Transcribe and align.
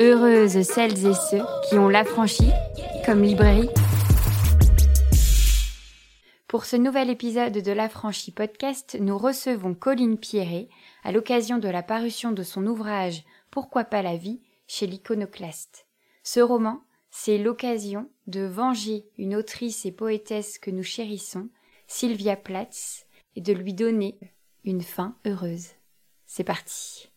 Heureuses 0.00 0.62
celles 0.62 1.06
et 1.06 1.14
ceux 1.14 1.42
qui 1.68 1.78
ont 1.78 1.88
l'affranchi 1.88 2.50
comme 3.06 3.22
librairie. 3.22 3.68
Pour 6.48 6.64
ce 6.64 6.74
nouvel 6.74 7.10
épisode 7.10 7.52
de 7.52 7.72
l'Affranchi 7.72 8.32
podcast, 8.32 8.96
nous 9.00 9.16
recevons 9.16 9.74
Colline 9.74 10.18
Pierret 10.18 10.68
à 11.04 11.12
l'occasion 11.12 11.58
de 11.58 11.68
la 11.68 11.84
parution 11.84 12.32
de 12.32 12.42
son 12.42 12.66
ouvrage 12.66 13.22
Pourquoi 13.52 13.84
pas 13.84 14.02
la 14.02 14.16
vie 14.16 14.40
chez 14.66 14.88
l'Iconoclaste. 14.88 15.86
Ce 16.24 16.40
roman, 16.40 16.82
c'est 17.12 17.38
l'occasion 17.38 18.10
de 18.26 18.40
venger 18.40 19.04
une 19.16 19.36
autrice 19.36 19.86
et 19.86 19.92
poétesse 19.92 20.58
que 20.58 20.72
nous 20.72 20.82
chérissons, 20.82 21.50
Sylvia 21.86 22.34
Platz, 22.34 23.06
et 23.36 23.40
de 23.40 23.52
lui 23.52 23.74
donner 23.74 24.18
une 24.64 24.82
fin 24.82 25.14
heureuse. 25.24 25.68
C'est 26.32 26.44
parti. 26.44 27.10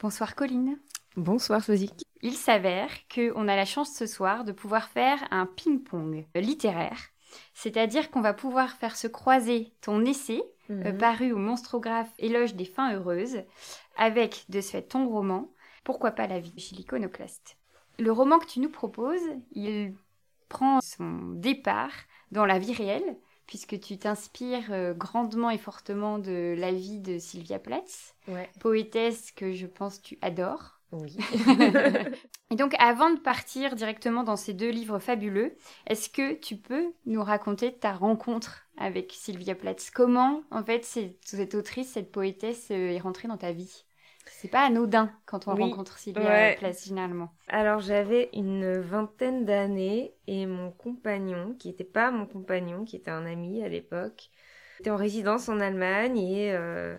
Bonsoir 0.00 0.34
Colline. 0.34 0.78
Bonsoir 1.16 1.62
Sozik. 1.62 2.04
Il 2.22 2.34
s'avère 2.34 2.90
qu'on 3.14 3.46
a 3.48 3.56
la 3.56 3.64
chance 3.64 3.92
ce 3.94 4.06
soir 4.06 4.44
de 4.44 4.52
pouvoir 4.52 4.88
faire 4.88 5.18
un 5.30 5.46
ping-pong 5.46 6.26
littéraire. 6.34 6.98
C'est-à-dire 7.54 8.10
qu'on 8.10 8.20
va 8.20 8.32
pouvoir 8.34 8.72
faire 8.72 8.96
se 8.96 9.06
croiser 9.06 9.72
ton 9.82 10.04
essai, 10.04 10.42
euh, 10.70 10.92
Mhm. 10.92 10.98
paru 10.98 11.32
au 11.32 11.38
monstrographe 11.38 12.10
Éloge 12.18 12.54
des 12.54 12.64
fins 12.64 12.92
heureuses, 12.94 13.42
avec 13.96 14.44
de 14.48 14.60
ce 14.60 14.72
fait 14.72 14.82
ton 14.82 15.08
roman, 15.08 15.50
Pourquoi 15.84 16.10
pas 16.10 16.26
la 16.26 16.38
vie 16.38 16.52
chez 16.58 16.76
l'Iconoclaste. 16.76 17.56
Le 17.98 18.12
roman 18.12 18.38
que 18.38 18.46
tu 18.46 18.60
nous 18.60 18.68
proposes, 18.68 19.26
il 19.52 19.94
prend 20.50 20.80
son 20.82 21.32
départ 21.36 21.92
dans 22.30 22.44
la 22.44 22.58
vie 22.58 22.74
réelle, 22.74 23.16
puisque 23.48 23.80
tu 23.80 23.98
t'inspires 23.98 24.70
euh, 24.72 24.94
grandement 24.94 25.50
et 25.50 25.58
fortement 25.58 26.20
de 26.20 26.54
la 26.56 26.70
vie 26.70 27.00
de 27.00 27.18
Sylvia 27.18 27.58
Plath, 27.58 28.14
Ouais. 28.28 28.48
poétesse 28.60 29.32
que 29.32 29.52
je 29.52 29.66
pense 29.66 30.00
tu 30.00 30.18
adores. 30.22 30.78
Oui. 30.92 31.16
Et 32.50 32.56
donc, 32.56 32.74
avant 32.78 33.10
de 33.10 33.18
partir 33.20 33.74
directement 33.74 34.22
dans 34.22 34.36
ces 34.36 34.54
deux 34.54 34.70
livres 34.70 34.98
fabuleux, 34.98 35.54
est-ce 35.86 36.08
que 36.08 36.34
tu 36.34 36.56
peux 36.56 36.92
nous 37.04 37.22
raconter 37.22 37.74
ta 37.76 37.92
rencontre 37.92 38.66
avec 38.78 39.12
Sylvia 39.12 39.54
Plath? 39.54 39.90
Comment, 39.94 40.42
en 40.50 40.62
fait, 40.64 40.84
cette, 40.84 41.18
cette 41.24 41.54
autrice, 41.54 41.88
cette 41.92 42.10
poétesse 42.12 42.68
euh, 42.70 42.90
est 42.92 43.00
rentrée 43.00 43.28
dans 43.28 43.36
ta 43.36 43.52
vie? 43.52 43.84
C'est 44.30 44.48
pas 44.48 44.64
anodin 44.66 45.12
quand 45.26 45.48
on 45.48 45.54
Oui. 45.54 45.56
rencontre 45.56 45.98
Sylvia 45.98 46.50
Ouais. 46.50 46.56
Plath, 46.56 46.84
généralement. 46.84 47.34
Alors 47.48 47.80
j'avais 47.80 48.30
une 48.34 48.78
vingtaine 48.80 49.44
d'années 49.46 50.14
et 50.26 50.46
mon 50.46 50.72
compagnon, 50.72 51.54
qui 51.56 51.68
n'était 51.68 51.84
pas 51.84 52.10
mon 52.10 52.26
compagnon, 52.26 52.84
qui 52.84 52.96
était 52.96 53.10
un 53.12 53.26
ami 53.26 53.62
à 53.64 53.68
l'époque, 53.68 54.30
était 54.80 54.90
en 54.90 54.96
résidence 54.96 55.48
en 55.48 55.60
Allemagne 55.60 56.18
et, 56.18 56.52
euh, 56.54 56.98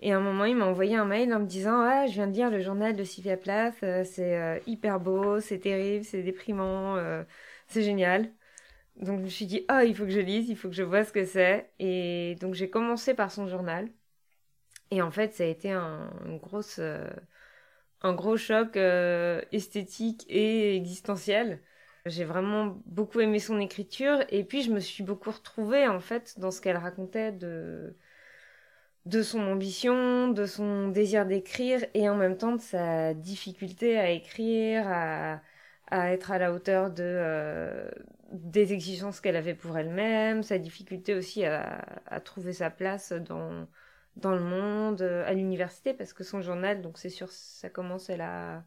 et 0.00 0.12
à 0.12 0.18
un 0.18 0.20
moment 0.20 0.44
il 0.46 0.56
m'a 0.56 0.66
envoyé 0.66 0.96
un 0.96 1.04
mail 1.06 1.34
en 1.34 1.40
me 1.40 1.46
disant 1.46 1.80
Ah, 1.82 2.06
je 2.08 2.14
viens 2.14 2.28
de 2.28 2.34
lire 2.34 2.50
le 2.50 2.60
journal 2.62 2.96
de 2.96 3.04
Sylvia 3.04 3.36
Plath, 3.38 3.82
euh, 3.84 4.04
c'est 4.04 4.36
euh, 4.38 4.60
hyper 4.66 5.00
beau, 5.00 5.40
c'est 5.40 5.60
terrible, 5.60 6.04
c'est 6.04 6.22
déprimant, 6.22 6.96
euh, 6.96 7.24
c'est 7.68 7.82
génial. 7.82 8.32
Donc 8.96 9.20
je 9.20 9.24
me 9.24 9.28
suis 9.30 9.46
dit 9.46 9.64
Ah, 9.68 9.84
il 9.84 9.96
faut 9.96 10.04
que 10.04 10.10
je 10.10 10.20
lise, 10.20 10.48
il 10.50 10.56
faut 10.56 10.68
que 10.68 10.74
je 10.76 10.82
vois 10.84 11.04
ce 11.04 11.12
que 11.12 11.24
c'est. 11.26 11.72
Et 11.80 12.36
donc 12.40 12.54
j'ai 12.54 12.70
commencé 12.70 13.14
par 13.14 13.30
son 13.32 13.48
journal. 13.48 13.90
Et 14.94 15.02
en 15.02 15.10
fait, 15.10 15.34
ça 15.34 15.42
a 15.44 15.46
été 15.48 15.72
un, 15.72 16.08
grosse, 16.40 16.78
euh, 16.78 17.10
un 18.02 18.14
gros 18.14 18.36
choc 18.36 18.76
euh, 18.76 19.42
esthétique 19.52 20.24
et 20.28 20.76
existentiel. 20.76 21.60
J'ai 22.06 22.24
vraiment 22.24 22.78
beaucoup 22.86 23.20
aimé 23.20 23.40
son 23.40 23.58
écriture 23.60 24.20
et 24.28 24.44
puis 24.44 24.62
je 24.62 24.70
me 24.70 24.78
suis 24.80 25.02
beaucoup 25.02 25.30
retrouvée 25.32 25.88
en 25.88 26.00
fait 26.00 26.38
dans 26.38 26.50
ce 26.52 26.60
qu'elle 26.60 26.76
racontait 26.76 27.32
de 27.32 27.96
de 29.06 29.22
son 29.22 29.40
ambition, 29.40 30.28
de 30.28 30.46
son 30.46 30.88
désir 30.88 31.26
d'écrire 31.26 31.84
et 31.94 32.08
en 32.08 32.16
même 32.16 32.36
temps 32.38 32.52
de 32.56 32.60
sa 32.60 33.14
difficulté 33.14 33.98
à 33.98 34.10
écrire, 34.10 34.84
à, 34.88 35.42
à 35.88 36.12
être 36.12 36.30
à 36.32 36.38
la 36.38 36.52
hauteur 36.52 36.90
de 36.90 37.02
euh, 37.04 37.90
des 38.32 38.72
exigences 38.72 39.20
qu'elle 39.20 39.36
avait 39.36 39.54
pour 39.54 39.76
elle-même, 39.78 40.42
sa 40.42 40.58
difficulté 40.58 41.14
aussi 41.14 41.44
à 41.44 42.20
trouver 42.24 42.52
sa 42.54 42.70
place 42.70 43.12
dans 43.12 43.68
dans 44.16 44.32
le 44.34 44.40
monde, 44.42 45.02
euh, 45.02 45.24
à 45.26 45.32
l'université, 45.34 45.94
parce 45.94 46.12
que 46.12 46.24
son 46.24 46.40
journal, 46.40 46.82
donc 46.82 46.98
c'est 46.98 47.10
sûr, 47.10 47.30
ça 47.30 47.68
commence, 47.70 48.10
elle 48.10 48.20
a 48.20 48.64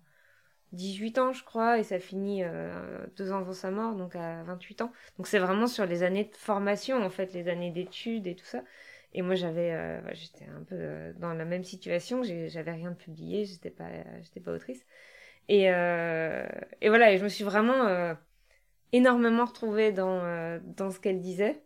18 0.73 1.17
ans, 1.19 1.33
je 1.33 1.43
crois, 1.43 1.79
et 1.79 1.83
ça 1.83 1.99
finit 1.99 2.43
euh, 2.43 3.05
deux 3.17 3.31
ans 3.31 3.37
avant 3.39 3.53
sa 3.53 3.71
mort, 3.71 3.95
donc 3.95 4.15
à 4.15 4.43
28 4.43 4.81
ans. 4.81 4.91
Donc 5.17 5.27
c'est 5.27 5.39
vraiment 5.39 5.67
sur 5.67 5.85
les 5.85 6.03
années 6.03 6.25
de 6.25 6.35
formation, 6.35 7.03
en 7.03 7.09
fait, 7.09 7.33
les 7.33 7.47
années 7.49 7.71
d'études 7.71 8.27
et 8.27 8.35
tout 8.35 8.45
ça. 8.45 8.63
Et 9.13 9.21
moi, 9.21 9.35
j'avais, 9.35 9.71
euh, 9.73 10.01
ouais, 10.03 10.15
j'étais 10.15 10.45
un 10.45 10.63
peu 10.63 10.75
euh, 10.75 11.13
dans 11.17 11.33
la 11.33 11.45
même 11.45 11.63
situation, 11.63 12.23
j'avais 12.23 12.71
rien 12.71 12.91
de 12.91 12.95
publié, 12.95 13.45
j'étais 13.45 13.69
pas, 13.71 13.89
j'étais 14.21 14.39
pas 14.41 14.51
autrice. 14.53 14.85
Et, 15.49 15.71
euh, 15.71 16.47
et 16.81 16.89
voilà, 16.89 17.11
et 17.13 17.17
je 17.17 17.23
me 17.23 17.29
suis 17.29 17.43
vraiment 17.43 17.87
euh, 17.87 18.13
énormément 18.93 19.45
retrouvée 19.45 19.91
dans, 19.91 20.59
dans 20.63 20.91
ce 20.91 20.99
qu'elle 20.99 21.21
disait. 21.21 21.61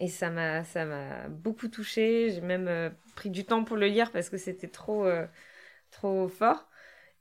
Et 0.00 0.08
ça 0.08 0.30
m'a, 0.30 0.64
ça 0.64 0.86
m'a 0.86 1.28
beaucoup 1.28 1.68
touchée. 1.68 2.30
J'ai 2.30 2.40
même 2.40 2.68
euh, 2.68 2.88
pris 3.16 3.28
du 3.30 3.44
temps 3.44 3.64
pour 3.64 3.76
le 3.76 3.86
lire 3.86 4.10
parce 4.10 4.30
que 4.30 4.38
c'était 4.38 4.68
trop, 4.68 5.04
euh, 5.04 5.26
trop 5.90 6.28
fort. 6.28 6.68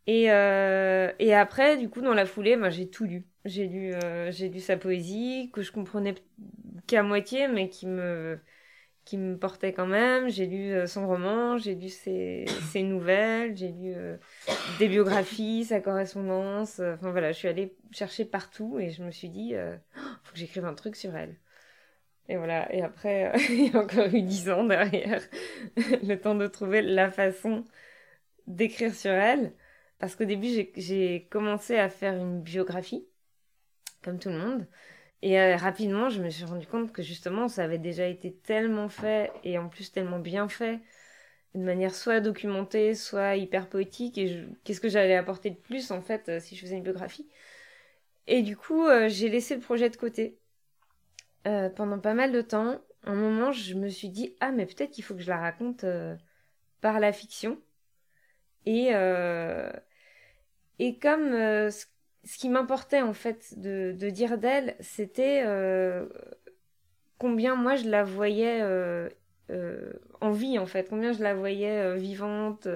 Et, 0.07 0.31
euh, 0.31 1.11
et 1.19 1.35
après, 1.35 1.77
du 1.77 1.89
coup, 1.89 2.01
dans 2.01 2.13
la 2.13 2.25
foulée, 2.25 2.55
moi, 2.55 2.69
j'ai 2.69 2.89
tout 2.89 3.05
lu. 3.05 3.25
J'ai 3.45 3.67
lu, 3.67 3.93
j'ai 4.29 4.49
lu 4.49 4.59
sa 4.59 4.77
poésie 4.77 5.49
que 5.53 5.61
je 5.61 5.71
comprenais 5.71 6.15
qu'à 6.87 7.03
moitié, 7.03 7.47
mais 7.47 7.69
qui 7.69 7.87
me, 7.87 8.39
qui 9.05 9.17
me 9.17 9.37
portait 9.37 9.73
quand 9.73 9.87
même. 9.87 10.29
J'ai 10.29 10.47
lu 10.47 10.87
son 10.87 11.07
roman, 11.07 11.57
j'ai 11.57 11.75
lu 11.75 11.89
ses, 11.89 12.45
ses 12.71 12.83
nouvelles, 12.83 13.57
j'ai 13.57 13.69
lu 13.69 13.93
des 14.79 14.87
biographies, 14.89 15.65
sa 15.65 15.79
correspondance. 15.81 16.79
Enfin 16.79 17.11
voilà, 17.11 17.31
je 17.31 17.37
suis 17.37 17.47
allée 17.47 17.75
chercher 17.91 18.25
partout 18.25 18.79
et 18.79 18.91
je 18.91 19.03
me 19.03 19.11
suis 19.11 19.29
dit, 19.29 19.53
Oh, 19.55 20.01
faut 20.23 20.33
que 20.33 20.39
j'écrive 20.39 20.65
un 20.65 20.73
truc 20.75 20.95
sur 20.95 21.15
elle. 21.15 21.35
Et 22.29 22.37
voilà, 22.37 22.73
et 22.73 22.83
après, 22.83 23.33
il 23.51 23.73
y 23.73 23.77
a 23.77 23.81
encore 23.81 24.07
eu 24.13 24.23
dix 24.23 24.49
ans 24.51 24.65
derrière, 24.65 25.21
le 26.03 26.15
temps 26.15 26.35
de 26.35 26.47
trouver 26.47 26.81
la 26.83 27.11
façon 27.11 27.65
d'écrire 28.47 28.95
sur 28.95 29.11
elle. 29.11 29.53
Parce 29.99 30.15
qu'au 30.15 30.25
début, 30.25 30.49
j'ai- 30.77 31.27
commencé 31.31 31.77
à 31.77 31.89
faire 31.89 32.15
une 32.15 32.41
biographie, 32.41 33.07
comme 34.03 34.19
tout 34.19 34.29
le 34.29 34.37
monde. 34.39 34.67
Et 35.23 35.39
euh, 35.41 35.57
rapidement, 35.57 36.09
je 36.09 36.21
me 36.23 36.29
suis 36.29 36.45
rendu 36.45 36.67
compte 36.67 36.91
que 36.93 37.03
justement, 37.03 37.47
ça 37.49 37.63
avait 37.65 37.79
déjà 37.79 38.07
été 38.07 38.33
tellement 38.33 38.89
fait, 38.89 39.31
et 39.43 39.57
en 39.59 39.69
plus 39.69 39.91
tellement 39.91 40.19
bien 40.19 40.49
fait, 40.49 40.81
de 41.55 41.61
manière 41.63 41.95
soit 41.95 42.21
documentée, 42.21 42.95
soit 42.95 43.37
hyper 43.37 43.69
poétique. 43.69 44.17
Et 44.19 44.45
qu'est-ce 44.65 44.81
que 44.81 44.89
j'allais 44.89 45.15
apporter 45.17 45.51
de 45.51 45.57
plus, 45.57 45.91
en 45.91 46.01
fait, 46.01 46.29
euh, 46.29 46.39
si 46.41 46.55
je 46.55 46.61
faisais 46.61 46.77
une 46.77 46.83
biographie? 46.83 47.27
Et 48.27 48.41
du 48.43 48.55
coup, 48.57 48.85
euh, 48.85 49.09
j'ai 49.09 49.29
laissé 49.29 49.55
le 49.55 49.61
projet 49.61 49.89
de 49.89 49.97
côté 49.97 50.38
euh, 51.47 51.69
pendant 51.69 51.99
pas 51.99 52.13
mal 52.13 52.31
de 52.31 52.41
temps. 52.41 52.81
Un 53.03 53.15
moment, 53.15 53.51
je 53.51 53.75
me 53.75 53.89
suis 53.89 54.09
dit, 54.09 54.35
ah, 54.39 54.51
mais 54.51 54.65
peut-être 54.65 54.91
qu'il 54.91 55.03
faut 55.03 55.15
que 55.15 55.21
je 55.21 55.29
la 55.29 55.37
raconte 55.39 55.83
euh, 55.83 56.15
par 56.81 56.99
la 56.99 57.13
fiction. 57.13 57.59
Et, 58.65 58.89
euh, 58.93 59.71
et 60.79 60.99
comme 60.99 61.31
ce, 61.31 61.85
qui 62.37 62.49
m'importait, 62.49 63.01
en 63.01 63.13
fait, 63.13 63.57
de, 63.59 63.95
de 63.97 64.09
dire 64.09 64.37
d'elle, 64.37 64.75
c'était 64.79 65.43
combien 67.17 67.55
moi 67.55 67.75
je 67.75 67.89
la 67.89 68.03
voyais 68.03 68.61
en 70.21 70.31
vie, 70.31 70.59
en 70.59 70.65
fait, 70.65 70.89
combien 70.89 71.13
je 71.13 71.23
la 71.23 71.33
voyais 71.33 71.95
vivante, 71.97 72.67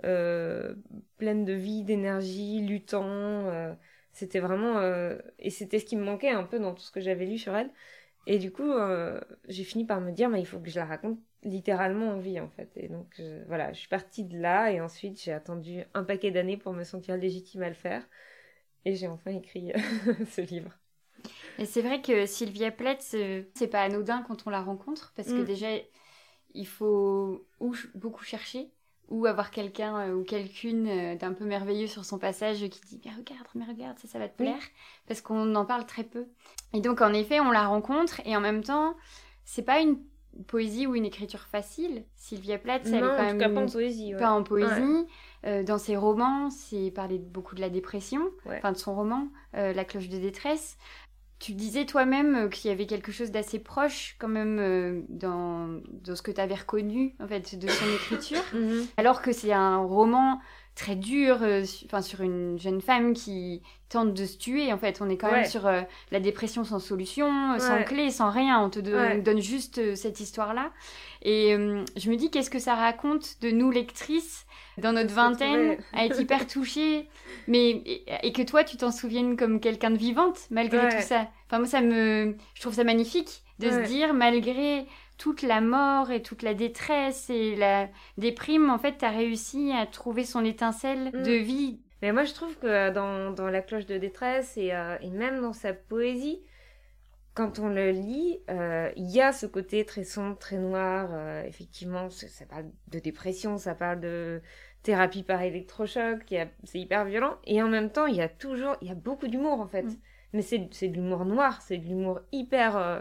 pleine 0.00 1.44
de 1.44 1.52
vie, 1.52 1.84
d'énergie, 1.84 2.60
luttant. 2.60 3.76
Euh, 4.14 4.18
c'était 4.18 4.40
vraiment. 4.40 4.78
euh, 4.78 5.18
et 5.38 5.50
c'était 5.50 5.78
ce 5.80 5.84
qui 5.86 5.96
me 5.96 6.04
manquait 6.04 6.30
un 6.30 6.44
peu 6.44 6.58
dans 6.58 6.74
tout 6.74 6.82
ce 6.82 6.92
que 6.92 7.00
j'avais 7.00 7.26
lu 7.26 7.38
sur 7.38 7.54
elle. 7.56 7.70
Et 8.26 8.38
du 8.38 8.52
coup, 8.52 8.70
euh, 8.72 9.20
j'ai 9.48 9.64
fini 9.64 9.86
par 9.86 10.00
me 10.02 10.12
dire, 10.12 10.30
mais 10.30 10.40
il 10.40 10.46
faut 10.46 10.60
que 10.60 10.70
je 10.70 10.76
la 10.78 10.86
raconte 10.86 11.20
littéralement 11.44 12.10
en 12.10 12.18
vie, 12.18 12.40
en 12.40 12.50
fait. 12.50 12.70
Et 12.76 12.88
donc, 12.88 13.14
je- 13.18 13.44
voilà, 13.46 13.72
je 13.72 13.80
suis 13.80 13.88
partie 13.88 14.24
de 14.24 14.38
là, 14.38 14.72
et 14.72 14.80
ensuite, 14.82 15.22
j'ai 15.22 15.32
attendu 15.32 15.84
un 15.94 16.04
paquet 16.04 16.32
d'années 16.32 16.56
pour 16.58 16.74
me 16.74 16.84
sentir 16.84 17.16
légitime 17.18 17.62
à 17.64 17.68
le 17.70 17.74
faire. 17.76 18.08
Et 18.86 18.96
j'ai 18.96 19.08
enfin 19.08 19.32
écrit 19.32 19.72
ce 20.30 20.42
livre. 20.42 20.72
Et 21.58 21.66
c'est 21.66 21.82
vrai 21.82 22.02
que 22.02 22.26
Sylvia 22.26 22.70
Plath, 22.70 23.10
euh, 23.14 23.42
c'est 23.54 23.68
pas 23.68 23.82
anodin 23.82 24.22
quand 24.26 24.46
on 24.46 24.50
la 24.50 24.60
rencontre, 24.62 25.12
parce 25.16 25.32
que 25.32 25.42
Mm. 25.42 25.46
déjà, 25.46 25.68
il 26.54 26.66
faut 26.66 27.46
beaucoup 27.94 28.24
chercher, 28.24 28.70
ou 29.08 29.26
avoir 29.26 29.50
quelqu'un 29.50 30.08
euh, 30.08 30.14
ou 30.14 30.24
quelqu'une 30.24 30.86
euh, 30.88 31.14
d'un 31.16 31.32
peu 31.32 31.44
merveilleux 31.44 31.86
sur 31.86 32.04
son 32.04 32.18
passage 32.18 32.58
qui 32.68 32.80
dit 32.86 33.00
mais 33.04 33.10
regarde, 33.12 33.46
mais 33.54 33.64
regarde, 33.64 33.98
ça, 33.98 34.08
ça 34.08 34.18
va 34.18 34.28
te 34.28 34.34
Oui. 34.42 34.46
plaire, 34.50 34.62
parce 35.06 35.20
qu'on 35.20 35.54
en 35.54 35.64
parle 35.64 35.86
très 35.86 36.04
peu. 36.04 36.26
Et 36.72 36.80
donc 36.80 37.00
en 37.00 37.12
effet, 37.12 37.40
on 37.40 37.50
la 37.50 37.66
rencontre 37.66 38.20
et 38.24 38.36
en 38.36 38.40
même 38.40 38.62
temps, 38.62 38.94
c'est 39.44 39.62
pas 39.62 39.80
une 39.80 39.98
poésie 40.48 40.86
ou 40.88 40.96
une 40.96 41.04
écriture 41.04 41.42
facile. 41.42 42.04
Sylvia 42.16 42.58
Plath, 42.58 42.82
elle 42.86 42.94
est 42.96 43.00
quand 43.00 43.22
même 43.22 43.38
cas 43.38 43.48
pas 43.50 43.60
en 43.60 43.66
poésie. 43.68 44.14
ouais. 44.14 44.18
pas 44.20 44.30
en 44.30 44.42
poésie. 44.42 45.06
Euh, 45.46 45.62
dans 45.62 45.78
ses 45.78 45.94
romans, 45.96 46.48
c'est 46.50 46.90
parler 46.90 47.18
beaucoup 47.18 47.54
de 47.54 47.60
la 47.60 47.68
dépression, 47.68 48.22
Ouais. 48.46 48.56
enfin 48.56 48.72
de 48.72 48.78
son 48.78 48.94
roman, 48.96 49.28
euh, 49.54 49.72
La 49.74 49.84
cloche 49.84 50.08
de 50.08 50.16
détresse. 50.18 50.76
Tu 51.40 51.52
disais 51.52 51.84
toi-même 51.84 52.34
euh, 52.46 52.48
qu'il 52.48 52.70
y 52.70 52.72
avait 52.72 52.86
quelque 52.86 53.12
chose 53.12 53.30
d'assez 53.30 53.58
proche 53.58 54.16
quand 54.18 54.28
même 54.28 54.58
euh, 54.60 55.02
dans, 55.10 55.80
dans 56.04 56.16
ce 56.16 56.22
que 56.22 56.30
tu 56.30 56.40
avais 56.40 56.54
reconnu 56.54 57.14
en 57.20 57.28
fait 57.28 57.58
de 57.58 57.68
son 57.68 57.86
écriture, 57.96 58.42
Mhm. 58.54 58.86
alors 58.96 59.20
que 59.20 59.32
c'est 59.32 59.52
un 59.52 59.78
roman 59.78 60.40
très 60.74 60.96
dur, 60.96 61.38
euh, 61.42 61.64
su- 61.64 61.86
sur 62.02 62.20
une 62.22 62.58
jeune 62.58 62.80
femme 62.80 63.12
qui 63.14 63.62
tente 63.88 64.12
de 64.12 64.24
se 64.26 64.36
tuer. 64.38 64.72
En 64.72 64.78
fait, 64.78 64.98
on 65.00 65.08
est 65.08 65.16
quand 65.16 65.30
même 65.30 65.44
sur 65.46 65.66
euh, 65.66 65.82
la 66.10 66.18
dépression 66.20 66.64
sans 66.64 66.80
solution, 66.80 67.52
euh, 67.52 67.58
sans 67.60 67.76
clé, 67.84 68.10
sans 68.10 68.30
rien. 68.30 68.60
On 68.60 68.70
te 68.70 68.80
do- 68.80 68.92
Ouais. 68.92 69.16
on 69.18 69.22
donne 69.22 69.40
juste 69.40 69.78
euh, 69.78 69.94
cette 69.94 70.18
histoire-là. 70.20 70.72
Et 71.22 71.52
je 71.96 72.10
me 72.10 72.16
dis, 72.16 72.30
qu'est-ce 72.30 72.50
que 72.50 72.58
ça 72.58 72.74
raconte 72.74 73.40
de 73.40 73.50
nous 73.50 73.70
lectrices 73.70 74.46
dans 74.76 74.92
notre 74.92 75.14
vingtaine, 75.14 75.76
à 75.92 76.04
être 76.06 76.20
hyper 76.20 76.46
touchée, 76.48 77.08
mais 77.46 77.70
et, 77.70 78.04
et 78.24 78.32
que 78.32 78.42
toi, 78.42 78.64
tu 78.64 78.76
t'en 78.76 78.90
souviennes 78.90 79.36
comme 79.36 79.60
quelqu'un 79.60 79.90
de 79.90 79.96
vivante 79.96 80.40
malgré 80.50 80.78
tout 80.88 81.02
ça. 81.02 81.28
Enfin, 81.46 81.58
moi, 81.60 81.68
ça 81.68 81.80
me, 81.80 82.36
je 82.54 82.60
trouve 82.60 82.74
ça 82.74 82.82
magnifique 82.84 83.42
de 83.60 83.70
se 83.70 83.76
dire, 83.86 84.12
malgré 84.12 84.84
toute 85.16 85.42
la 85.42 85.60
mort 85.60 86.10
et 86.10 86.22
toute 86.22 86.42
la 86.42 86.54
détresse 86.54 87.30
et 87.30 87.54
la 87.56 87.88
déprime, 88.18 88.70
en 88.70 88.78
fait, 88.78 88.98
tu 88.98 89.04
as 89.04 89.10
réussi 89.10 89.72
à 89.72 89.86
trouver 89.86 90.24
son 90.24 90.44
étincelle 90.44 91.10
Mm. 91.14 91.22
de 91.22 91.32
vie. 91.32 91.80
Mais 92.02 92.12
moi, 92.12 92.24
je 92.24 92.34
trouve 92.34 92.58
que 92.58 92.90
dans, 92.90 93.30
dans 93.32 93.48
La 93.48 93.62
cloche 93.62 93.86
de 93.86 93.96
détresse 93.96 94.56
et, 94.56 94.72
euh, 94.74 94.96
et 95.00 95.10
même 95.10 95.40
dans 95.40 95.52
sa 95.52 95.72
poésie, 95.72 96.42
quand 97.34 97.58
on 97.58 97.68
le 97.68 97.90
lit, 97.90 98.38
euh, 98.50 98.90
il 98.96 99.10
y 99.10 99.20
a 99.20 99.32
ce 99.32 99.46
côté 99.46 99.84
très 99.84 100.04
sombre, 100.04 100.38
très 100.38 100.58
noir. 100.58 101.08
euh, 101.12 101.42
effectivement, 101.44 102.08
ça, 102.10 102.44
parle 102.46 102.66
de 102.88 102.98
dépression, 103.00 103.58
ça 103.58 103.74
parle 103.74 104.00
de 104.00 104.40
thérapie 104.82 105.22
par 105.22 105.42
électrochoc, 105.42 106.22
c'est 106.64 106.78
hyper 106.78 107.04
violent. 107.06 107.36
Et 107.44 107.62
en 107.62 107.68
même 107.68 107.90
temps, 107.90 108.06
il 108.06 108.16
y 108.16 108.20
a 108.22 108.28
toujours, 108.28 108.76
il 108.82 108.88
y 108.88 108.90
a 108.92 108.94
beaucoup 108.94 109.26
d'humour 109.28 109.60
en 109.60 109.66
fait. 109.66 109.82
Mm. 109.84 109.96
Mais 110.34 110.42
c'est 110.42 110.68
c'est 110.72 110.88
de 110.88 110.94
l'humour 110.94 111.24
noir, 111.24 111.62
c'est 111.62 111.78
de 111.78 111.84
l'humour 111.86 112.20
hyper, 112.32 112.76
euh, 112.76 113.00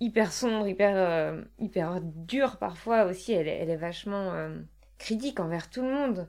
hyper 0.00 0.32
sombre, 0.32 0.66
hyper, 0.68 0.94
euh, 0.96 1.42
hyper 1.58 2.00
dur 2.02 2.58
parfois 2.58 3.04
aussi. 3.06 3.32
Elle, 3.32 3.48
est- 3.48 3.58
elle 3.58 3.70
est 3.70 3.76
vachement 3.76 4.32
euh, 4.34 4.58
critique 4.98 5.40
envers 5.40 5.70
tout 5.70 5.82
le 5.82 5.92
monde. 5.92 6.28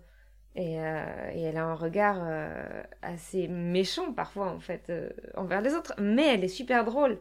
Et, 0.55 0.81
euh, 0.81 1.31
et 1.33 1.41
elle 1.43 1.57
a 1.57 1.65
un 1.65 1.75
regard 1.75 2.19
euh, 2.23 2.83
assez 3.03 3.47
méchant 3.47 4.13
parfois 4.13 4.49
en 4.51 4.59
fait 4.59 4.89
euh, 4.89 5.09
envers 5.35 5.61
les 5.61 5.73
autres, 5.75 5.93
mais 5.99 6.27
elle 6.33 6.43
est 6.43 6.47
super 6.49 6.85
drôle 6.85 7.19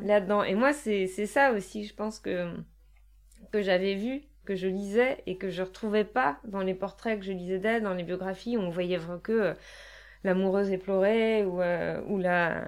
là-dedans. 0.00 0.42
Et 0.44 0.54
moi 0.54 0.72
c'est 0.72 1.06
c'est 1.06 1.26
ça 1.26 1.52
aussi, 1.52 1.84
je 1.84 1.94
pense 1.94 2.18
que 2.20 2.50
que 3.52 3.62
j'avais 3.62 3.94
vu, 3.94 4.22
que 4.44 4.54
je 4.56 4.66
lisais 4.66 5.22
et 5.26 5.36
que 5.38 5.50
je 5.50 5.62
retrouvais 5.62 6.04
pas 6.04 6.38
dans 6.44 6.60
les 6.62 6.74
portraits 6.74 7.18
que 7.18 7.24
je 7.24 7.32
lisais 7.32 7.58
d'elle, 7.58 7.82
dans 7.82 7.94
les 7.94 8.02
biographies 8.04 8.56
où 8.56 8.60
on 8.60 8.70
voyait 8.70 8.96
vraiment 8.96 9.18
que 9.18 9.54
l'amoureuse 10.24 10.70
éplorée 10.70 11.44
ou 11.44 11.62
euh, 11.62 12.02
ou 12.08 12.18
la 12.18 12.64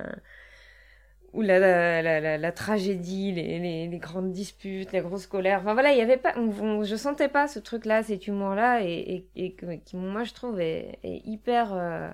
ou 1.32 1.42
la, 1.42 1.58
la, 2.02 2.38
la, 2.38 2.52
tragédie, 2.52 3.32
les, 3.32 3.58
les, 3.58 3.88
les 3.88 3.98
grandes 3.98 4.32
disputes, 4.32 4.92
les 4.92 5.00
grosses 5.00 5.26
colères. 5.26 5.60
Enfin 5.60 5.74
voilà, 5.74 5.92
il 5.92 5.98
y 5.98 6.02
avait 6.02 6.16
pas, 6.16 6.32
on, 6.36 6.48
on- 6.60 6.84
je 6.84 6.96
sentais 6.96 7.28
pas 7.28 7.48
ce 7.48 7.58
truc-là, 7.58 8.02
cet 8.02 8.26
humour-là, 8.26 8.82
et, 8.84 9.28
et, 9.36 9.56
et 9.70 9.80
qui, 9.80 9.96
moi, 9.96 10.24
je 10.24 10.32
trouve, 10.34 10.60
est, 10.60 10.98
est 11.02 11.22
hyper 11.26 11.72
euh, 11.74 12.10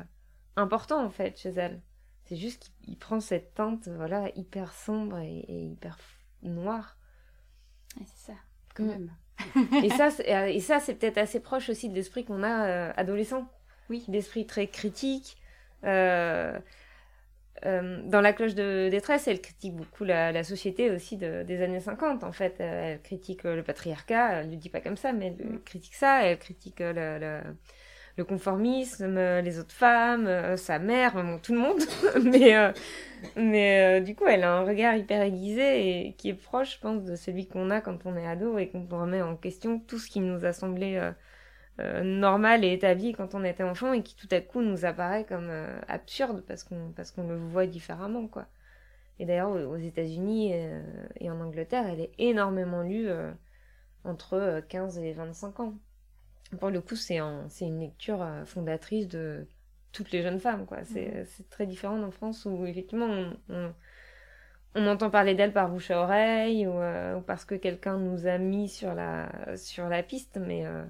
important, 0.56 1.04
en 1.04 1.10
fait, 1.10 1.38
chez 1.38 1.50
elle. 1.50 1.80
C'est 2.24 2.36
juste 2.36 2.72
qu'il 2.82 2.94
il 2.94 2.96
prend 2.98 3.20
cette 3.20 3.54
teinte, 3.54 3.88
voilà, 3.88 4.30
hyper 4.36 4.72
sombre 4.72 5.18
et, 5.18 5.38
et 5.48 5.62
hyper 5.66 5.98
noire. 6.42 6.96
C'est 8.04 8.32
ça, 8.32 8.38
quand 8.74 8.84
Mm. 8.84 8.88
même. 8.88 9.10
et 9.84 9.90
ça, 9.90 10.10
c'est- 10.10 10.54
et 10.54 10.60
ça, 10.60 10.80
c'est 10.80 10.94
peut-être 10.94 11.18
assez 11.18 11.40
proche 11.40 11.68
aussi 11.68 11.88
de 11.88 11.94
l'esprit 11.94 12.24
qu'on 12.24 12.42
a 12.42 12.66
euh, 12.66 12.92
adolescent. 12.96 13.48
Oui. 13.90 14.04
D'esprit 14.08 14.46
très 14.46 14.66
critique. 14.68 15.36
Euh, 15.84 16.58
euh, 17.64 18.00
dans 18.04 18.20
La 18.20 18.32
cloche 18.32 18.54
de 18.54 18.88
détresse, 18.90 19.28
elle 19.28 19.40
critique 19.40 19.74
beaucoup 19.74 20.04
la, 20.04 20.32
la 20.32 20.44
société 20.44 20.90
aussi 20.90 21.16
de- 21.16 21.42
des 21.44 21.62
années 21.62 21.80
50, 21.80 22.24
en 22.24 22.32
fait. 22.32 22.56
Euh, 22.60 22.92
Elle 22.94 23.02
critique 23.02 23.44
euh, 23.46 23.56
le 23.56 23.62
patriarcat, 23.62 24.40
elle 24.40 24.46
ne 24.48 24.50
le 24.52 24.56
dit 24.58 24.68
pas 24.70 24.80
comme 24.80 24.96
ça, 24.96 25.12
mais 25.12 25.34
elle 25.38 25.46
Mm. 25.46 25.60
critique 25.64 25.94
ça. 25.94 26.24
Elle 26.24 26.38
critique 26.38 26.80
le, 26.80 26.92
le- 27.18 27.40
le 28.16 28.24
conformisme, 28.24 29.18
les 29.42 29.58
autres 29.58 29.74
femmes, 29.74 30.56
sa 30.56 30.78
mère, 30.78 31.12
vraiment 31.12 31.38
tout 31.38 31.52
le 31.54 31.60
monde. 31.60 31.80
mais 32.24 32.56
euh, 32.56 32.72
mais 33.36 34.00
euh, 34.00 34.04
du 34.04 34.14
coup, 34.14 34.26
elle 34.26 34.44
a 34.44 34.52
un 34.54 34.64
regard 34.64 34.96
hyper 34.96 35.22
aiguisé 35.22 36.08
et 36.08 36.12
qui 36.14 36.30
est 36.30 36.34
proche, 36.34 36.74
je 36.76 36.80
pense, 36.80 37.04
de 37.04 37.16
celui 37.16 37.46
qu'on 37.48 37.70
a 37.70 37.80
quand 37.80 38.06
on 38.06 38.16
est 38.16 38.26
ado 38.26 38.58
et 38.58 38.68
qu'on 38.68 38.86
remet 38.88 39.22
en 39.22 39.36
question 39.36 39.78
tout 39.80 39.98
ce 39.98 40.08
qui 40.10 40.20
nous 40.20 40.44
a 40.44 40.52
semblé 40.52 40.96
euh, 41.80 42.00
euh, 42.00 42.02
normal 42.02 42.64
et 42.64 42.72
établi 42.72 43.12
quand 43.12 43.34
on 43.34 43.44
était 43.44 43.62
enfant 43.64 43.92
et 43.92 44.02
qui 44.02 44.16
tout 44.16 44.28
à 44.30 44.40
coup 44.40 44.62
nous 44.62 44.84
apparaît 44.84 45.24
comme 45.26 45.48
euh, 45.50 45.78
absurde 45.88 46.44
parce 46.46 46.64
qu'on 46.64 46.92
parce 46.96 47.10
qu'on 47.10 47.28
le 47.28 47.36
voit 47.36 47.66
différemment, 47.66 48.28
quoi. 48.28 48.46
Et 49.18 49.26
d'ailleurs, 49.26 49.50
aux 49.52 49.76
États-Unis 49.76 50.52
euh, 50.54 50.82
et 51.20 51.30
en 51.30 51.40
Angleterre, 51.40 51.86
elle 51.88 52.00
est 52.00 52.12
énormément 52.18 52.82
lue 52.82 53.08
euh, 53.08 53.32
entre 54.04 54.34
euh, 54.34 54.60
15 54.62 54.98
et 54.98 55.12
25 55.14 55.60
ans. 55.60 55.74
Pour 56.60 56.70
le 56.70 56.80
coup, 56.80 56.96
c'est 56.96 57.18
un- 57.18 57.48
c'est 57.48 57.66
une 57.66 57.80
lecture 57.80 58.22
euh, 58.22 58.44
fondatrice 58.44 59.08
de 59.08 59.46
toutes 59.92 60.10
les 60.12 60.22
jeunes 60.22 60.40
femmes, 60.40 60.66
quoi. 60.66 60.84
C'est 60.84 61.24
c'est 61.26 61.48
très 61.50 61.66
différent 61.66 62.02
en 62.02 62.10
France 62.10 62.46
où 62.46 62.66
effectivement 62.66 63.06
on, 63.06 63.36
on, 63.50 63.74
on 64.74 64.86
entend 64.86 65.10
parler 65.10 65.34
d'elle 65.34 65.52
par 65.52 65.68
bouche 65.70 65.90
à 65.90 66.00
oreille 66.02 66.66
ou, 66.66 66.72
euh, 66.80 67.16
ou 67.16 67.20
parce 67.22 67.44
que 67.44 67.54
quelqu'un 67.54 67.98
nous 67.98 68.26
a 68.26 68.38
mis 68.38 68.68
sur 68.68 68.94
la, 68.94 69.56
sur 69.56 69.88
la 69.88 70.02
piste, 70.02 70.38
mais, 70.40 70.66
euh, 70.66 70.84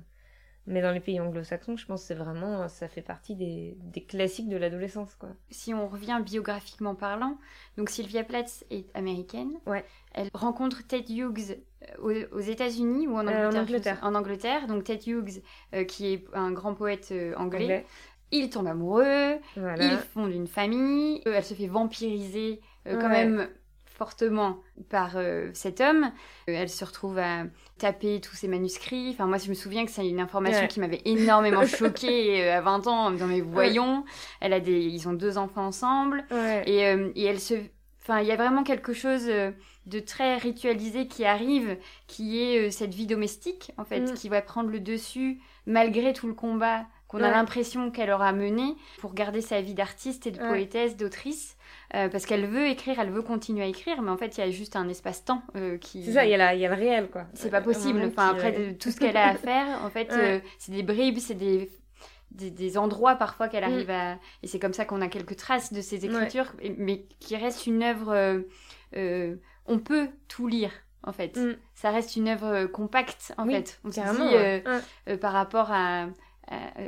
mais 0.67 0.83
dans 0.83 0.91
les 0.93 1.01
pays 1.01 1.21
anglo-saxons, 1.21 1.77
je 1.77 1.87
pense 1.87 2.03
que 2.03 2.07
c'est 2.09 2.15
vraiment, 2.15 2.69
ça 2.69 2.89
fait 2.89 3.03
partie 3.03 3.35
des, 3.37 3.77
des 3.81 4.03
classiques 4.03 4.49
de 4.49 4.57
l'adolescence, 4.57 5.15
quoi. 5.15 5.29
Si 5.51 5.73
on 5.75 5.89
revient 5.89 6.21
biographiquement 6.25 6.95
parlant, 6.95 7.39
donc 7.77 7.89
Sylvia 7.91 8.25
Plath 8.25 8.65
est 8.71 8.87
américaine. 8.95 9.53
Ouais. 9.67 9.85
Elle 10.13 10.29
rencontre 10.35 10.87
Ted 10.87 11.13
Hughes 11.13 11.57
euh, 12.01 12.27
aux, 12.33 12.37
aux 12.37 12.41
États-Unis 12.41 13.07
ou 13.07 13.17
en 13.17 13.27
Euh, 13.27 13.49
Angleterre 13.49 13.49
en 13.49 13.51
je 13.53 13.59
Angleterre. 13.59 13.99
En 14.03 14.15
Angleterre. 14.15 14.67
Donc 14.67 14.85
Ted 14.85 15.11
Hughes, 15.11 15.43
euh, 15.75 15.85
qui 15.85 16.13
est 16.15 16.25
un 16.33 16.51
grand 16.53 16.75
poète 16.75 17.09
euh, 17.13 17.35
anglais. 17.37 17.63
Anglais. 17.65 17.87
Ils 18.33 18.51
tombent 18.51 18.67
amoureux, 18.67 19.37
Voilà. 19.57 19.85
ils 19.85 19.99
fondent 19.99 20.33
une 20.33 20.49
famille. 20.49 21.23
Euh, 21.27 21.33
elle 21.37 21.45
se 21.45 21.55
fait 21.55 21.69
vampiriser 21.69 22.61
euh, 22.89 23.01
quand 23.01 23.09
Ouais. 23.09 23.25
même 23.25 23.49
fortement 23.97 24.59
par 24.91 25.13
euh, 25.17 25.51
cet 25.55 25.81
homme. 25.81 26.05
Euh, 26.49 26.53
elle 26.55 26.69
se 26.69 26.85
retrouve 26.85 27.19
à 27.19 27.45
taper 27.79 28.21
tous 28.21 28.37
ses 28.37 28.47
manuscrits. 28.49 29.11
Enfin, 29.13 29.27
moi, 29.27 29.39
je 29.39 29.49
me 29.49 29.55
souviens 29.55 29.85
que 29.85 29.91
c'est 29.91 30.07
une 30.07 30.21
information 30.21 30.63
Ouais. 30.63 30.69
qui 30.69 30.81
m'avait 30.81 31.03
énormément 31.05 31.65
choquée 31.67 32.45
euh, 32.45 32.59
à 32.59 32.61
20 32.61 32.87
ans 32.87 33.11
dans 33.11 33.27
mes 33.27 33.41
voyons. 33.41 34.05
Elle 34.41 34.53
a 34.53 34.61
des, 34.61 34.81
ils 34.81 35.09
ont 35.09 35.15
deux 35.15 35.39
enfants 35.39 35.67
ensemble. 35.67 36.25
Ouais. 36.31 36.63
Et, 36.67 36.81
et 37.21 37.25
elle 37.25 37.41
se. 37.41 37.55
Enfin, 38.03 38.21
il 38.21 38.29
y 38.29 38.33
a 38.33 38.37
vraiment 38.37 38.63
quelque 38.63 38.93
chose 38.93 39.27
de 39.27 39.99
très 40.01 40.37
ritualisé 40.37 41.09
qui 41.09 41.25
arrive, 41.25 41.77
qui 42.07 42.41
est 42.41 42.71
cette 42.71 42.95
vie 42.95 43.07
domestique, 43.07 43.73
en 43.79 43.85
fait, 43.85 44.01
Mm. 44.13 44.15
qui 44.15 44.29
va 44.29 44.43
prendre 44.43 44.71
le 44.71 44.79
dessus 44.79 45.41
malgré 45.67 46.13
tout 46.13 46.29
le 46.29 46.35
combat 46.35 46.85
qu'on 47.09 47.19
a 47.23 47.31
l'impression 47.31 47.91
qu'elle 47.91 48.11
aura 48.13 48.33
mené 48.33 48.77
pour 48.99 49.13
garder 49.15 49.41
sa 49.41 49.61
vie 49.61 49.75
d'artiste 49.75 50.27
et 50.29 50.31
de 50.31 50.39
poétesse, 50.39 50.97
d'autrice. 50.97 51.56
Euh, 51.95 52.09
parce 52.09 52.27
qu'elle 52.27 52.47
veut 52.47 52.67
écrire, 52.67 52.99
elle 52.99 53.11
veut 53.11 53.23
continuer 53.23 53.63
à 53.63 53.67
écrire, 53.67 54.03
mais 54.03 54.11
en 54.11 54.17
fait, 54.17 54.37
il 54.37 54.41
y 54.41 54.43
a 54.43 54.51
juste 54.51 54.77
un 54.77 54.89
espace-temps 54.89 55.43
euh, 55.57 55.79
qui. 55.79 56.05
C'est 56.05 56.13
ça, 56.13 56.25
il 56.25 56.31
y, 56.31 56.35
a 56.35 56.37
la- 56.37 56.55
il 56.55 56.61
y 56.61 56.67
a 56.67 56.69
le 56.69 56.75
réel, 56.75 57.09
quoi. 57.11 57.27
C'est 57.35 57.51
pas 57.51 57.59
Un 57.59 57.63
possible. 57.63 58.03
Enfin, 58.07 58.29
après 58.31 58.55
euh, 58.59 58.69
de- 58.69 58.73
tout 58.77 58.91
ce 58.91 58.99
qu'elle 58.99 59.17
a 59.17 59.29
à 59.29 59.35
faire, 59.35 59.83
en 59.85 59.91
fait, 59.91 60.11
Ouais. 60.13 60.19
euh, 60.19 60.41
c'est 60.59 60.73
des 60.73 60.83
bribes, 60.83 61.19
c'est 61.19 61.35
des, 61.35 61.71
des, 62.33 62.51
des 62.51 62.77
endroits 62.77 63.15
parfois 63.15 63.49
qu'elle 63.49 63.63
Mm. 63.65 63.73
arrive 63.73 63.91
à. 63.91 64.19
Et 64.43 64.47
c'est 64.49 64.59
comme 64.59 64.73
ça 64.75 64.85
qu'on 64.85 65.01
a 65.01 65.09
quelques 65.09 65.37
traces 65.37 65.73
de 65.73 65.81
ses 65.81 66.05
écritures, 66.05 66.53
mais 66.79 67.05
qui 67.21 67.37
reste 67.37 67.67
une 67.67 67.83
œuvre. 67.83 68.13
euh, 68.13 68.41
euh, 68.97 69.37
on 69.67 69.79
peut 69.79 70.09
tout 70.29 70.47
lire, 70.47 70.71
en 71.03 71.13
fait. 71.13 71.37
Mm. 71.37 71.57
Ça 71.75 71.91
reste 71.91 72.17
une 72.17 72.29
œuvre 72.29 72.47
euh, 72.47 72.67
compacte, 72.69 73.33
en 73.39 73.47
Oui, 73.47 73.55
fait. 73.55 73.81
On 73.85 73.91
se 73.91 74.01
dit, 74.01 74.35
euh, 74.35 74.61
Ouais. 74.61 74.81
euh, 75.09 75.17
par 75.17 75.33
rapport 75.33 75.71
à, 75.71 76.03
à- 76.49 76.57
à 76.77 76.83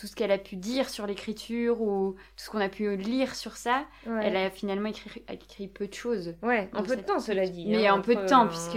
tout, 0.00 0.06
ce 0.06 0.16
qu'elle 0.16 0.32
a 0.32 0.38
pu 0.38 0.56
dire 0.56 0.88
sur 0.88 1.06
l'écriture 1.06 1.80
ou 1.82 2.12
tout 2.14 2.44
ce 2.44 2.48
qu'on 2.50 2.60
a 2.60 2.68
pu 2.68 2.96
lire 2.96 3.34
sur 3.34 3.56
ça, 3.56 3.84
Ouais. 4.06 4.20
elle 4.24 4.36
a 4.36 4.50
finalement 4.50 4.88
écrit, 4.88 5.22
écrit 5.30 5.68
peu 5.68 5.86
de 5.86 5.94
choses. 5.94 6.34
Ouais, 6.42 6.68
en 6.72 6.78
dans 6.80 6.82
peu 6.86 6.96
de 6.96 7.02
temps, 7.02 7.20
cela 7.20 7.46
dit. 7.46 7.66
Mais 7.68 7.86
hein, 7.86 7.94
en 7.94 8.00
peu 8.02 8.14
de 8.16 8.26
temps, 8.26 8.42
en- 8.44 8.48
puisque- 8.48 8.76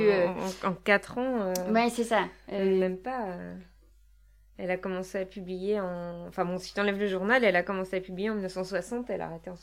En, 0.65 0.69
en 0.69 0.73
4 0.73 1.17
ans. 1.17 1.41
euh, 1.57 1.71
Ouais, 1.71 1.89
c'est 1.89 2.03
ça. 2.03 2.25
Euh, 2.51 2.79
Même 2.79 2.97
pas. 2.97 3.27
euh, 3.29 3.55
Elle 4.57 4.69
a 4.69 4.77
commencé 4.77 5.17
à 5.17 5.25
publier 5.25 5.79
en. 5.79 6.27
Enfin 6.27 6.45
bon, 6.45 6.57
si 6.59 6.73
t'enlèves 6.75 6.99
le 6.99 7.07
journal, 7.07 7.43
elle 7.43 7.55
a 7.55 7.63
commencé 7.63 7.97
à 7.97 8.01
publier 8.01 8.29
en 8.29 8.35
1960, 8.35 9.09
elle 9.09 9.21
a 9.21 9.25
arrêté 9.25 9.49
en 9.49 9.55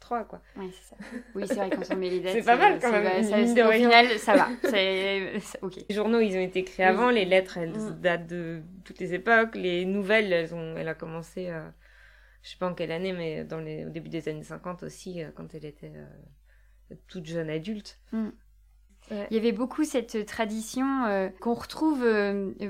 63, 0.00 0.24
quoi. 0.24 0.40
Ouais, 0.56 0.70
c'est 0.72 0.90
ça. 0.90 0.96
Oui, 1.34 1.44
c'est 1.46 1.54
vrai, 1.54 1.70
quand 1.70 1.82
on 1.94 1.96
met 1.96 2.10
les 2.10 2.20
dates. 2.20 2.34
C'est 2.34 2.42
pas 2.44 2.56
mal, 2.56 2.74
euh, 2.74 2.78
quand 2.80 2.92
même, 2.92 3.22
ça- 3.24 3.38
mine 3.38 3.54
de 3.54 3.62
au 3.62 3.68
rien. 3.68 3.78
final, 3.90 4.18
ça 4.18 4.36
va. 4.36 4.48
C'est 4.70 5.32
ok. 5.62 5.74
Les 5.88 5.94
journaux, 5.94 6.20
ils 6.20 6.36
ont 6.36 6.40
été 6.40 6.64
créés 6.64 6.86
Oui. 6.86 6.92
avant, 6.92 7.10
les 7.10 7.24
lettres, 7.24 7.58
elles 7.58 7.70
Mm. 7.72 8.00
datent 8.00 8.26
de 8.26 8.62
toutes 8.84 8.98
les 8.98 9.14
époques, 9.14 9.54
les 9.56 9.84
nouvelles, 9.84 10.32
elles 10.32 10.54
ont... 10.54 10.76
elle 10.76 10.88
a 10.88 10.94
commencé, 10.94 11.48
euh, 11.48 11.68
je 12.42 12.50
sais 12.50 12.56
pas 12.58 12.68
en 12.68 12.74
quelle 12.74 12.92
année, 12.92 13.12
mais 13.12 13.44
dans 13.44 13.58
les... 13.60 13.86
au 13.86 13.90
début 13.90 14.08
des 14.08 14.28
années 14.28 14.42
50 14.44 14.82
aussi, 14.82 15.22
euh, 15.22 15.30
quand 15.34 15.54
elle 15.54 15.64
était 15.64 15.92
euh, 15.94 16.94
toute 17.08 17.26
jeune 17.26 17.50
adulte. 17.50 18.00
Il 19.10 19.34
y 19.34 19.38
avait 19.38 19.52
beaucoup 19.52 19.84
cette 19.84 20.26
tradition 20.26 21.30
qu'on 21.40 21.54
retrouve 21.54 22.04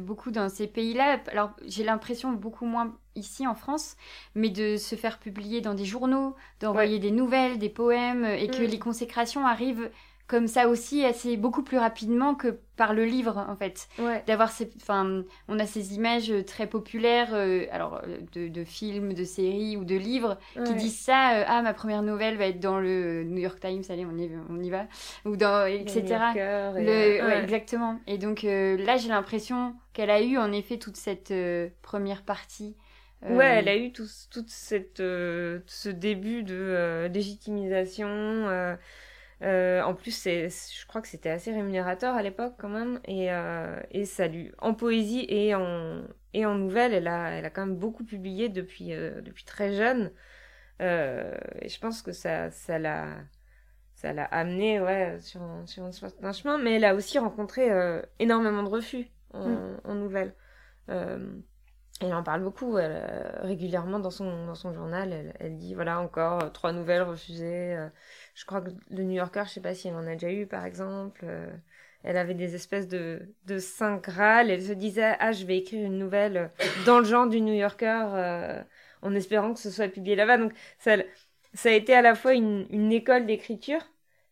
beaucoup 0.00 0.30
dans 0.30 0.48
ces 0.48 0.68
pays-là. 0.68 1.20
Alors, 1.32 1.50
j'ai 1.66 1.82
l'impression 1.82 2.30
beaucoup 2.32 2.64
moins 2.64 2.96
ici 3.18 3.46
en 3.46 3.54
France, 3.54 3.96
mais 4.34 4.50
de 4.50 4.76
se 4.76 4.94
faire 4.96 5.18
publier 5.18 5.60
dans 5.60 5.74
des 5.74 5.84
journaux, 5.84 6.34
d'envoyer 6.60 6.98
des 6.98 7.10
nouvelles, 7.10 7.58
des 7.58 7.68
poèmes, 7.70 8.24
et 8.24 8.48
que 8.48 8.62
Mm. 8.62 8.66
les 8.66 8.78
consécrations 8.78 9.46
arrivent 9.46 9.90
comme 10.26 10.46
ça 10.46 10.68
aussi 10.68 11.06
assez 11.06 11.38
beaucoup 11.38 11.62
plus 11.62 11.78
rapidement 11.78 12.34
que 12.34 12.58
par 12.76 12.92
le 12.92 13.06
livre 13.06 13.38
en 13.48 13.56
fait 13.56 13.88
Ouais. 13.98 14.22
d'avoir 14.26 14.50
ces 14.50 14.70
enfin 14.76 15.22
on 15.48 15.58
a 15.58 15.64
ces 15.64 15.94
images 15.94 16.30
très 16.46 16.66
populaires 16.66 17.30
euh, 17.32 17.64
alors 17.72 18.02
euh, 18.04 18.18
de, 18.34 18.48
de 18.48 18.62
films 18.64 19.14
de 19.14 19.24
séries 19.24 19.78
ou 19.78 19.84
de 19.84 19.96
livres 19.96 20.36
qui 20.66 20.74
disent 20.74 20.98
ça 21.00 21.32
euh, 21.38 21.44
ah 21.48 21.62
ma 21.62 21.72
première 21.72 22.02
nouvelle 22.02 22.36
va 22.36 22.44
être 22.46 22.60
dans 22.60 22.78
le 22.78 23.24
New 23.24 23.38
York 23.38 23.58
Times 23.58 23.82
allez 23.88 24.04
on 24.04 24.18
y, 24.18 24.30
on 24.50 24.60
y 24.60 24.68
va 24.68 24.86
ou 25.24 25.36
dans 25.36 25.64
etc 25.66 25.96
et- 26.36 26.84
le, 26.84 26.84
ouais, 26.84 27.22
ouais. 27.22 27.42
exactement. 27.42 27.98
Et 28.06 28.18
donc 28.18 28.44
euh, 28.44 28.76
là, 28.76 28.96
j'ai 28.98 29.08
l'impression 29.08 29.74
qu'elle 29.92 30.10
a 30.10 30.20
eu 30.22 30.36
en 30.38 30.52
effet 30.52 30.76
toute 30.78 30.96
cette 30.96 31.30
euh, 31.30 31.68
première 31.82 32.22
partie. 32.22 32.76
Euh, 33.24 33.28
Ouais, 33.28 33.58
elle 33.58 33.68
a 33.68 33.76
eu 33.76 33.92
tout, 33.92 34.06
toute 34.30 34.48
cette, 34.50 35.00
euh, 35.00 35.60
ce 35.66 35.90
début 35.90 36.42
de 36.42 36.54
euh, 36.54 37.08
légitimisation. 37.08 38.08
euh, 38.08 38.74
euh, 39.42 39.82
en 39.82 39.94
plus, 39.94 40.24
je 40.24 40.86
crois 40.86 41.02
que 41.02 41.08
c'était 41.08 41.30
assez 41.30 41.52
rémunérateur 41.52 42.14
à 42.16 42.22
l'époque 42.22 42.54
quand 42.58 42.68
même. 42.70 43.00
Et, 43.04 43.32
euh, 43.32 43.80
et 43.90 44.04
ça 44.06 44.28
lui, 44.28 44.52
en 44.58 44.74
poésie 44.74 45.26
et 45.28 45.54
en, 45.54 46.02
et 46.34 46.46
en 46.46 46.54
nouvelles, 46.56 46.94
elle 46.94 47.08
a, 47.08 47.30
elle 47.32 47.44
a 47.44 47.50
quand 47.50 47.66
même 47.66 47.76
beaucoup 47.76 48.04
publié 48.04 48.48
depuis, 48.48 48.92
euh, 48.94 49.20
depuis 49.22 49.44
très 49.44 49.74
jeune. 49.74 50.12
Euh, 50.82 51.36
et 51.62 51.68
je 51.68 51.80
pense 51.80 52.02
que 52.02 52.12
ça, 52.12 52.50
ça 52.50 52.78
l'a, 52.78 53.16
ça 53.94 54.12
l'a 54.12 54.24
amené 54.26 54.80
ouais, 54.80 55.18
sur, 55.20 55.42
un- 55.42 55.66
sur 55.66 55.84
un 55.84 56.32
chemin. 56.32 56.58
Mais 56.58 56.74
elle 56.76 56.84
a 56.84 56.94
aussi 56.94 57.18
rencontré 57.18 57.70
euh, 57.72 58.02
énormément 58.20 58.62
de 58.64 58.68
refus 58.70 59.08
en, 59.34 59.40
Mm. 59.44 59.62
en 59.84 59.94
nouvelles. 59.96 60.34
Elle 62.00 62.14
en 62.14 62.22
parle 62.22 62.42
beaucoup 62.42 62.78
elle, 62.78 62.92
euh, 63.10 63.40
régulièrement 63.42 63.98
dans 63.98 64.10
son, 64.10 64.46
dans 64.46 64.54
son 64.54 64.72
journal. 64.72 65.12
Elle, 65.12 65.34
elle 65.40 65.58
dit 65.58 65.74
voilà, 65.74 66.00
encore 66.00 66.44
euh, 66.44 66.48
trois 66.50 66.72
nouvelles 66.72 67.02
refusées. 67.02 67.74
euh, 67.76 67.88
je 68.34 68.44
crois 68.44 68.60
que 68.62 68.70
le 68.90 69.02
New 69.02 69.16
Yorker, 69.16 69.42
je 69.46 69.50
sais 69.54 69.60
pas 69.60 69.74
si 69.74 69.88
elle 69.88 69.94
en 69.96 70.06
a 70.06 70.12
déjà 70.14 70.30
eu 70.32 70.46
par 70.46 70.64
exemple. 70.64 71.20
euh, 71.24 71.50
elle 72.04 72.16
avait 72.16 72.34
des 72.34 72.54
espèces 72.54 72.86
de, 72.88 73.34
de 73.46 73.58
saint 73.58 73.96
graal. 73.96 74.50
Elle 74.50 74.62
se 74.62 74.72
disait 74.72 75.16
ah, 75.18 75.32
je 75.32 75.44
vais 75.44 75.58
écrire 75.58 75.84
une 75.84 75.98
nouvelle 75.98 76.36
euh, 76.36 76.48
dans 76.86 77.00
le 77.00 77.04
genre 77.04 77.26
du 77.28 77.40
New 77.40 77.54
Yorker 77.54 78.62
en 79.02 79.14
espérant 79.14 79.52
que 79.54 79.60
ce 79.60 79.70
soit 79.70 79.88
publié 79.88 80.16
là-bas. 80.16 80.38
Donc 80.38 80.52
ça, 80.78 80.96
ça 81.54 81.68
a 81.70 81.72
été 81.72 81.94
à 81.94 82.02
la 82.02 82.14
fois 82.14 82.34
une, 82.34 82.66
une 82.70 82.92
école 82.92 83.26
d'écriture 83.26 83.80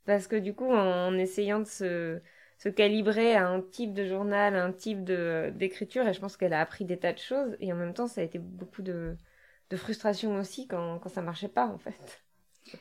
parce 0.04 0.26
que 0.28 0.36
du 0.36 0.54
coup, 0.54 0.72
en 0.72 1.14
essayant 1.18 1.58
de 1.60 1.64
se 1.64 2.20
se 2.58 2.68
calibrer 2.68 3.34
à 3.36 3.48
un 3.48 3.60
type 3.62 3.92
de 3.94 4.06
journal, 4.06 4.56
à 4.56 4.64
un 4.64 4.72
type 4.72 5.04
de 5.04 5.52
d'écriture, 5.54 6.06
et 6.08 6.14
je 6.14 6.20
pense 6.20 6.36
qu'elle 6.36 6.52
a 6.54 6.60
appris 6.60 6.84
des 6.84 6.98
tas 6.98 7.12
de 7.12 7.18
choses, 7.18 7.56
et 7.60 7.72
en 7.72 7.76
même 7.76 7.94
temps, 7.94 8.06
ça 8.08 8.20
a 8.20 8.24
été 8.24 8.38
beaucoup 8.38 8.82
de, 8.82 9.16
de 9.70 9.76
frustration 9.76 10.36
aussi 10.38 10.66
quand, 10.68 10.98
quand 11.00 11.08
ça 11.10 11.22
marchait 11.22 11.48
pas, 11.48 11.66
en 11.68 11.78
fait. 11.78 12.22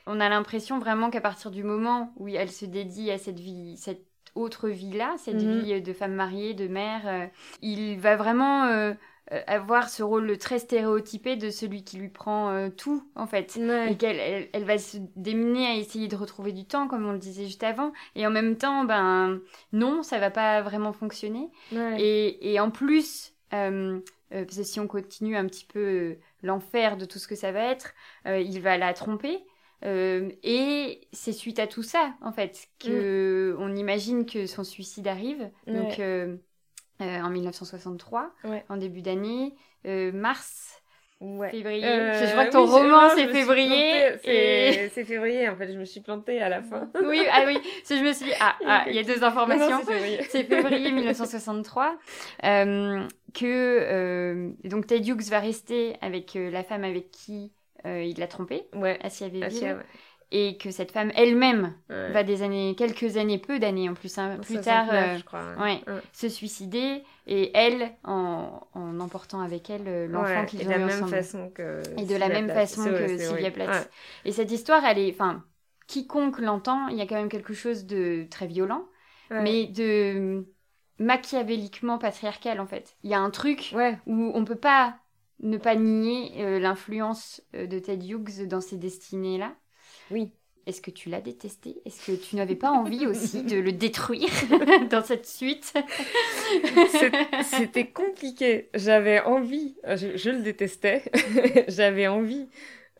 On 0.07 0.19
a 0.19 0.29
l'impression 0.29 0.79
vraiment 0.79 1.09
qu'à 1.09 1.21
partir 1.21 1.51
du 1.51 1.63
moment 1.63 2.13
où 2.17 2.27
elle 2.27 2.51
se 2.51 2.65
dédie 2.65 3.11
à 3.11 3.17
cette 3.17 3.39
vie, 3.39 3.77
cette 3.77 4.05
autre 4.33 4.69
vie-là, 4.69 5.15
cette 5.17 5.37
Mhm. 5.37 5.61
vie 5.61 5.81
de 5.81 5.93
femme 5.93 6.13
mariée, 6.13 6.53
de 6.53 6.67
mère, 6.67 7.07
euh, 7.07 7.27
il 7.61 7.97
va 7.99 8.15
vraiment 8.15 8.65
euh, 8.65 8.93
avoir 9.47 9.89
ce 9.89 10.03
rôle 10.03 10.37
très 10.37 10.59
stéréotypé 10.59 11.35
de 11.35 11.49
celui 11.49 11.83
qui 11.83 11.97
lui 11.97 12.09
prend 12.09 12.49
euh, 12.51 12.69
tout, 12.69 13.03
en 13.15 13.25
fait. 13.27 13.55
et 13.57 13.97
qu'elle 13.97 14.19
elle, 14.19 14.49
elle 14.53 14.63
va 14.65 14.77
se 14.77 14.97
démener 15.15 15.65
à 15.65 15.75
essayer 15.75 16.07
de 16.07 16.15
retrouver 16.15 16.51
du 16.51 16.65
temps, 16.65 16.87
comme 16.87 17.05
on 17.05 17.11
le 17.13 17.17
disait 17.19 17.45
juste 17.45 17.63
avant. 17.63 17.91
Et 18.15 18.25
en 18.27 18.31
même 18.31 18.57
temps, 18.57 18.83
ben 18.85 19.41
non, 19.73 20.03
ça 20.03 20.19
va 20.19 20.29
pas 20.31 20.61
vraiment 20.61 20.93
fonctionner. 20.93 21.49
Ouais. 21.71 22.01
Et, 22.01 22.53
et 22.53 22.59
en 22.59 22.69
plus, 22.71 23.33
euh, 23.53 23.99
euh, 24.33 24.45
parce 24.45 24.57
que 24.57 24.63
si 24.63 24.79
on 24.79 24.87
continue 24.87 25.35
un 25.35 25.45
petit 25.47 25.65
peu 25.65 25.79
euh, 25.79 26.15
l'enfer 26.43 26.97
de 26.97 27.05
tout 27.05 27.19
ce 27.19 27.27
que 27.27 27.35
ça 27.35 27.51
va 27.51 27.61
être, 27.71 27.93
euh, 28.27 28.39
il 28.39 28.61
va 28.61 28.77
la 28.77 28.93
tromper. 28.93 29.43
Euh, 29.83 30.29
et 30.43 31.07
c'est 31.11 31.33
suite 31.33 31.59
à 31.59 31.67
tout 31.67 31.83
ça, 31.83 32.15
en 32.21 32.31
fait, 32.31 32.67
que 32.79 33.55
on 33.59 33.75
imagine 33.75 34.25
que 34.25 34.47
son 34.47 34.63
suicide 34.63 35.07
arrive. 35.07 35.51
Donc, 35.67 35.97
Ouais. 35.97 35.99
euh, 35.99 36.27
euh, 36.27 36.37
en 36.99 37.29
1963, 37.29 38.31
Ouais. 38.43 38.63
en 38.69 38.77
début 38.77 39.01
d'année, 39.01 39.53
euh, 39.85 40.11
mars, 40.11 40.81
Ouais. 41.21 41.49
février. 41.49 41.85
Euh, 41.85 42.25
je 42.25 42.31
crois 42.31 42.45
que 42.45 42.51
ton 42.51 42.65
oui, 42.65 42.71
roman, 42.71 43.09
c'est 43.15 43.27
février. 43.29 44.07
et- 44.25 44.89
C'est 44.89 45.05
février, 45.05 45.47
en 45.47 45.55
fait, 45.55 45.71
je 45.71 45.77
me 45.77 45.85
suis 45.85 46.01
plantée 46.01 46.41
à 46.41 46.49
la 46.49 46.61
fin. 46.61 46.89
oui, 47.05 47.21
ah 47.31 47.43
oui, 47.47 47.57
je 47.89 47.95
me 48.03 48.11
suis 48.11 48.25
dit, 48.25 48.31
ah, 48.41 48.55
ah, 48.65 48.83
il 48.87 48.95
y 48.95 48.99
a 48.99 49.03
deux 49.03 49.23
informations. 49.23 49.79
C'est 49.85 49.93
février. 49.93 50.23
C'est 50.29 50.43
février 50.43 50.91
1963 50.91 51.97
euh, 52.43 53.07
que 53.33 53.45
euh, 53.45 54.51
donc 54.65 54.87
Ted 54.87 55.07
Hughes 55.09 55.29
va 55.29 55.39
rester 55.39 55.95
avec 56.01 56.35
euh, 56.35 56.49
la 56.51 56.63
femme 56.63 56.83
avec 56.83 57.11
qui 57.11 57.53
euh, 57.85 58.03
il 58.03 58.17
l'a 58.19 58.27
trompé, 58.27 58.63
Ouais. 58.73 58.97
Asia, 59.01 59.27
ouais. 59.27 59.75
Et 60.31 60.57
que 60.57 60.71
cette 60.71 60.91
femme 60.91 61.11
elle-même 61.15 61.73
Ouais. 61.89 62.11
va 62.11 62.23
des 62.23 62.41
années, 62.41 62.75
quelques 62.77 63.17
années, 63.17 63.37
peu 63.37 63.59
d'années 63.59 63.87
en 63.89 63.93
plus, 63.93 64.17
hein, 64.17 64.37
plus 64.41 64.55
69, 64.55 64.63
tard, 64.65 64.87
euh, 64.91 65.17
je 65.17 65.23
crois. 65.23 65.43
ouais. 65.59 65.81
Ouais. 65.87 66.01
se 66.13 66.29
suicider 66.29 67.03
et 67.27 67.51
elle 67.57 67.91
en, 68.03 68.61
en 68.73 68.99
emportant 68.99 69.41
avec 69.41 69.69
elle 69.69 69.87
euh, 69.87 70.07
l'enfant 70.07 70.45
qu'ils 70.45 70.61
et 70.61 70.65
ont 70.65 70.67
de 70.67 70.71
la 70.73 70.77
eu 70.79 70.85
même 70.85 70.89
ensemble. 71.03 71.11
façon 71.11 71.49
que. 71.53 71.81
Et 71.97 72.05
de 72.05 72.15
la 72.15 72.29
même 72.29 72.49
façon 72.49 72.83
que 72.85 73.17
Sylvia. 73.17 73.51
Plath. 73.51 73.89
Et 74.25 74.31
cette 74.31 74.51
histoire, 74.51 74.83
elle 74.85 74.99
est, 74.99 75.11
enfin, 75.11 75.43
quiconque 75.87 76.39
l'entend, 76.39 76.87
il 76.87 76.97
y 76.97 77.01
a 77.01 77.05
quand 77.07 77.15
même 77.15 77.29
quelque 77.29 77.53
chose 77.53 77.85
de 77.85 78.25
très 78.29 78.47
violent, 78.47 78.85
mais 79.29 79.67
de 79.67 80.45
machiavéliquement 80.99 81.97
patriarcal 81.97 82.59
en 82.59 82.65
fait. 82.67 82.95
Il 83.03 83.09
y 83.09 83.13
a 83.13 83.19
un 83.19 83.29
truc 83.29 83.73
où 84.07 84.31
on 84.33 84.45
peut 84.45 84.55
pas 84.55 84.97
ne 85.41 85.57
pas 85.57 85.75
nier 85.75 86.31
euh, 86.39 86.59
l'influence 86.59 87.41
de 87.53 87.77
Ted 87.79 88.05
Hughes 88.07 88.47
dans 88.47 88.61
ces 88.61 88.77
destinées-là. 88.77 89.53
Oui. 90.11 90.31
Est-ce 90.65 90.81
que 90.81 90.89
tu 90.89 91.09
l'as 91.09 91.21
détesté? 91.21 91.79
Est-ce 91.85 92.11
que 92.11 92.15
tu 92.15 92.35
n'avais 92.35 92.55
pas 92.55 92.71
envie 92.71 93.05
aussi 93.07 93.43
de 93.43 93.57
le 93.57 93.71
détruire 93.71 94.29
dans 94.89 95.03
cette 95.03 95.27
suite? 95.27 95.73
C'était 97.43 97.87
compliqué. 97.87 98.69
J'avais 98.73 99.19
envie, 99.21 99.75
je, 99.85 100.17
je 100.17 100.29
le 100.31 100.41
détestais, 100.41 101.03
j'avais 101.67 102.07
envie, 102.07 102.49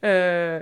euh, 0.03 0.61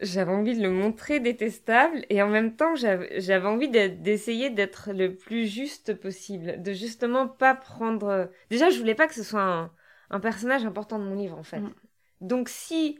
j'avais 0.00 0.32
envie 0.32 0.56
de 0.56 0.62
le 0.62 0.70
montrer 0.70 1.20
détestable 1.20 2.06
et 2.08 2.22
en 2.22 2.28
même 2.28 2.56
temps 2.56 2.74
j'avais 2.74 3.46
envie 3.46 3.68
d'essayer 3.68 4.48
d'être 4.48 4.92
le 4.92 5.14
plus 5.14 5.46
juste 5.46 5.94
possible, 5.94 6.62
de 6.62 6.72
justement 6.72 7.28
pas 7.28 7.54
prendre. 7.54 8.30
Déjà, 8.48 8.70
je 8.70 8.78
voulais 8.78 8.94
pas 8.94 9.06
que 9.06 9.14
ce 9.14 9.22
soit 9.22 9.42
un, 9.42 9.70
un 10.08 10.20
personnage 10.20 10.64
important 10.64 10.98
de 10.98 11.04
mon 11.04 11.14
livre 11.14 11.36
en 11.36 11.42
fait. 11.42 11.60
Mm. 11.60 11.74
Donc 12.22 12.48
si 12.48 12.98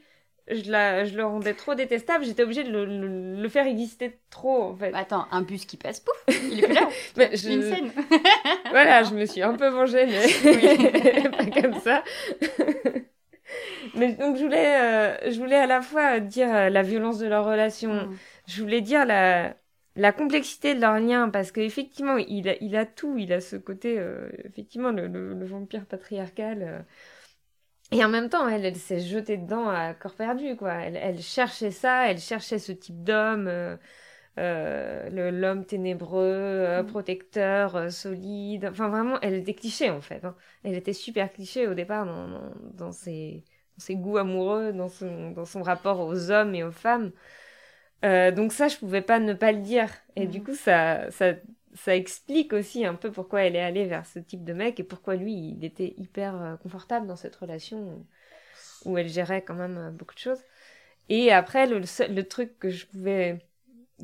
je, 0.50 0.70
la, 0.70 1.04
je 1.04 1.16
le 1.16 1.24
rendais 1.24 1.54
trop 1.54 1.74
détestable, 1.74 2.24
j'étais 2.24 2.42
obligée 2.42 2.64
de 2.64 2.70
le, 2.70 2.84
le- 2.84 3.40
le 3.42 3.48
faire 3.48 3.66
exister 3.66 4.18
trop 4.30 4.62
en 4.64 4.76
fait. 4.76 4.92
Attends, 4.94 5.26
un 5.30 5.42
bus 5.42 5.64
qui 5.66 5.76
passe, 5.76 6.00
pouf, 6.00 6.14
il 6.50 6.60
est 6.60 6.66
plus 6.66 6.74
là. 6.74 6.88
Mais 7.16 7.26
une 7.26 7.62
scène. 7.62 7.92
voilà, 8.70 9.02
je 9.04 9.14
me 9.14 9.24
suis 9.26 9.42
un 9.42 9.54
peu 9.54 9.68
vengée, 9.68 10.06
mais 10.06 11.28
pas 11.30 11.60
comme 11.62 11.80
ça. 11.80 12.02
mais 13.94 14.12
donc 14.14 14.36
je 14.36 14.42
voulais, 14.44 14.80
euh, 14.80 15.30
je 15.30 15.38
voulais 15.38 15.56
à 15.56 15.66
la 15.66 15.82
fois 15.82 16.20
dire 16.20 16.54
euh, 16.54 16.68
la 16.70 16.82
violence 16.82 17.18
de 17.18 17.26
leur 17.26 17.44
relation, 17.44 18.06
Mm. 18.06 18.16
je 18.46 18.62
voulais 18.62 18.80
dire 18.80 19.04
la, 19.06 19.54
la 19.96 20.12
complexité 20.12 20.74
de 20.74 20.80
leur 20.80 20.98
lien, 21.00 21.28
parce 21.30 21.52
qu'effectivement, 21.52 22.16
il 22.16 22.48
a, 22.48 22.54
il 22.60 22.76
a 22.76 22.86
tout, 22.86 23.16
il 23.18 23.32
a 23.32 23.40
ce 23.40 23.56
côté, 23.56 23.96
euh, 23.98 24.28
effectivement, 24.44 24.90
le, 24.90 25.06
le, 25.08 25.34
le 25.34 25.46
vampire 25.46 25.86
patriarcal. 25.86 26.62
euh. 26.62 26.78
Et 27.92 28.04
en 28.04 28.08
même 28.08 28.28
temps, 28.28 28.48
elle, 28.48 28.64
elle 28.64 28.76
s'est 28.76 29.00
jetée 29.00 29.36
dedans 29.36 29.68
à 29.68 29.94
corps 29.94 30.14
perdu, 30.14 30.56
quoi. 30.56 30.74
Elle, 30.74 30.96
elle 30.96 31.20
cherchait 31.20 31.72
ça, 31.72 32.08
elle 32.10 32.18
cherchait 32.20 32.58
ce 32.60 32.72
type 32.72 33.02
d'homme. 33.02 33.48
euh, 33.48 33.76
euh, 34.38 35.30
l'homme 35.32 35.66
ténébreux, 35.66 36.22
euh, 36.24 36.82
Mm. 36.82 36.86
protecteur, 36.88 37.76
euh, 37.76 37.90
solide. 37.90 38.66
Enfin, 38.70 38.88
vraiment, 38.88 39.20
elle 39.22 39.34
était 39.34 39.54
cliché 39.54 39.90
en 39.90 40.00
fait. 40.00 40.24
hein. 40.24 40.36
Elle 40.64 40.74
était 40.76 40.92
super 40.94 41.32
cliché 41.32 41.66
au 41.68 41.74
départ 41.74 42.06
dans, 42.06 42.28
dans, 42.28 42.52
dans 42.74 42.92
ses, 42.92 43.44
dans 43.78 43.84
ses 43.84 43.96
goûts 43.96 44.18
amoureux, 44.18 44.72
dans 44.72 44.88
son, 44.88 45.32
dans 45.32 45.44
son 45.46 45.62
rapport 45.62 46.00
aux 46.00 46.30
hommes 46.30 46.54
et 46.54 46.64
aux 46.64 46.72
femmes. 46.72 47.12
Euh, 48.04 48.30
donc 48.32 48.52
ça, 48.52 48.68
je 48.68 48.76
pouvais 48.78 49.02
pas 49.02 49.18
ne 49.20 49.34
pas 49.34 49.52
le 49.52 49.60
dire. 49.60 49.90
Et 50.16 50.26
du 50.26 50.42
coup, 50.42 50.54
ça, 50.54 51.10
ça, 51.10 51.34
ça 51.74 51.96
explique 51.96 52.52
aussi 52.52 52.84
un 52.84 52.94
peu 52.94 53.10
pourquoi 53.12 53.42
elle 53.42 53.56
est 53.56 53.62
allée 53.62 53.86
vers 53.86 54.06
ce 54.06 54.18
type 54.18 54.44
de 54.44 54.52
mec 54.52 54.80
et 54.80 54.84
pourquoi 54.84 55.16
lui, 55.16 55.34
il 55.58 55.64
était 55.64 55.94
hyper 55.98 56.40
euh, 56.42 56.56
confortable 56.56 57.06
dans 57.06 57.16
cette 57.16 57.36
relation 57.36 58.04
où 58.84 58.98
elle 58.98 59.08
gérait 59.08 59.42
quand 59.42 59.54
même 59.54 59.78
euh, 59.78 59.90
beaucoup 59.90 60.14
de 60.14 60.20
choses. 60.20 60.42
Et 61.08 61.32
après, 61.32 61.66
le, 61.66 61.84
seul- 61.86 62.14
le 62.14 62.26
truc 62.28 62.58
que 62.58 62.70
je 62.70 62.86
pouvais 62.86 63.40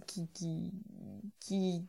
qui, 0.06 0.28
qui, 0.34 0.72
qui, 1.40 1.84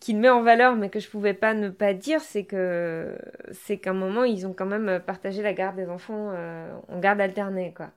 qui 0.00 0.12
le 0.14 0.18
met 0.20 0.28
en 0.30 0.42
valeur, 0.42 0.74
mais 0.76 0.90
que 0.90 1.00
je 1.00 1.08
pouvais 1.08 1.34
pas 1.34 1.54
ne 1.54 1.68
pas 1.68 1.94
dire, 1.94 2.20
c'est 2.20 2.44
que 2.44 3.16
c'est 3.52 3.78
qu'à 3.78 3.90
un 3.90 3.94
moment, 3.94 4.24
ils 4.24 4.46
ont 4.46 4.52
quand 4.52 4.66
même 4.66 5.00
partagé 5.06 5.42
la 5.42 5.52
garde 5.52 5.76
des 5.76 5.88
enfants 5.88 6.30
euh, 6.32 6.72
en 6.88 6.98
garde 6.98 7.20
alternée, 7.20 7.72
quoi. 7.76 7.90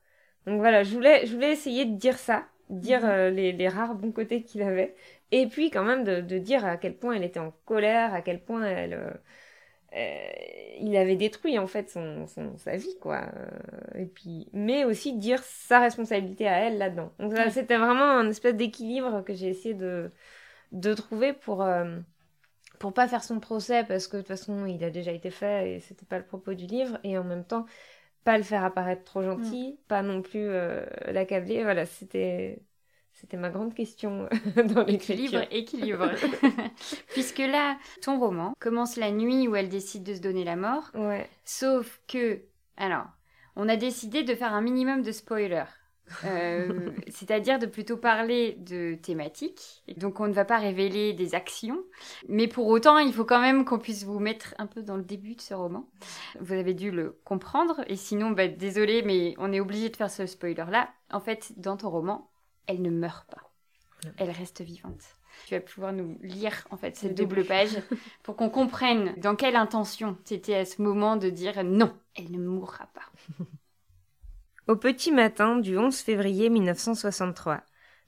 Donc 0.45 0.59
voilà, 0.59 0.83
je 0.83 0.93
voulais, 0.93 1.25
je 1.25 1.33
voulais 1.33 1.51
essayer 1.51 1.85
de 1.85 1.95
dire 1.97 2.17
ça, 2.19 2.45
dire 2.69 3.03
Mhm. 3.03 3.09
euh, 3.09 3.29
les, 3.31 3.51
les 3.53 3.67
rares 3.69 3.95
bons 3.95 4.11
côtés 4.11 4.43
qu'il 4.43 4.61
avait, 4.61 4.95
et 5.41 5.47
puis 5.47 5.69
quand 5.69 5.83
même 5.83 6.03
de, 6.03 6.21
de 6.21 6.37
dire 6.37 6.65
à 6.65 6.77
quel 6.77 6.95
point 6.95 7.15
elle 7.15 7.23
était 7.23 7.39
en 7.39 7.51
colère, 7.65 8.13
à 8.13 8.21
quel 8.21 8.41
point 8.41 8.63
elle, 8.63 8.93
euh, 8.93 9.11
euh, 9.95 10.31
il 10.79 10.95
avait 10.97 11.15
détruit 11.15 11.57
en 11.57 11.67
fait 11.67 11.89
son, 11.89 12.25
sa 12.57 12.75
vie 12.75 12.97
quoi. 12.99 13.29
Euh, 13.35 14.01
et 14.01 14.05
puis 14.05 14.49
mais 14.51 14.83
aussi 14.83 15.13
dire 15.13 15.41
sa 15.43 15.79
responsabilité 15.79 16.47
à 16.47 16.59
elle 16.59 16.77
là-dedans. 16.77 17.11
Donc 17.19 17.33
c'était 17.51 17.77
vraiment 17.77 18.03
un 18.03 18.29
espèce 18.29 18.55
d'équilibre 18.55 19.23
que 19.23 19.33
j'ai 19.33 19.47
essayé 19.47 19.73
de 19.73 20.09
de 20.71 20.93
trouver 20.93 21.31
pour 21.33 21.63
euh, 21.63 21.97
pour 22.79 22.93
pas 22.93 23.07
faire 23.07 23.23
son 23.23 23.39
procès 23.39 23.85
parce 23.85 24.07
que 24.07 24.17
de 24.17 24.21
toute 24.21 24.29
façon 24.29 24.65
il 24.65 24.83
a 24.83 24.89
déjà 24.89 25.11
été 25.11 25.29
fait 25.29 25.75
et 25.75 25.79
c'était 25.79 26.05
pas 26.05 26.17
le 26.17 26.25
propos 26.25 26.53
du 26.53 26.65
livre. 26.65 26.97
Et 27.03 27.17
en 27.17 27.23
même 27.23 27.45
temps 27.45 27.65
pas 28.25 28.37
le 28.37 28.43
faire 28.43 28.63
apparaître 28.65 29.03
trop 29.03 29.21
gentil 29.21 29.73
mm. 29.73 29.87
pas 29.87 30.01
non 30.01 30.21
plus 30.21 30.49
l'accabler 31.07 31.63
voilà 31.63 31.85
c'était 31.85 32.59
c'était 33.15 33.37
ma 33.37 33.49
grande 33.49 33.73
question 33.73 34.27
dans 34.55 34.83
l'écriture. 34.83 35.41
Équilibre, 35.49 36.11
équilibre. 36.11 36.11
Puisque 37.09 37.39
là, 37.39 37.77
ton 38.01 38.19
roman 38.19 38.53
commence 38.59 38.97
la 38.97 39.11
nuit 39.11 39.47
où 39.47 39.55
elle 39.55 39.69
décide 39.69 40.03
de 40.03 40.13
se 40.13 40.21
donner 40.21 40.43
la 40.43 40.57
mort. 40.57 40.91
Ouais. 40.93 41.29
Sauf 41.45 42.01
que, 42.07 42.41
alors, 42.75 43.05
on 43.55 43.69
a 43.69 43.77
décidé 43.77 44.23
de 44.23 44.35
faire 44.35 44.53
un 44.53 44.61
minimum 44.61 45.01
de 45.01 45.11
spoilers. 45.11 45.63
Euh, 46.23 46.91
c'est-à-dire 47.07 47.57
de 47.57 47.65
plutôt 47.65 47.97
parler 47.97 48.57
de 48.59 48.93
thématiques. 48.93 49.83
Donc 49.97 50.19
on 50.19 50.27
ne 50.27 50.33
va 50.33 50.45
pas 50.45 50.59
révéler 50.59 51.13
des 51.13 51.33
actions, 51.33 51.83
mais 52.29 52.47
pour 52.47 52.67
autant 52.67 52.99
il 52.99 53.11
faut 53.11 53.25
quand 53.25 53.41
même 53.41 53.65
qu'on 53.65 53.79
puisse 53.79 54.03
vous 54.03 54.19
mettre 54.19 54.53
un 54.59 54.67
peu 54.67 54.83
dans 54.83 54.97
le 54.97 55.03
début 55.03 55.33
de 55.33 55.41
ce 55.41 55.55
roman. 55.55 55.89
Vous 56.39 56.53
avez 56.53 56.75
dû 56.75 56.91
le 56.91 57.17
comprendre, 57.23 57.81
et 57.87 57.95
sinon, 57.95 58.29
bah, 58.29 58.47
désolé, 58.47 59.01
mais 59.01 59.33
on 59.39 59.51
est 59.51 59.59
obligé 59.59 59.89
de 59.89 59.95
faire 59.95 60.11
ce 60.11 60.27
spoiler-là. 60.27 60.89
En 61.11 61.21
fait, 61.21 61.53
dans 61.57 61.75
ton 61.75 61.89
roman, 61.89 62.29
elle 62.67 62.81
ne 62.81 62.89
meurt 62.89 63.29
pas. 63.29 63.51
Elle 64.17 64.31
reste 64.31 64.61
vivante. 64.61 65.03
Tu 65.47 65.55
vas 65.55 65.61
pouvoir 65.61 65.93
nous 65.93 66.17
lire 66.21 66.65
en 66.71 66.77
fait 66.77 66.95
cette 66.95 67.15
double 67.15 67.43
page 67.45 67.77
pour 68.23 68.35
qu'on 68.35 68.49
comprenne 68.49 69.13
dans 69.17 69.35
quelle 69.35 69.55
intention 69.55 70.17
c'était 70.23 70.55
à 70.55 70.65
ce 70.65 70.81
moment 70.81 71.17
de 71.17 71.29
dire 71.29 71.63
non, 71.63 71.95
elle 72.15 72.31
ne 72.31 72.39
mourra 72.39 72.87
pas. 72.93 73.43
Au 74.67 74.75
petit 74.75 75.11
matin 75.11 75.57
du 75.57 75.77
11 75.77 75.95
février 75.97 76.49
1963, 76.49 77.61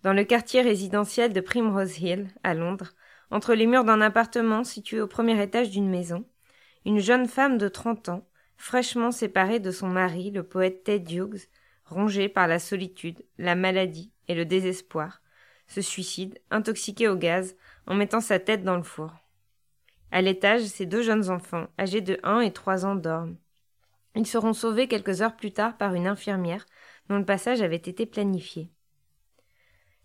dans 0.04 0.14
le 0.14 0.24
quartier 0.24 0.62
résidentiel 0.62 1.34
de 1.34 1.42
Primrose 1.42 2.00
Hill, 2.00 2.30
à 2.44 2.54
Londres, 2.54 2.94
entre 3.30 3.54
les 3.54 3.68
murs 3.68 3.84
d'un 3.84 4.02
appartement 4.02 4.64
situé 4.64 5.02
au 5.02 5.08
premier 5.08 5.42
étage 5.42 5.70
d'une 5.70 5.90
maison, 5.90 6.26
une 6.86 7.00
jeune 7.00 7.28
femme 7.28 7.58
de 7.58 7.68
30 7.68 8.10
ans, 8.10 8.28
fraîchement 8.56 9.12
séparée 9.12 9.60
de 9.60 9.70
son 9.70 9.88
mari, 9.88 10.32
le 10.32 10.44
poète 10.44 10.84
Ted 10.84 11.14
Hughes, 11.14 11.48
rongée 11.86 12.30
par 12.30 12.48
la 12.48 12.58
solitude, 12.58 13.24
la 13.38 13.56
maladie 13.56 14.12
et 14.28 14.36
le 14.36 14.46
désespoir, 14.46 15.22
se 15.68 15.82
suicide, 15.82 16.40
intoxiqué 16.50 17.08
au 17.08 17.16
gaz, 17.16 17.56
en 17.86 17.96
mettant 17.96 18.22
sa 18.22 18.40
tête 18.40 18.64
dans 18.64 18.78
le 18.78 18.84
four. 18.84 19.12
À 20.12 20.22
l'étage, 20.22 20.64
ses 20.64 20.86
deux 20.86 21.02
jeunes 21.02 21.30
enfants, 21.30 21.68
âgés 21.78 22.02
de 22.02 22.20
un 22.24 22.40
et 22.40 22.54
trois 22.54 22.86
ans, 22.86 22.96
dorment. 22.96 23.38
Ils 24.16 24.26
seront 24.26 24.54
sauvés 24.54 24.88
quelques 24.88 25.22
heures 25.22 25.36
plus 25.36 25.52
tard 25.52 25.78
par 25.78 25.94
une 25.94 26.08
infirmière 26.08 26.66
dont 27.10 27.18
le 27.18 27.26
passage 27.26 27.62
avait 27.62 27.76
été 27.76 28.06
planifié. 28.06 28.72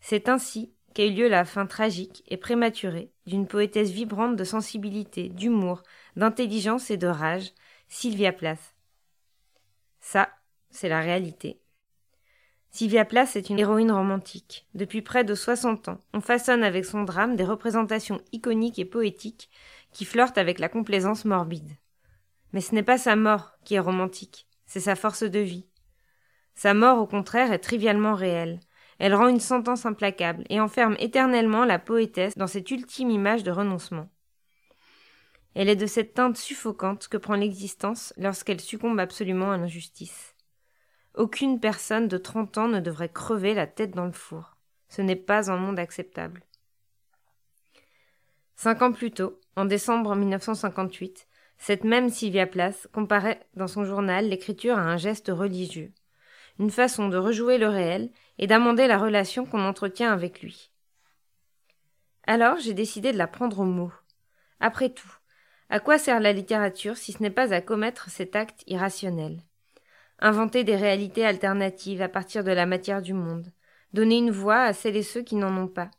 C'est 0.01 0.29
ainsi 0.29 0.75
qu'a 0.95 1.07
eu 1.07 1.13
lieu 1.13 1.29
la 1.29 1.45
fin 1.45 1.67
tragique 1.67 2.23
et 2.29 2.37
prématurée 2.37 3.13
d'une 3.27 3.47
poétesse 3.47 3.91
vibrante 3.91 4.37
de 4.37 4.45
sensibilité, 4.45 5.29
d'humour, 5.29 5.83
d'intelligence 6.17 6.91
et 6.91 6.97
de 6.97 7.07
rage, 7.07 7.53
Sylvia 7.89 8.33
Plath. 8.33 8.75
Ça, 10.01 10.29
c'est 10.71 10.89
la 10.89 11.01
réalité. 11.01 11.62
Sylvia 12.75 13.05
Plath 13.05 13.37
est 13.37 13.51
une 13.51 13.59
héroïne 13.59 13.93
romantique. 13.93 14.67
Depuis 14.75 15.03
près 15.03 15.25
de 15.25 15.35
60 15.35 15.89
ans, 15.89 16.01
on 16.15 16.23
façonne 16.23 16.65
avec 16.65 16.87
son 16.87 17.03
drame 17.03 17.37
des 17.37 17.45
représentations 17.45 18.23
iconiques 18.33 18.79
et 18.79 18.87
poétiques 18.87 19.51
qui 19.93 20.07
flirtent 20.07 20.39
avec 20.39 20.59
la 20.59 20.71
complaisance 20.71 21.27
morbide. 21.27 21.77
Mais 22.55 22.63
ce 22.63 22.75
n'est 22.75 22.83
pas 22.83 22.97
sa 22.97 23.15
mort 23.15 23.53
qui 23.65 23.75
est 23.75 23.79
romantique, 23.79 24.47
c'est 24.65 24.81
sa 24.81 24.97
force 24.97 25.23
de 25.23 25.39
vie. 25.39 25.67
Sa 26.55 26.73
mort, 26.73 26.99
au 26.99 27.07
contraire, 27.07 27.53
est 27.53 27.59
trivialement 27.59 28.15
réelle. 28.15 28.59
Elle 28.99 29.15
rend 29.15 29.29
une 29.29 29.41
sentence 29.41 29.85
implacable 29.85 30.45
et 30.49 30.59
enferme 30.59 30.97
éternellement 30.99 31.67
la 31.67 31.79
poétesse 31.79 32.39
dans 32.39 32.47
cette 32.47 32.71
ultime 32.71 33.11
image 33.11 33.43
de 33.43 33.51
renoncement. 33.51 34.09
Elle 35.55 35.69
est 35.69 35.77
de 35.77 35.87
cette 35.87 36.15
teinte 36.15 36.39
suffocante 36.39 37.09
que 37.09 37.19
prend 37.19 37.35
l'existence 37.35 38.15
lorsqu'elle 38.17 38.61
succombe 38.63 38.99
absolument 38.99 39.53
à 39.53 39.59
l'injustice. 39.59 40.32
Aucune 41.15 41.61
personne 41.61 42.09
de 42.09 42.17
30 42.17 42.59
ans 42.59 42.69
ne 42.69 42.81
devrait 42.81 43.11
crever 43.11 43.53
la 43.53 43.67
tête 43.67 43.91
dans 43.91 44.07
le 44.07 44.13
four. 44.13 44.57
Ce 44.89 45.03
n'est 45.03 45.17
pas 45.17 45.51
un 45.51 45.57
monde 45.57 45.79
acceptable. 45.79 46.43
Cinq 48.57 48.81
ans 48.81 48.93
plus 48.93 49.11
tôt, 49.11 49.39
en 49.57 49.67
décembre 49.67 50.15
1958, 50.15 51.27
cette 51.59 51.85
même 51.85 52.09
Sylvia 52.09 52.47
Plath 52.47 52.89
comparait 52.93 53.47
dans 53.55 53.69
son 53.69 53.85
journal 53.85 54.29
l'écriture 54.29 54.79
à 54.79 54.83
un 54.83 54.97
geste 54.97 55.29
religieux, 55.29 55.93
une 56.59 56.71
façon 56.71 57.09
de 57.09 57.17
rejouer 57.17 57.59
le 57.59 57.69
réel 57.69 58.11
et 58.39 58.47
d'amender 58.47 58.87
la 58.87 58.99
relation 58.99 59.45
qu'on 59.45 59.65
entretient 59.65 60.13
avec 60.13 60.41
lui. 60.43 60.71
Alors 62.27 62.59
j'ai 62.59 62.75
décidé 62.75 63.13
de 63.13 63.19
la 63.19 63.27
prendre 63.27 63.61
au 63.61 63.65
mot. 63.65 63.93
Après 64.61 64.91
tout, 64.91 65.13
à 65.69 65.81
quoi 65.81 65.99
sert 65.99 66.21
la 66.21 66.33
littérature 66.33 66.97
si 66.97 67.13
ce 67.13 67.23
n'est 67.23 67.31
pas 67.31 67.53
à 67.53 67.61
commettre 67.61 68.11
cet 68.11 68.35
acte 68.37 68.63
irrationnel? 68.67 69.43
Inventer 70.23 70.63
des 70.63 70.77
réalités 70.77 71.27
alternatives 71.27 72.01
à 72.01 72.09
partir 72.09 72.45
de 72.45 72.53
la 72.53 72.65
matière 72.65 73.03
du 73.03 73.13
monde, 73.13 73.53
donner 73.93 74.19
une 74.19 74.31
voix 74.31 74.63
à 74.63 74.73
celles 74.73 74.97
et 74.97 75.03
ceux 75.03 75.23
qui 75.23 75.35
n'en 75.35 75.55
ont 75.61 75.69
pas, 75.69 75.91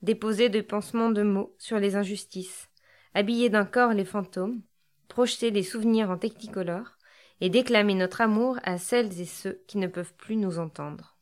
déposer 0.00 0.48
des 0.48 0.62
pansements 0.62 1.10
de 1.10 1.22
mots 1.22 1.54
sur 1.58 1.80
les 1.80 1.96
injustices, 1.96 2.70
habiller 3.14 3.50
d'un 3.50 3.64
corps 3.64 3.92
les 3.92 4.04
fantômes, 4.04 4.62
projeter 5.08 5.50
les 5.50 5.64
souvenirs 5.64 6.08
en 6.08 6.16
technicolore, 6.16 6.96
et 7.40 7.50
déclamer 7.50 7.94
notre 7.94 8.20
amour 8.20 8.58
à 8.62 8.78
celles 8.78 9.20
et 9.20 9.24
ceux 9.24 9.62
qui 9.66 9.78
ne 9.78 9.86
peuvent 9.86 10.14
plus 10.14 10.36
nous 10.36 10.58
entendre. 10.58 11.16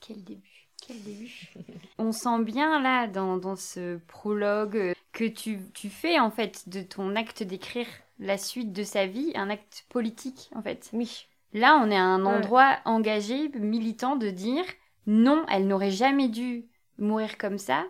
Quel 0.00 0.24
début, 0.24 0.68
quel 0.86 1.02
début. 1.02 1.52
On 1.98 2.12
sent 2.12 2.42
bien 2.42 2.80
là 2.80 3.06
dans, 3.06 3.36
dans 3.36 3.56
ce 3.56 3.98
prologue 4.08 4.92
que 5.12 5.24
tu, 5.24 5.60
tu 5.74 5.88
fais 5.90 6.18
en 6.18 6.30
fait 6.30 6.68
de 6.68 6.82
ton 6.82 7.16
acte 7.16 7.42
d'écrire 7.42 7.86
la 8.18 8.38
suite 8.38 8.72
de 8.72 8.82
sa 8.82 9.06
vie 9.06 9.32
un 9.34 9.50
acte 9.50 9.86
politique, 9.88 10.50
en 10.54 10.62
fait. 10.62 10.90
Oui. 10.92 11.26
Là, 11.52 11.80
on 11.82 11.90
est 11.90 11.96
à 11.96 12.02
un 12.02 12.24
endroit 12.24 12.78
engagé, 12.84 13.48
militant, 13.54 14.16
de 14.16 14.30
dire 14.30 14.64
non, 15.06 15.44
elle 15.50 15.66
n'aurait 15.66 15.90
jamais 15.90 16.28
dû 16.28 16.66
mourir 16.98 17.36
comme 17.36 17.58
ça. 17.58 17.84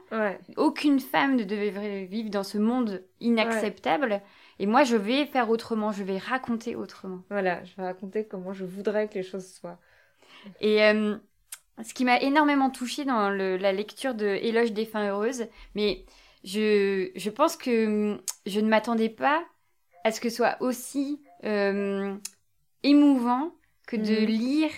Aucune 0.57 1.01
femme 1.01 1.37
ne 1.37 1.45
devait 1.45 2.05
vivre 2.05 2.31
dans 2.31 2.43
ce 2.43 2.59
monde 2.59 3.05
inacceptable. 3.21 4.21
Et 4.59 4.67
moi, 4.67 4.85
je 4.85 4.97
vais 4.97 5.27
faire 5.27 5.51
autrement, 5.51 5.93
je 5.93 6.03
vais 6.03 6.19
raconter 6.19 6.77
autrement. 6.77 7.23
Voilà, 7.31 7.63
je 7.65 7.77
vais 7.77 7.83
raconter 7.83 8.27
comment 8.27 8.53
je 8.53 8.65
voudrais 8.65 9.09
que 9.09 9.15
les 9.15 9.23
choses 9.23 9.53
soient. 9.53 9.79
Et 10.61 10.83
euh, 10.85 11.17
ce 11.85 11.95
qui 11.95 12.05
m'a 12.05 12.21
énormément 12.21 12.71
touchée 12.71 13.05
dans 13.05 13.29
la 13.31 13.73
lecture 13.73 14.15
de 14.15 14.27
Éloge 14.27 14.73
des 14.73 14.87
fins 14.87 15.09
heureuses, 15.09 15.47
mais 15.75 16.05
je, 16.45 17.11
je 17.15 17.31
pense 17.31 17.57
que 17.57 18.19
je 18.47 18.61
ne 18.61 18.69
m'attendais 18.69 19.09
pas 19.09 19.45
à 20.05 20.13
ce 20.13 20.21
que 20.21 20.29
ce 20.29 20.37
soit 20.37 20.57
aussi 20.61 21.21
euh, 21.45 22.15
émouvant 22.83 23.53
que 23.87 23.97
de 23.97 24.23
mm. 24.23 24.27
lire 24.27 24.71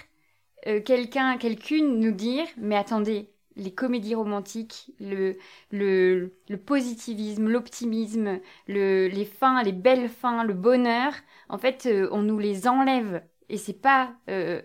euh, 0.66 0.80
quelqu'un, 0.80 1.36
quelqu'une 1.38 2.00
nous 2.00 2.12
dire 2.12 2.46
mais 2.56 2.76
attendez, 2.76 3.30
les 3.56 3.72
comédies 3.72 4.14
romantiques, 4.14 4.92
le, 4.98 5.36
le, 5.70 6.34
le 6.48 6.56
positivisme, 6.56 7.48
l'optimisme, 7.48 8.40
le, 8.66 9.06
les 9.06 9.24
fins, 9.24 9.62
les 9.62 9.72
belles 9.72 10.08
fins, 10.08 10.42
le 10.42 10.54
bonheur, 10.54 11.12
en 11.48 11.58
fait, 11.58 11.86
euh, 11.86 12.08
on 12.10 12.22
nous 12.22 12.38
les 12.38 12.66
enlève 12.66 13.22
et 13.48 13.58
c'est 13.58 13.80
pas 13.80 14.14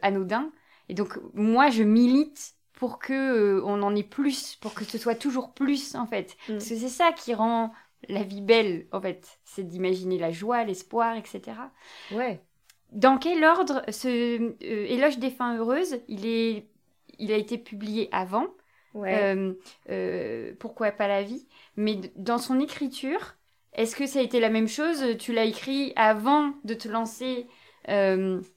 anodin. 0.02 0.52
Et 0.88 0.95
donc, 0.95 1.19
moi, 1.36 1.69
je 1.69 1.84
milite 1.84 2.56
pour 2.74 2.98
que 2.98 3.62
on 3.63 3.84
en 3.84 3.95
ait 3.95 4.04
plus, 4.04 4.56
pour 4.56 4.74
que 4.74 4.86
ce 4.86 4.98
soit 4.98 5.13
toujours 5.13 5.54
plus, 5.54 5.95
en 5.95 6.08
fait. 6.08 6.38
Mm. 6.48 6.54
Parce 6.54 6.69
que 6.69 6.76
c'est 6.76 6.89
ça 6.89 7.12
qui 7.12 7.34
rend 7.34 7.72
la 8.08 8.24
vie 8.24 8.42
belle, 8.42 8.88
en 8.92 9.02
fait. 9.02 9.40
C'est 9.44 9.64
d'imaginer 9.64 10.18
la 10.18 10.32
joie, 10.32 10.64
l'espoir, 10.64 11.16
etc. 11.16 11.58
Ouais. 12.12 12.40
Dans 12.92 13.18
quel 13.18 13.44
ordre 13.44 13.84
ce 13.90 14.08
euh, 14.08 14.54
Éloge 14.62 15.20
des 15.20 15.30
fins 15.30 15.58
heureuses, 15.58 16.00
il, 16.08 16.26
est, 16.26 16.66
il 17.20 17.32
a 17.32 17.38
été 17.38 17.58
publié 17.58 18.10
avant 18.12 18.48
ouais. 18.96 19.36
Euh, 19.36 19.54
euh, 19.90 20.54
pourquoi 20.60 20.92
pas 20.92 21.08
la 21.08 21.22
vie? 21.22 21.48
Mais 21.76 22.00
dans 22.16 22.40
son 22.40 22.60
écriture, 22.60 23.36
est-ce 23.74 23.96
que 23.96 24.08
ça 24.08 24.20
a 24.20 24.24
été 24.24 24.40
la 24.40 24.50
même 24.50 24.68
chose? 24.68 25.18
Tu 25.20 25.34
l'as 25.34 25.46
écrit 25.46 25.94
avant 25.96 26.54
de 26.64 26.74
te 26.74 26.88
lancer 26.88 27.48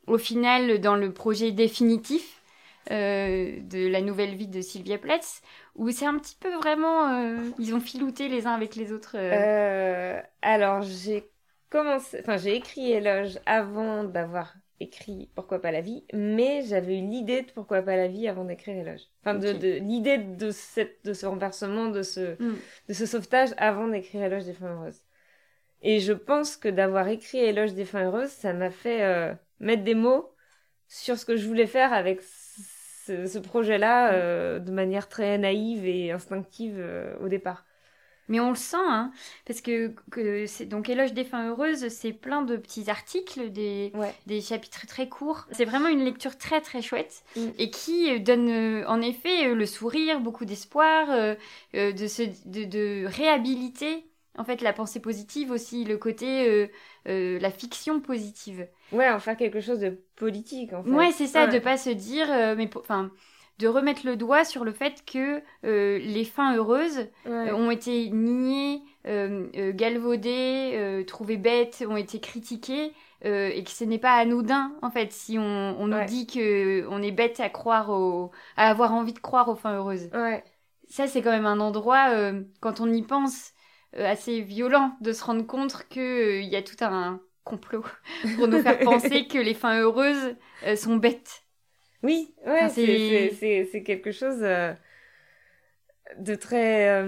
au 0.07 0.19
final 0.19 0.79
dans 0.81 0.95
le 0.95 1.11
projet 1.11 1.53
définitif 1.53 2.43
de 2.91 3.89
la 3.89 4.01
nouvelle 4.03 4.35
vie 4.35 4.49
de 4.49 4.61
Sylvia 4.61 4.99
Plath? 4.99 5.41
Ou 5.75 5.91
c'est 5.91 6.07
un 6.07 6.19
petit 6.19 6.37
peu 6.39 6.53
vraiment. 6.55 7.09
Euh, 7.09 7.51
ils 7.59 7.75
ont 7.75 7.81
filouté 7.81 8.29
les 8.29 8.47
uns 8.47 8.53
avec 8.53 8.77
les 8.77 8.93
autres 8.93 9.17
euh 9.17 9.31
euh, 9.33 10.21
Alors, 10.43 10.83
j'ai 10.83 11.31
commencé. 11.71 12.19
Enfin, 12.21 12.37
j'ai 12.37 12.55
écrit 12.57 12.93
Éloge 12.93 13.39
avant 13.47 14.05
d'avoir 14.05 14.55
écrit 14.81 15.31
Pourquoi 15.35 15.61
pas 15.61 15.71
la 15.71 15.81
vie, 15.81 16.05
mais 16.13 16.63
j'avais 16.63 16.99
eu 16.99 17.03
l'idée 17.03 17.43
de 17.43 17.51
Pourquoi 17.53 17.83
pas 17.83 17.97
la 17.97 18.09
vie 18.09 18.29
avant 18.29 18.45
d'écrire 18.45 18.77
Éloge. 18.77 19.03
Enfin, 19.25 19.39
de, 19.39 19.79
l'idée 19.79 20.19
de, 20.19 20.51
cette, 20.51 21.05
de 21.05 21.15
ce 21.15 21.25
renversement, 21.25 21.87
de 21.87 22.03
ce, 22.03 22.43
mm. 22.43 22.57
de 22.89 22.93
ce 22.93 23.07
sauvetage 23.07 23.51
avant 23.57 23.89
d'écrire 23.89 24.23
Éloge 24.23 24.45
des 24.45 24.53
femmes 24.53 24.79
heureuses. 24.81 25.03
Et 25.81 26.01
je 26.01 26.13
pense 26.13 26.57
que 26.57 26.69
d'avoir 26.69 27.09
écrit 27.09 27.39
Éloge 27.39 27.75
des 27.75 27.85
fins 27.85 28.05
heureuses, 28.05 28.31
ça 28.31 28.53
m'a 28.53 28.71
fait 28.71 29.03
euh, 29.03 29.33
mettre 29.59 29.83
des 29.83 29.95
mots 29.95 30.33
sur 30.87 31.19
ce 31.19 31.25
que 31.25 31.37
je 31.37 31.47
voulais 31.47 31.67
faire 31.67 31.93
avec 31.93 32.21
ce, 33.07 33.39
projet-là 33.39 34.13
euh, 34.13 34.59
de 34.59 34.71
manière 34.71 35.09
très 35.09 35.39
naïve 35.39 35.87
et 35.87 36.13
instinctive 36.13 36.77
euh, 36.79 37.15
au 37.23 37.29
départ. 37.29 37.65
Mais 38.29 38.39
on 38.39 38.51
le 38.51 38.57
sent, 38.57 38.77
hein, 38.79 39.11
parce 39.47 39.61
que, 39.61 39.93
que 40.11 40.47
c'est 40.47 40.65
donc 40.65 40.89
Éloge 40.89 41.13
des 41.13 41.25
fins 41.25 41.49
heureuses, 41.49 41.89
c'est 41.89 42.13
plein 42.13 42.43
de 42.43 42.57
petits 42.57 42.89
articles, 42.89 43.51
des, 43.51 43.93
des 44.27 44.41
chapitres 44.41 44.87
très 44.87 45.09
courts. 45.09 45.47
C'est 45.51 45.65
vraiment 45.65 45.89
une 45.89 46.05
lecture 46.05 46.39
très 46.39 46.61
très 46.61 46.83
chouette 46.83 47.25
mm. 47.37 47.49
et 47.59 47.71
qui 47.71 48.21
donne 48.21 48.85
en 48.87 49.01
effet 49.03 49.53
le 49.53 49.67
sourire, 49.67 50.21
beaucoup 50.21 50.45
d'espoir, 50.45 51.09
de, 51.75 52.07
se, 52.07 52.23
de, 52.49 52.65
de 52.65 53.05
réhabiliter 53.07 54.07
en 54.39 54.45
fait, 54.45 54.63
la 54.63 54.73
pensée 54.73 55.01
positive 55.01 55.51
aussi, 55.51 55.85
le 55.85 55.99
côté, 55.99 56.49
euh, 56.49 56.67
euh, 57.09 57.39
la 57.39 57.51
fiction 57.51 58.01
positive. 58.01 58.67
Ouais, 58.93 59.11
en 59.11 59.19
faire 59.19 59.37
quelque 59.37 59.61
chose 59.61 59.81
de 59.81 60.01
politique, 60.17 60.73
en 60.73 60.83
fait. 60.83 60.91
Ouais, 60.91 61.13
c'est 61.13 61.27
ça, 61.27 61.47
de 61.47 61.59
pas 61.59 61.77
se 61.77 61.91
dire, 61.91 62.27
euh, 62.31 62.55
mais 62.57 62.71
enfin, 62.77 63.11
de 63.59 63.69
remettre 63.69 64.07
le 64.07 64.17
doigt 64.17 64.45
sur 64.45 64.65
le 64.65 64.73
fait 64.73 65.05
que 65.05 65.43
les 65.63 66.25
fins 66.25 66.57
heureuses 66.57 67.09
ont 67.27 67.71
été 67.71 68.11
niées, 68.11 68.81
galvaudées, 69.05 71.05
trouvées 71.07 71.37
bêtes, 71.37 71.85
ont 71.87 71.97
été 71.97 72.19
critiquées. 72.19 72.93
et 73.25 73.63
que 73.63 73.71
ce 73.71 73.85
n'est 73.85 73.99
pas 73.99 74.15
anodin 74.15 74.73
en 74.83 74.91
fait 74.91 75.13
si 75.13 75.39
on, 75.39 75.77
on 75.79 75.87
nous 75.87 76.05
dit 76.07 76.27
que 76.27 76.85
on 76.89 77.01
est 77.03 77.13
bête 77.13 77.39
à 77.39 77.51
croire 77.51 77.91
au, 77.91 78.33
à 78.57 78.69
avoir 78.69 78.95
envie 78.95 79.13
de 79.13 79.21
croire 79.21 79.49
aux 79.49 79.55
fins 79.55 79.77
heureuses. 79.77 80.09
Ouais. 80.13 80.43
Ça 80.89 81.07
c'est 81.07 81.23
quand 81.23 81.31
même 81.31 81.47
un 81.47 81.61
endroit 81.61 82.09
quand 82.61 82.81
on 82.81 82.91
y 82.91 83.03
pense 83.03 83.51
euh, 83.51 83.62
assez 83.97 84.41
violent 84.41 84.97
de 85.01 85.13
se 85.13 85.25
rendre 85.25 85.47
compte 85.47 85.87
qu'il 85.89 86.03
euh, 86.03 86.43
y 86.43 86.57
a 86.57 86.63
tout 86.63 86.77
un 86.85 87.21
complot 87.45 87.85
pour 88.37 88.49
nous 88.49 88.59
faire 88.59 88.79
penser 88.81 89.27
que 89.27 89.39
les 89.39 89.55
fins 89.55 89.81
heureuses 89.81 90.37
euh, 90.65 90.77
sont 90.77 90.97
bêtes. 90.97 91.45
Oui, 92.03 92.35
ouais, 92.47 92.69
c'est 92.69 93.83
quelque 93.85 94.11
chose 94.13 94.45
de 96.19 96.35
très 96.35 97.05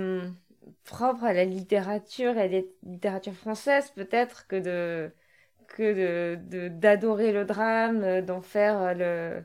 propre 0.85 1.25
à 1.25 1.33
la 1.33 1.44
littérature 1.44 2.37
et 2.37 2.42
à 2.42 2.49
la 2.49 2.61
littérature 2.85 3.35
française 3.35 3.90
peut-être 3.90 4.47
que 4.47 4.57
de 4.57 5.11
que 5.68 6.37
de 6.37 6.68
d'adorer 6.68 7.33
le 7.33 7.44
drame, 7.44 8.20
d'en 8.23 8.42
faire 8.42 8.94
le, 8.94 9.44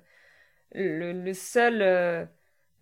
le, 0.73 1.13
le 1.13 1.34
seul 1.34 2.30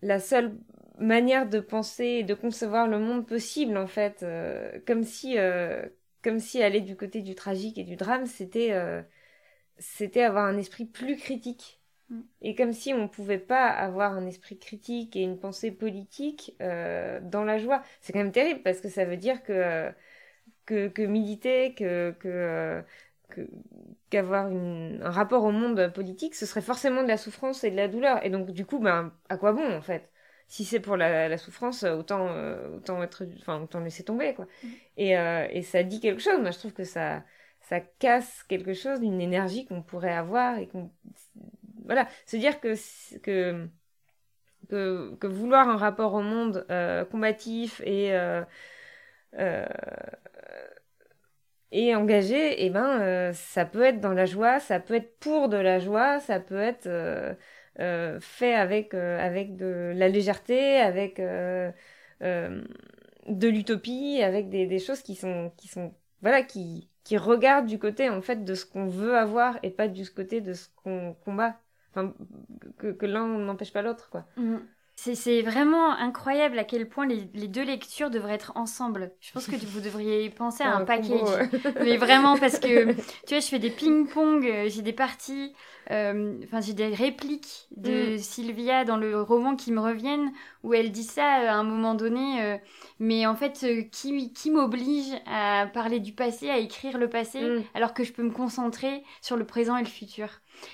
la 0.01 0.19
seule 0.19 0.57
manière 0.97 1.47
de 1.47 1.59
penser 1.59 2.05
et 2.05 2.23
de 2.23 2.33
concevoir 2.33 2.87
le 2.87 2.99
monde 2.99 3.27
possible 3.27 3.77
en 3.77 3.87
fait 3.87 4.23
euh, 4.23 4.79
comme 4.87 5.03
si 5.03 5.37
euh, 5.37 5.85
comme 6.23 6.39
si 6.39 6.61
aller 6.63 6.81
du 6.81 6.95
côté 6.95 7.21
du 7.21 7.35
tragique 7.35 7.77
et 7.77 7.83
du 7.83 7.95
drame 7.95 8.25
c'était 8.25 8.73
euh, 8.73 9.01
c'était 9.77 10.23
avoir 10.23 10.45
un 10.45 10.57
esprit 10.57 10.85
plus 10.85 11.17
critique 11.17 11.81
mm. 12.09 12.21
et 12.41 12.55
comme 12.55 12.73
si 12.73 12.93
on 12.93 13.07
pouvait 13.07 13.39
pas 13.39 13.67
avoir 13.67 14.13
un 14.13 14.25
esprit 14.25 14.57
critique 14.57 15.15
et 15.15 15.21
une 15.21 15.39
pensée 15.39 15.71
politique 15.71 16.55
dans 16.59 17.43
la 17.45 17.57
joie 17.59 17.83
c'est 18.01 18.13
quand 18.13 18.19
même 18.19 18.31
terrible 18.31 18.61
parce 18.63 18.81
que 18.81 18.89
ça 18.89 19.05
veut 19.05 19.17
dire 19.17 19.43
que 19.43 19.91
que, 20.65 20.87
que 20.89 21.01
militer 21.03 21.73
que 21.75 22.15
que 22.19 22.83
qu'avoir 24.09 24.47
un 24.47 25.09
rapport 25.09 25.43
au 25.43 25.51
monde 25.51 25.91
politique, 25.93 26.35
ce 26.35 26.45
serait 26.45 26.61
forcément 26.61 27.03
de 27.03 27.07
la 27.07 27.17
souffrance 27.17 27.63
et 27.63 27.71
de 27.71 27.75
la 27.75 27.87
douleur. 27.87 28.25
Et 28.25 28.29
donc, 28.29 28.51
du 28.51 28.65
coup, 28.65 28.79
ben, 28.79 29.11
à 29.29 29.37
quoi 29.37 29.51
bon, 29.53 29.75
en 29.75 29.81
fait? 29.81 30.09
Si 30.47 30.63
c'est 30.63 30.79
pour 30.79 30.95
la, 30.97 31.37
souffrance, 31.37 31.83
autant, 31.83 32.27
euh, 32.29 32.77
autant, 32.77 33.03
être, 33.03 33.25
enfin, 33.39 33.61
autant 33.61 33.79
laisser 33.79 34.03
tomber, 34.03 34.33
quoi. 34.33 34.45
Mm. 34.63 34.67
Et, 34.97 35.17
euh, 35.17 35.47
et 35.51 35.61
ça 35.61 35.83
dit 35.83 35.99
quelque 35.99 36.21
chose. 36.21 36.39
Moi, 36.39 36.51
je 36.51 36.59
trouve 36.59 36.73
que 36.73 36.85
ça, 36.85 37.23
ça 37.61 37.81
casse 37.81 38.43
quelque 38.43 38.73
chose, 38.73 39.01
d'une 39.01 39.21
énergie 39.21 39.65
qu'on 39.65 39.81
pourrait 39.81 40.13
avoir 40.13 40.57
et 40.57 40.67
qu'on, 40.67 40.89
voilà, 41.85 42.07
se 42.25 42.37
dire 42.37 42.59
que, 42.61 42.73
que, 43.19 43.67
que, 44.69 45.15
que, 45.15 45.27
vouloir 45.27 45.67
un 45.69 45.77
rapport 45.77 46.13
au 46.13 46.21
monde 46.21 46.65
euh, 46.71 47.03
combatif 47.05 47.81
et, 47.85 48.13
et 51.71 51.93
engagé, 51.95 52.65
eh 52.65 52.69
ben, 52.69 53.33
ça 53.33 53.65
peut 53.65 53.83
être 53.83 53.99
dans 53.99 54.13
la 54.13 54.25
joie, 54.25 54.59
ça 54.59 54.79
peut 54.79 54.95
être 54.95 55.19
pour 55.19 55.49
de 55.49 55.57
la 55.57 55.79
joie, 55.79 56.19
ça 56.21 56.39
peut 56.39 56.59
être 56.59 56.87
euh, 57.79 58.19
fait 58.19 58.55
avec, 58.55 58.93
euh, 58.93 59.19
avec 59.19 59.55
de 59.55 59.93
la 59.95 60.07
légèreté, 60.09 60.77
avec 60.77 61.19
euh, 61.19 61.71
de 62.21 63.47
l'utopie, 63.47 64.21
avec 64.23 64.49
des, 64.49 64.65
des, 64.65 64.79
choses 64.79 65.01
qui 65.01 65.15
sont, 65.15 65.51
qui 65.57 65.67
sont 65.67 65.93
voilà, 66.21 66.41
qui, 66.41 66.89
qui 67.03 67.17
regardent 67.17 67.67
du 67.67 67.77
côté 67.77 68.09
en 68.09 68.21
fait 68.21 68.43
de 68.43 68.55
ce 68.55 68.65
qu'on 68.65 68.87
veut 68.87 69.15
avoir 69.15 69.59
et 69.63 69.69
pas 69.69 69.87
du 69.87 70.09
côté 70.09 70.41
de 70.41 70.53
ce 70.53 70.67
qu'on 70.75 71.15
combat. 71.23 71.59
Enfin, 71.91 72.13
que, 72.77 72.91
que 72.91 73.05
l'un 73.05 73.27
n'empêche 73.27 73.73
pas 73.73 73.81
l'autre, 73.81 74.09
quoi. 74.09 74.25
Mmh. 74.37 74.57
C'est 74.99 75.43
vraiment 75.43 75.91
incroyable 75.91 76.57
à 76.57 76.63
quel 76.63 76.89
point 76.89 77.05
les, 77.05 77.29
les, 77.35 77.47
deux 77.47 77.63
lectures 77.63 78.09
devraient 78.09 78.33
être 78.33 78.51
ensemble. 78.55 79.11
Je 79.21 79.31
pense 79.31 79.45
que 79.45 79.55
vous 79.55 79.79
devriez 79.79 80.27
penser 80.31 80.63
à 80.63 80.75
un, 80.75 80.85
package. 80.85 81.49
Mais 81.81 81.97
vraiment, 81.97 82.35
parce 82.35 82.57
que, 82.57 82.93
tu 82.93 83.29
vois, 83.29 83.39
je 83.39 83.47
fais 83.47 83.59
des 83.59 83.69
ping-pong, 83.69 84.51
j'ai 84.67 84.81
des 84.81 84.93
parties 84.93 85.53
euh, 85.91 86.35
enfin, 86.43 86.59
j'ai 86.59 86.73
des 86.73 86.87
répliques 86.87 87.67
de 87.75 88.15
mm. 88.15 88.17
Sylvia 88.17 88.83
dans 88.83 88.97
le 88.97 89.21
roman 89.21 89.55
qui 89.55 89.71
me 89.71 89.79
reviennent 89.79 90.33
où 90.63 90.73
elle 90.73 90.91
dit 90.91 91.03
ça 91.03 91.25
à 91.25 91.53
un 91.53 91.63
moment 91.63 91.95
donné. 91.95 92.43
Euh, 92.43 92.57
mais 92.99 93.25
en 93.25 93.35
fait, 93.35 93.61
euh, 93.63 93.83
qui, 93.91 94.33
qui 94.33 94.51
m'oblige 94.51 95.13
à 95.25 95.67
parler 95.73 95.99
du 95.99 96.13
passé, 96.13 96.49
à 96.49 96.57
écrire 96.57 96.97
le 96.97 97.09
passé, 97.09 97.41
mm. 97.41 97.63
alors 97.73 97.93
que 97.93 98.03
je 98.03 98.11
peux 98.11 98.23
me 98.23 98.31
concentrer 98.31 99.03
sur 99.21 99.37
le 99.37 99.45
présent 99.45 99.77
et 99.77 99.83
le 99.83 99.87
futur 99.87 100.27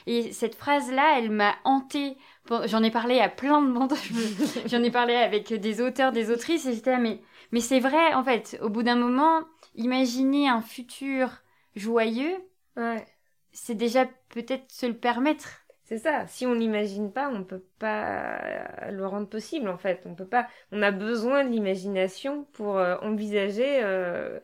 Et 0.07 0.31
cette 0.31 0.55
phrase-là, 0.55 1.19
elle 1.19 1.29
m'a 1.29 1.55
hantée. 1.63 2.17
J'en 2.65 2.83
ai 2.83 2.91
parlé 2.91 3.19
à 3.19 3.29
plein 3.29 3.61
de 3.61 3.67
monde. 3.67 3.93
J'en 4.65 4.83
ai 4.83 4.91
parlé 4.91 5.15
avec 5.15 5.53
des 5.53 5.81
auteurs, 5.81 6.11
des 6.11 6.29
autrices, 6.29 6.65
et 6.65 6.73
j'étais 6.73 6.97
mais, 6.99 7.19
mais 7.51 7.61
c'est 7.61 7.79
vrai, 7.79 8.13
en 8.13 8.23
fait. 8.23 8.59
Au 8.61 8.69
bout 8.69 8.83
d'un 8.83 8.95
moment, 8.95 9.41
imaginer 9.75 10.49
un 10.49 10.61
futur 10.61 11.41
joyeux. 11.75 12.35
Ouais 12.75 13.05
c'est 13.53 13.75
déjà 13.75 14.07
peut-être 14.29 14.71
se 14.71 14.85
le 14.85 14.97
permettre. 14.97 15.65
C'est 15.83 15.99
ça. 15.99 16.27
Si 16.27 16.45
on 16.45 16.55
n'imagine 16.55 17.11
pas, 17.11 17.29
on 17.29 17.43
peut 17.43 17.63
pas 17.79 18.89
le 18.89 19.05
rendre 19.05 19.27
possible 19.27 19.69
en 19.69 19.77
fait. 19.77 20.01
On 20.05 20.15
peut 20.15 20.27
pas. 20.27 20.47
On 20.71 20.81
a 20.81 20.91
besoin 20.91 21.45
de 21.45 21.49
l'imagination 21.49 22.45
pour 22.53 22.77
euh, 22.77 22.97
envisager 23.01 23.83
euh, 23.83 24.39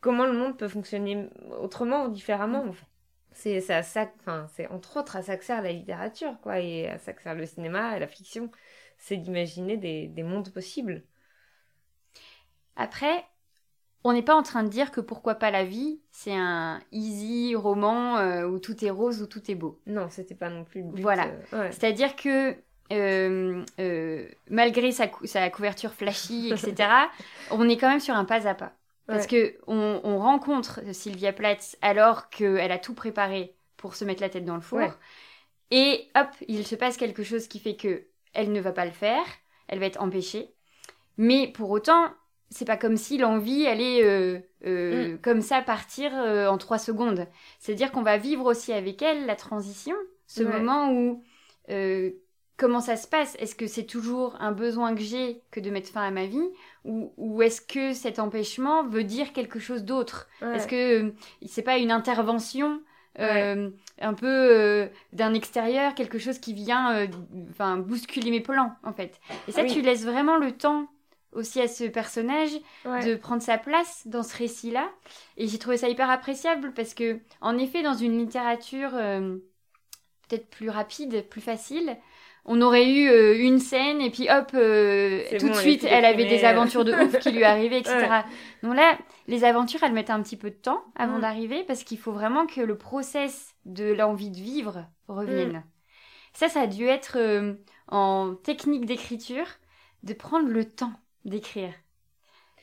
comment 0.00 0.26
le 0.26 0.32
monde 0.32 0.58
peut 0.58 0.68
fonctionner 0.68 1.28
autrement 1.60 2.06
ou 2.06 2.08
différemment. 2.10 2.64
En 2.64 2.72
fait. 2.72 2.86
C'est 3.36 3.60
ça, 3.60 3.82
ça 3.82 4.10
enfin, 4.20 4.46
c'est 4.54 4.66
entre 4.68 4.96
autres 4.98 5.16
à 5.16 5.22
ça 5.22 5.36
que 5.36 5.44
sert 5.44 5.60
la 5.60 5.70
littérature, 5.70 6.38
quoi, 6.42 6.58
et 6.58 6.88
à 6.88 6.98
ça 6.98 7.12
que 7.12 7.22
sert 7.22 7.34
le 7.34 7.44
cinéma 7.44 7.94
et 7.94 8.00
la 8.00 8.06
fiction. 8.06 8.50
C'est 8.96 9.18
d'imaginer 9.18 9.76
des, 9.76 10.08
des 10.08 10.22
mondes 10.22 10.50
possibles. 10.50 11.02
Après, 12.76 13.26
on 14.04 14.14
n'est 14.14 14.22
pas 14.22 14.34
en 14.34 14.42
train 14.42 14.62
de 14.62 14.70
dire 14.70 14.90
que 14.90 15.02
pourquoi 15.02 15.34
pas 15.34 15.50
la 15.50 15.64
vie, 15.64 16.00
c'est 16.10 16.34
un 16.34 16.80
easy 16.92 17.54
roman 17.54 18.16
euh, 18.16 18.46
où 18.46 18.58
tout 18.58 18.82
est 18.82 18.90
rose, 18.90 19.20
où 19.20 19.26
tout 19.26 19.50
est 19.50 19.54
beau. 19.54 19.80
Non, 19.86 20.08
c'était 20.08 20.34
pas 20.34 20.48
non 20.48 20.64
plus 20.64 20.80
le 20.80 20.88
but. 20.88 21.02
Voilà. 21.02 21.26
Euh, 21.52 21.68
C'est-à-dire 21.72 22.16
que 22.16 22.56
euh, 22.90 23.64
malgré 24.48 24.92
sa, 24.92 25.08
couverture 25.50 25.92
flashy, 25.92 26.52
etc., 26.52 26.88
on 27.50 27.68
est 27.68 27.76
quand 27.76 27.90
même 27.90 28.00
sur 28.00 28.14
un 28.14 28.24
pas 28.24 28.48
à 28.48 28.54
pas. 28.54 28.72
Parce 29.06 29.26
que 29.26 29.54
on, 29.68 30.18
rencontre 30.18 30.80
Sylvia 30.92 31.32
Plath 31.32 31.76
alors 31.80 32.28
qu'elle 32.28 32.72
a 32.72 32.78
tout 32.78 32.94
préparé 32.94 33.54
pour 33.76 33.94
se 33.94 34.04
mettre 34.04 34.20
la 34.20 34.28
tête 34.28 34.44
dans 34.44 34.56
le 34.56 34.60
four. 34.60 34.90
Et 35.70 36.08
hop, 36.16 36.28
il 36.48 36.66
se 36.66 36.74
passe 36.74 36.96
quelque 36.96 37.22
chose 37.22 37.48
qui 37.48 37.58
fait 37.58 37.76
que 37.76 38.04
elle 38.32 38.52
ne 38.52 38.60
va 38.60 38.72
pas 38.72 38.84
le 38.84 38.90
faire, 38.90 39.24
elle 39.68 39.78
va 39.78 39.86
être 39.86 40.00
empêchée. 40.00 40.52
Mais 41.18 41.48
pour 41.48 41.70
autant, 41.70 42.12
c'est 42.50 42.64
pas 42.64 42.76
comme 42.76 42.96
si 42.96 43.18
l'envie 43.18 43.66
allait 43.66 44.04
euh, 44.04 44.38
euh, 44.66 45.14
mm. 45.14 45.18
comme 45.18 45.40
ça 45.40 45.62
partir 45.62 46.12
euh, 46.14 46.46
en 46.48 46.58
trois 46.58 46.78
secondes. 46.78 47.26
C'est-à-dire 47.58 47.90
qu'on 47.90 48.02
va 48.02 48.18
vivre 48.18 48.44
aussi 48.44 48.72
avec 48.72 49.02
elle 49.02 49.26
la 49.26 49.36
transition, 49.36 49.96
ce 50.26 50.42
moment 50.42 50.92
où 50.92 51.22
comment 52.56 52.80
ça 52.80 52.96
se 52.96 53.06
passe? 53.06 53.36
Est-ce 53.38 53.54
que 53.54 53.66
c'est 53.66 53.84
toujours 53.84 54.36
un 54.40 54.52
besoin 54.52 54.94
que 54.94 55.02
j'ai 55.02 55.42
que 55.50 55.60
de 55.60 55.70
mettre 55.70 55.90
fin 55.90 56.02
à 56.02 56.10
ma 56.10 56.26
vie? 56.26 56.48
Ou, 56.86 57.42
est-ce 57.42 57.60
que 57.60 57.92
cet 57.92 58.18
empêchement 58.18 58.86
veut 58.86 59.04
dire 59.04 59.32
quelque 59.32 59.58
chose 59.58 59.84
d'autre? 59.84 60.28
Est-ce 60.40 60.66
que 60.66 61.12
c'est 61.46 61.62
pas 61.62 61.78
une 61.78 61.90
intervention 61.90 62.80
un 63.18 64.14
peu 64.14 64.88
d'un 65.12 65.34
extérieur, 65.34 65.94
quelque 65.94 66.18
chose 66.18 66.38
qui 66.38 66.54
vient 66.54 67.08
enfin 67.50 67.76
bousculer 67.76 68.30
mes 68.30 68.40
plans 68.40 68.74
en 68.82 68.92
fait? 68.92 69.20
Et 69.48 69.52
ça, 69.52 69.64
tu 69.64 69.82
laisses 69.82 70.04
vraiment 70.04 70.36
le 70.36 70.52
temps 70.52 70.88
aussi 71.32 71.60
à 71.60 71.68
ce 71.68 71.84
personnage 71.84 72.50
de 72.84 73.14
prendre 73.14 73.42
sa 73.42 73.58
place 73.58 74.06
dans 74.06 74.22
ce 74.22 74.36
récit-là. 74.36 74.90
Et 75.36 75.46
j'ai 75.48 75.58
trouvé 75.58 75.76
ça 75.76 75.88
hyper 75.88 76.08
appréciable 76.10 76.72
parce 76.74 76.94
que, 76.94 77.20
en 77.40 77.58
effet, 77.58 77.82
dans 77.82 77.94
une 77.94 78.18
littérature 78.18 78.90
euh, 78.94 79.36
peut-être 80.28 80.48
plus 80.48 80.70
rapide, 80.70 81.28
plus 81.28 81.40
facile, 81.42 81.96
on 82.46 82.60
aurait 82.62 82.88
eu 82.88 83.08
euh, 83.08 83.36
une 83.38 83.58
scène 83.58 84.00
et 84.00 84.10
puis 84.10 84.28
hop, 84.30 84.50
euh, 84.54 85.22
tout 85.38 85.48
de 85.48 85.54
suite, 85.54 85.84
elle 85.84 86.04
avait 86.04 86.26
des 86.26 86.44
aventures 86.44 86.84
de 86.84 86.92
ouf 86.92 87.18
qui 87.18 87.32
lui 87.32 87.44
arrivaient, 87.44 87.78
etc. 87.80 88.08
Donc 88.62 88.76
là, 88.76 88.96
les 89.26 89.44
aventures, 89.44 89.82
elles 89.82 89.92
mettent 89.92 90.10
un 90.10 90.22
petit 90.22 90.36
peu 90.36 90.50
de 90.50 90.56
temps 90.56 90.84
avant 90.94 91.18
mm. 91.18 91.22
d'arriver 91.22 91.64
parce 91.64 91.82
qu'il 91.82 91.98
faut 91.98 92.12
vraiment 92.12 92.46
que 92.46 92.60
le 92.60 92.78
process 92.78 93.54
de 93.64 93.92
l'envie 93.92 94.30
de 94.30 94.36
vivre 94.36 94.86
revienne. 95.08 95.58
Mm. 95.58 95.64
Ça, 96.34 96.48
ça 96.48 96.62
a 96.62 96.66
dû 96.66 96.86
être 96.86 97.18
euh, 97.18 97.54
en 97.88 98.34
technique 98.34 98.86
d'écriture 98.86 99.46
de 100.04 100.12
prendre 100.12 100.48
le 100.48 100.64
temps 100.64 100.92
d'écrire 101.24 101.72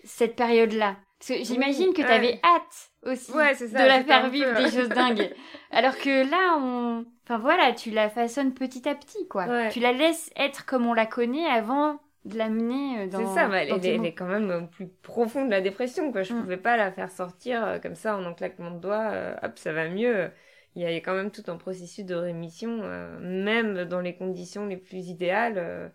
cette 0.05 0.35
période-là. 0.35 0.95
Parce 1.19 1.39
que 1.39 1.45
j'imagine 1.45 1.93
que 1.93 2.01
tu 2.01 2.07
avais 2.07 2.39
hâte 2.43 2.92
aussi 3.05 3.31
de 3.31 3.87
la 3.87 4.03
faire 4.03 4.29
vivre 4.29 4.53
des 4.55 4.71
choses 4.71 4.89
dingues. 4.89 5.29
Alors 5.71 5.97
que 5.97 6.29
là, 6.29 6.57
on... 6.59 7.05
Enfin 7.23 7.37
voilà, 7.37 7.73
tu 7.73 7.91
la 7.91 8.09
façonnes 8.09 8.53
petit 8.53 8.87
à 8.87 8.95
petit, 8.95 9.27
quoi. 9.27 9.69
Tu 9.69 9.79
la 9.79 9.93
laisses 9.93 10.31
être 10.35 10.65
comme 10.65 10.85
on 10.85 10.93
la 10.93 11.05
connaît 11.05 11.45
avant 11.45 11.99
de 12.25 12.37
l'amener 12.37 13.01
euh, 13.01 13.07
dans... 13.07 13.19
C'est 13.19 13.35
ça, 13.35 13.49
elle, 13.53 14.05
est 14.05 14.13
quand 14.13 14.27
même 14.27 14.67
plus 14.69 14.87
profonde 14.87 15.47
de 15.47 15.51
la 15.51 15.61
dépression, 15.61 16.11
quoi. 16.11 16.23
Je 16.23 16.33
mm. 16.33 16.41
pouvais 16.41 16.57
pas 16.57 16.77
la 16.77 16.91
faire 16.91 17.11
sortir 17.11 17.65
euh, 17.65 17.79
comme 17.79 17.95
ça 17.95 18.15
en 18.15 18.25
un 18.25 18.33
claquement 18.33 18.71
de 18.71 18.79
doigts, 18.79 19.11
euh, 19.11 19.35
hop, 19.43 19.57
ça 19.57 19.73
va 19.73 19.89
mieux. 19.89 20.29
Il 20.75 20.81
y 20.81 20.85
a 20.85 20.95
quand 20.97 21.13
même 21.13 21.31
tout 21.31 21.43
un 21.47 21.57
processus 21.57 22.03
de 22.03 22.15
rémission, 22.15 22.81
même 23.19 23.85
dans 23.85 23.99
les 23.99 24.15
conditions 24.15 24.65
les 24.65 24.77
plus 24.77 25.07
idéales 25.07 25.91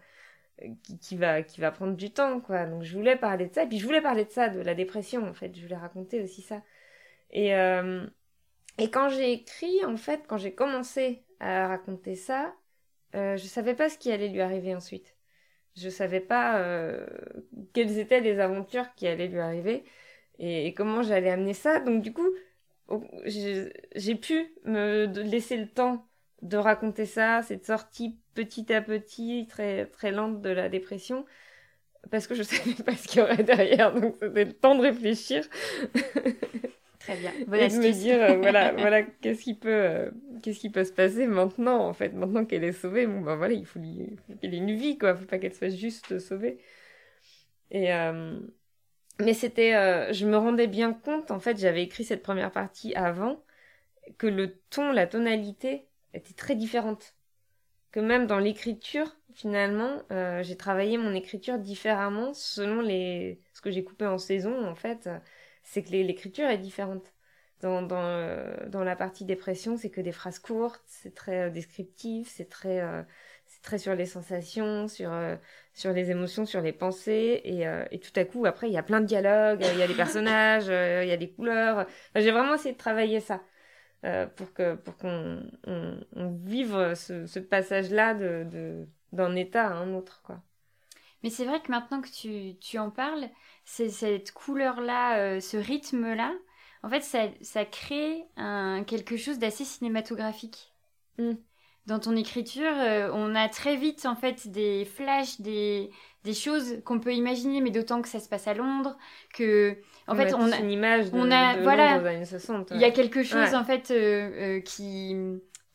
qui, 1.02 1.16
va, 1.16 1.42
qui 1.42 1.60
va 1.60 1.72
prendre 1.72 1.96
du 1.96 2.12
temps, 2.12 2.38
quoi. 2.38 2.64
Donc 2.64 2.84
je 2.84 2.96
voulais 2.96 3.16
parler 3.16 3.48
de 3.48 3.54
ça, 3.54 3.64
et 3.64 3.66
puis 3.66 3.80
je 3.80 3.84
voulais 3.84 4.00
parler 4.00 4.24
de 4.24 4.30
ça, 4.30 4.48
de 4.48 4.60
la 4.60 4.74
dépression, 4.76 5.26
en 5.26 5.34
fait. 5.34 5.52
Je 5.56 5.62
voulais 5.62 5.74
raconter 5.74 6.22
aussi 6.22 6.42
ça. 6.42 6.62
Et, 7.30 7.54
euh, 7.54 8.06
et 8.78 8.90
quand 8.90 9.08
j'ai 9.08 9.32
écrit, 9.32 9.84
en 9.84 9.96
fait, 9.96 10.24
quand 10.28 10.38
j'ai 10.38 10.54
commencé 10.54 11.24
à 11.40 11.68
raconter 11.68 12.14
ça, 12.16 12.54
euh, 13.14 13.36
je 13.36 13.46
savais 13.46 13.74
pas 13.74 13.88
ce 13.88 13.98
qui 13.98 14.12
allait 14.12 14.28
lui 14.28 14.40
arriver 14.40 14.74
ensuite. 14.74 15.16
Je 15.76 15.88
savais 15.90 16.20
pas 16.20 16.58
euh, 16.60 17.06
quelles 17.74 17.98
étaient 17.98 18.20
les 18.20 18.40
aventures 18.40 18.94
qui 18.96 19.06
allaient 19.06 19.28
lui 19.28 19.40
arriver 19.40 19.84
et, 20.38 20.66
et 20.66 20.74
comment 20.74 21.02
j'allais 21.02 21.30
amener 21.30 21.54
ça. 21.54 21.80
Donc 21.80 22.02
du 22.02 22.12
coup, 22.12 22.28
j'ai 23.24 24.14
pu 24.14 24.54
me 24.64 25.06
laisser 25.22 25.56
le 25.56 25.68
temps 25.68 26.08
de 26.42 26.56
raconter 26.56 27.04
ça, 27.06 27.42
cette 27.42 27.66
sortie 27.66 28.18
petit 28.34 28.72
à 28.72 28.80
petit, 28.80 29.46
très, 29.48 29.86
très 29.86 30.12
lente 30.12 30.40
de 30.40 30.50
la 30.50 30.68
dépression, 30.68 31.26
parce 32.10 32.26
que 32.26 32.34
je 32.34 32.42
savais 32.44 32.74
pas 32.84 32.96
ce 32.96 33.08
qu'il 33.08 33.20
y 33.20 33.22
aurait 33.22 33.44
derrière, 33.44 33.94
donc 33.94 34.16
c'était 34.20 34.44
le 34.44 34.52
temps 34.54 34.74
de 34.74 34.82
réfléchir. 34.82 35.44
Très 37.08 37.16
bien. 37.16 37.32
et 37.32 37.68
de 37.68 37.78
me 37.78 37.90
dire, 37.90 38.22
euh, 38.22 38.36
voilà, 38.36 38.72
voilà 38.76 39.02
qu'est-ce 39.02 39.42
qui 39.42 39.54
peut, 39.54 39.70
euh, 39.70 40.10
qu'est-ce 40.42 40.60
qui 40.60 40.68
peut 40.68 40.84
se 40.84 40.92
passer 40.92 41.26
maintenant, 41.26 41.78
en 41.78 41.94
fait, 41.94 42.10
maintenant 42.12 42.44
qu'elle 42.44 42.64
est 42.64 42.72
sauvée, 42.72 43.06
bon, 43.06 43.22
ben 43.22 43.34
voilà, 43.36 43.54
il 43.54 43.64
faut, 43.64 43.80
qu'elle 43.80 44.52
ait 44.54 44.58
une 44.58 44.74
vie, 44.74 44.98
quoi, 44.98 45.16
faut 45.16 45.24
pas 45.24 45.38
qu'elle 45.38 45.54
soit 45.54 45.70
juste 45.70 46.18
sauvée. 46.18 46.58
Et, 47.70 47.94
euh, 47.94 48.38
mais 49.20 49.32
c'était, 49.32 49.72
je 50.12 50.26
me 50.26 50.36
rendais 50.36 50.66
bien 50.66 50.92
compte, 50.92 51.30
en 51.30 51.40
fait, 51.40 51.58
j'avais 51.58 51.82
écrit 51.82 52.04
cette 52.04 52.22
première 52.22 52.52
partie 52.52 52.94
avant, 52.94 53.42
que 54.18 54.26
le 54.26 54.58
ton, 54.68 54.92
la 54.92 55.06
tonalité 55.06 55.86
était 56.12 56.34
très 56.34 56.56
différente. 56.56 57.14
Que 57.90 58.00
même 58.00 58.26
dans 58.26 58.38
l'écriture, 58.38 59.16
finalement, 59.32 60.02
euh, 60.12 60.42
j'ai 60.42 60.56
travaillé 60.56 60.98
mon 60.98 61.14
écriture 61.14 61.58
différemment 61.58 62.34
selon 62.34 62.82
les... 62.82 63.40
ce 63.54 63.62
que 63.62 63.70
j'ai 63.70 63.82
coupé 63.82 64.04
en 64.06 64.18
saison, 64.18 64.66
en 64.66 64.74
fait. 64.74 65.08
C'est 65.70 65.82
que 65.82 65.90
l'écriture 65.90 66.48
est 66.48 66.58
différente. 66.58 67.12
Dans, 67.60 67.82
dans, 67.82 68.00
euh, 68.00 68.68
dans 68.68 68.84
la 68.84 68.96
partie 68.96 69.24
dépression, 69.24 69.76
c'est 69.76 69.90
que 69.90 70.00
des 70.00 70.12
phrases 70.12 70.38
courtes, 70.38 70.82
c'est 70.86 71.14
très 71.14 71.48
euh, 71.48 71.50
descriptif, 71.50 72.28
c'est 72.28 72.48
très, 72.48 72.80
c'est 73.46 73.62
très 73.62 73.78
sur 73.78 73.94
les 73.94 74.06
sensations, 74.06 74.88
sur, 74.88 75.10
sur 75.74 75.92
les 75.92 76.10
émotions, 76.10 76.46
sur 76.46 76.60
les 76.60 76.72
pensées. 76.72 77.40
Et, 77.44 77.64
et 77.90 77.98
tout 78.00 78.12
à 78.16 78.24
coup, 78.24 78.46
après, 78.46 78.68
il 78.68 78.72
y 78.72 78.78
a 78.78 78.82
plein 78.82 79.00
de 79.00 79.06
dialogues, 79.06 79.64
il 79.72 79.78
y 79.78 79.82
a 79.82 79.86
des 79.88 79.94
personnages, 79.94 80.66
il 80.68 81.08
y 81.08 81.12
a 81.12 81.16
des 81.16 81.30
couleurs. 81.30 81.86
j'ai 82.14 82.30
vraiment 82.30 82.54
essayé 82.54 82.72
de 82.72 82.78
travailler 82.78 83.20
ça. 83.20 83.42
Euh, 84.04 84.26
pour 84.28 84.52
que 84.54 84.76
pour 84.76 84.96
qu'on 84.96 85.42
on, 85.66 86.30
vive 86.44 86.94
ce, 86.94 87.26
ce 87.26 87.40
passage-là 87.40 88.14
de, 88.14 88.44
de, 88.44 88.88
d'un 89.12 89.34
état 89.34 89.66
à 89.66 89.72
un 89.72 89.92
autre 89.94 90.22
quoi. 90.22 90.40
Mais 91.22 91.30
c'est 91.30 91.44
vrai 91.44 91.60
que 91.60 91.70
maintenant 91.70 92.00
que 92.00 92.08
tu, 92.08 92.56
tu 92.60 92.78
en 92.78 92.90
parles, 92.90 93.28
c'est 93.64 93.88
cette 93.88 94.32
couleur-là, 94.32 95.18
euh, 95.18 95.40
ce 95.40 95.56
rythme-là, 95.56 96.32
en 96.82 96.88
fait, 96.88 97.02
ça, 97.02 97.26
ça 97.42 97.64
crée 97.64 98.24
un, 98.36 98.84
quelque 98.84 99.16
chose 99.16 99.38
d'assez 99.38 99.64
cinématographique. 99.64 100.72
Mm. 101.18 101.32
Dans 101.86 101.98
ton 101.98 102.14
écriture, 102.16 102.70
euh, 102.76 103.10
on 103.14 103.34
a 103.34 103.48
très 103.48 103.76
vite 103.76 104.04
en 104.04 104.14
fait 104.14 104.48
des 104.48 104.84
flashs, 104.84 105.40
des, 105.40 105.90
des 106.22 106.34
choses 106.34 106.82
qu'on 106.84 107.00
peut 107.00 107.14
imaginer, 107.14 107.62
mais 107.62 107.70
d'autant 107.70 108.02
que 108.02 108.08
ça 108.08 108.20
se 108.20 108.28
passe 108.28 108.46
à 108.46 108.52
Londres, 108.52 108.96
que 109.32 109.78
en 110.06 110.14
fait 110.14 110.34
on 110.34 110.52
a 110.52 110.58
une 110.58 110.70
image 110.70 111.10
de, 111.10 111.16
on 111.16 111.30
a 111.30 111.56
voilà 111.62 111.98
il 112.72 112.80
y 112.80 112.84
a 112.84 112.90
quelque 112.90 113.22
chose 113.22 113.54
en 113.54 113.64
fait 113.64 113.90
euh, 113.90 114.60
qui 114.60 115.16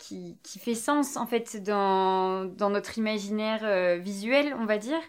qui, 0.03 0.37
qui, 0.43 0.59
fait 0.59 0.75
sens 0.75 1.15
en 1.17 1.25
fait 1.25 1.63
dans, 1.63 2.45
dans 2.45 2.69
notre 2.69 2.97
imaginaire 2.97 3.61
euh, 3.63 3.97
visuel, 3.97 4.55
on 4.59 4.65
va 4.65 4.77
dire, 4.77 4.99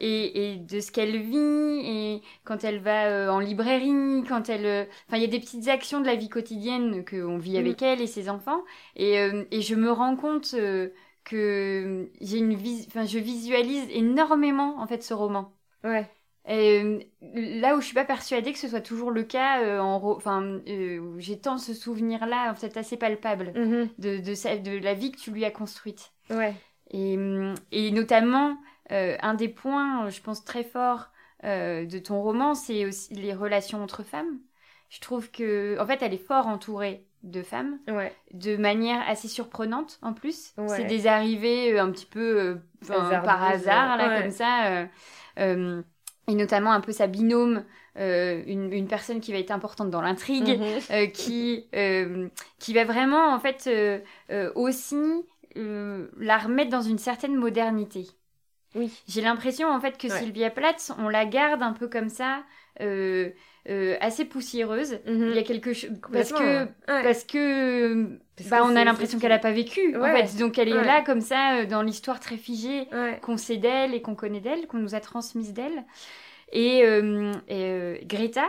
et, 0.00 0.52
et, 0.52 0.56
de 0.56 0.80
ce 0.80 0.92
qu'elle 0.92 1.16
vit, 1.16 1.36
et 1.36 2.22
quand 2.44 2.64
elle 2.64 2.80
va 2.80 3.32
en 3.32 3.38
librairie, 3.38 4.24
quand 4.28 4.48
elle... 4.48 4.88
Enfin, 5.08 5.16
il 5.16 5.22
y 5.22 5.24
a 5.24 5.28
des 5.28 5.40
petites 5.40 5.68
actions 5.68 6.00
de 6.00 6.06
la 6.06 6.16
vie 6.16 6.28
quotidienne 6.28 7.04
qu'on 7.04 7.38
vit 7.38 7.58
avec 7.58 7.80
mm. 7.80 7.84
elle 7.84 8.00
et 8.00 8.06
ses 8.06 8.28
enfants, 8.28 8.62
et, 8.96 9.14
et 9.50 9.60
je 9.62 9.74
me 9.74 9.90
rends 9.90 10.16
compte 10.16 10.54
que 11.24 12.10
j'ai 12.20 12.38
une 12.38 12.56
enfin, 12.86 13.06
je 13.06 13.18
visualise 13.18 13.86
énormément 13.90 14.78
en 14.80 14.86
fait 14.86 15.02
ce 15.02 15.14
roman. 15.14 15.52
Ouais. 15.82 16.08
Euh, 16.50 17.00
là 17.22 17.74
où 17.74 17.80
je 17.80 17.86
suis 17.86 17.94
pas 17.94 18.04
persuadée 18.04 18.52
que 18.52 18.58
ce 18.58 18.68
soit 18.68 18.82
toujours 18.82 19.10
le 19.10 19.22
cas, 19.22 19.62
euh, 19.62 19.78
en 19.78 19.96
enfin, 20.02 20.42
euh, 20.68 21.14
j'ai 21.18 21.38
tant 21.38 21.56
ce 21.56 21.72
souvenir-là, 21.72 22.50
en 22.50 22.54
fait, 22.54 22.76
assez 22.76 22.98
palpable 22.98 23.52
mm-hmm. 23.54 23.88
de, 23.98 24.16
de, 24.18 24.62
de, 24.62 24.84
la 24.84 24.94
vie 24.94 25.10
que 25.10 25.18
tu 25.18 25.30
lui 25.30 25.44
as 25.44 25.50
construite. 25.50 26.12
Ouais. 26.28 26.54
Et, 26.90 27.18
et 27.72 27.90
notamment, 27.90 28.58
un 28.90 29.34
des 29.34 29.48
points, 29.48 30.10
je 30.10 30.20
pense, 30.20 30.44
très 30.44 30.64
fort 30.64 31.08
de 31.42 31.98
ton 31.98 32.22
roman, 32.22 32.54
c'est 32.54 32.84
aussi 32.84 33.14
les 33.14 33.32
relations 33.32 33.82
entre 33.82 34.02
femmes. 34.02 34.38
Je 34.90 35.00
trouve 35.00 35.30
que, 35.30 35.80
en 35.80 35.86
fait, 35.86 36.02
elle 36.02 36.14
est 36.14 36.24
fort 36.24 36.46
entourée 36.46 37.06
de 37.22 37.42
femmes, 37.42 37.78
de 38.32 38.56
manière 38.56 39.02
assez 39.08 39.28
surprenante 39.28 39.98
en 40.02 40.12
plus. 40.12 40.52
C'est 40.68 40.84
des 40.84 41.06
arrivées 41.06 41.78
un 41.78 41.90
petit 41.90 42.06
peu 42.06 42.58
par 42.86 43.42
hasard, 43.42 43.96
là, 43.96 44.20
comme 44.20 44.30
ça 44.30 44.86
et 46.28 46.34
notamment 46.34 46.72
un 46.72 46.80
peu 46.80 46.92
sa 46.92 47.06
binôme, 47.06 47.64
euh, 47.98 48.42
une, 48.46 48.72
une, 48.72 48.88
personne 48.88 49.20
qui 49.20 49.32
va 49.32 49.38
être 49.38 49.50
importante 49.50 49.90
dans 49.90 50.00
l'intrigue, 50.00 50.58
mhm. 50.58 50.80
euh, 50.90 51.06
qui, 51.06 51.66
euh, 51.74 52.28
qui 52.58 52.74
va 52.74 52.84
vraiment 52.84 53.32
en 53.34 53.38
fait 53.38 53.70
aussi 54.54 55.24
la 55.48 56.38
remettre 56.38 56.70
dans 56.70 56.82
une 56.82 56.98
certaine 56.98 57.36
modernité. 57.36 58.08
Oui. 58.74 58.90
J'ai 59.06 59.20
l'impression 59.20 59.68
en 59.68 59.80
fait 59.80 59.96
que 59.96 60.08
Sylvia 60.08 60.50
Plath, 60.50 60.92
on 60.98 61.08
la 61.08 61.26
garde 61.26 61.62
un 61.62 61.72
peu 61.72 61.88
comme 61.88 62.08
ça. 62.08 62.42
Assez 64.00 64.24
poussiéreuse. 64.24 64.98
Mhm. 65.06 65.28
Il 65.30 65.34
y 65.34 65.38
a 65.38 65.42
quelque 65.42 65.72
chose 65.72 65.90
parce 66.12 66.32
que 66.32 66.66
parce 66.86 67.24
que, 67.24 68.18
bah, 68.50 68.62
on 68.64 68.76
a 68.76 68.84
l'impression 68.84 69.18
qu'elle 69.18 69.32
a 69.32 69.38
pas 69.38 69.52
vécu 69.52 69.96
en 69.96 70.04
fait. 70.04 70.38
Donc 70.38 70.58
elle 70.58 70.68
est 70.68 70.84
là 70.84 71.02
comme 71.02 71.20
ça 71.20 71.64
dans 71.64 71.82
l'histoire 71.82 72.20
très 72.20 72.36
figée 72.36 72.88
qu'on 73.22 73.36
sait 73.36 73.56
d'elle 73.56 73.94
et 73.94 74.02
qu'on 74.02 74.14
connaît 74.14 74.40
d'elle, 74.40 74.66
qu'on 74.66 74.78
nous 74.78 74.94
a 74.94 75.00
transmise 75.00 75.52
d'elle. 75.52 75.84
Et, 76.52 76.84
euh, 76.84 77.32
euh, 77.50 77.98
Greta, 78.04 78.48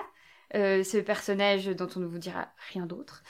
euh, 0.55 0.83
ce 0.83 0.97
personnage 0.97 1.67
dont 1.67 1.87
on 1.95 1.99
ne 1.99 2.05
vous 2.05 2.17
dira 2.17 2.47
rien 2.73 2.85
d'autre, 2.85 3.23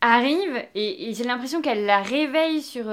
arrive 0.00 0.62
et, 0.74 1.12
j'ai 1.14 1.24
l'impression 1.24 1.62
qu'elle 1.62 1.86
la 1.86 2.02
réveille 2.02 2.60
sur 2.60 2.86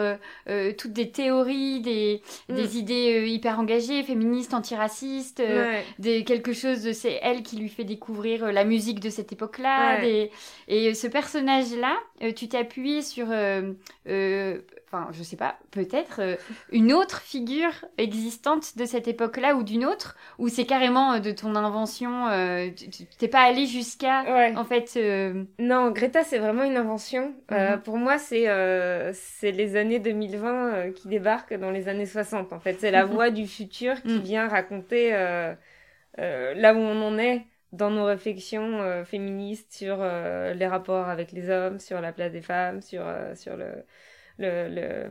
toutes 0.77 0.93
des 0.93 1.11
théories, 1.11 1.81
des, 1.81 2.21
mm. 2.49 2.55
des 2.55 2.77
idées 2.77 3.27
hyper 3.27 3.59
engagées, 3.59 4.03
féministes, 4.03 4.53
antiracistes, 4.53 5.41
des, 5.99 6.23
quelque 6.23 6.53
chose, 6.53 6.91
c'est 6.93 7.19
elle 7.21 7.43
qui 7.43 7.57
lui 7.57 7.69
fait 7.69 7.83
découvrir 7.83 8.51
la 8.51 8.63
musique 8.63 8.99
de 8.99 9.09
cette 9.09 9.31
époque-là. 9.31 10.03
Et 10.67 10.93
ce 10.93 11.07
personnage-là, 11.07 11.97
tu 12.35 12.47
t'es 12.47 12.57
appuyé 12.57 13.01
sur 13.01 13.27
enfin, 14.95 15.12
je 15.12 15.23
sais 15.23 15.36
pas, 15.36 15.58
peut-être 15.71 16.21
euh, 16.21 16.36
une 16.71 16.93
autre 16.93 17.21
figure 17.21 17.86
existante 17.97 18.77
de 18.77 18.86
cette 18.86 19.08
époque-là 19.08 19.55
ou 19.55 19.63
d'une 19.63 19.86
autre, 19.86 20.15
ou 20.38 20.47
c'est 20.47 20.65
carrément 20.65 21.13
euh, 21.13 21.19
de 21.19 21.31
ton 21.31 21.55
invention, 21.55 22.27
euh, 22.27 22.69
tu 22.69 23.05
t'es 23.17 23.27
pas 23.27 23.41
allé 23.41 23.65
jusqu'à, 23.65 24.53
en 24.55 24.63
fait. 24.63 24.97
Non, 25.60 25.91
Greta, 25.91 26.23
c'est 26.23 26.39
vraiment 26.39 26.63
une 26.63 26.77
invention. 26.77 27.34
Mhm. 27.51 27.81
pour 27.84 27.97
moi, 27.97 28.17
c'est 28.17 28.45
c'est 29.13 29.51
les 29.51 29.75
années 29.75 29.99
2020 29.99 30.91
qui 30.93 31.08
débarquent 31.08 31.55
dans 31.55 31.71
les 31.71 31.88
années 31.88 32.05
60. 32.05 32.53
En 32.53 32.60
fait, 32.60 32.79
c'est 32.79 32.91
la 32.91 33.05
voix 33.05 33.29
du 33.29 33.47
futur 33.47 34.01
qui 34.01 34.17
mhm. 34.17 34.21
vient 34.21 34.47
raconter 34.47 35.12
là 36.17 36.73
où 36.73 36.77
on 36.77 37.01
en 37.01 37.17
est 37.17 37.45
dans 37.71 37.89
nos 37.89 38.05
réflexions 38.05 39.03
féministes 39.05 39.73
sur 39.73 39.97
les 39.97 40.67
rapports 40.67 41.10
avec 41.10 41.31
les 41.31 41.49
hommes, 41.49 41.79
sur 41.79 42.01
la 42.01 42.13
place 42.13 42.31
des 42.31 42.41
femmes, 42.41 42.81
sur, 42.81 43.03
sur 43.36 43.58
le, 43.58 43.67
le, 44.38 45.08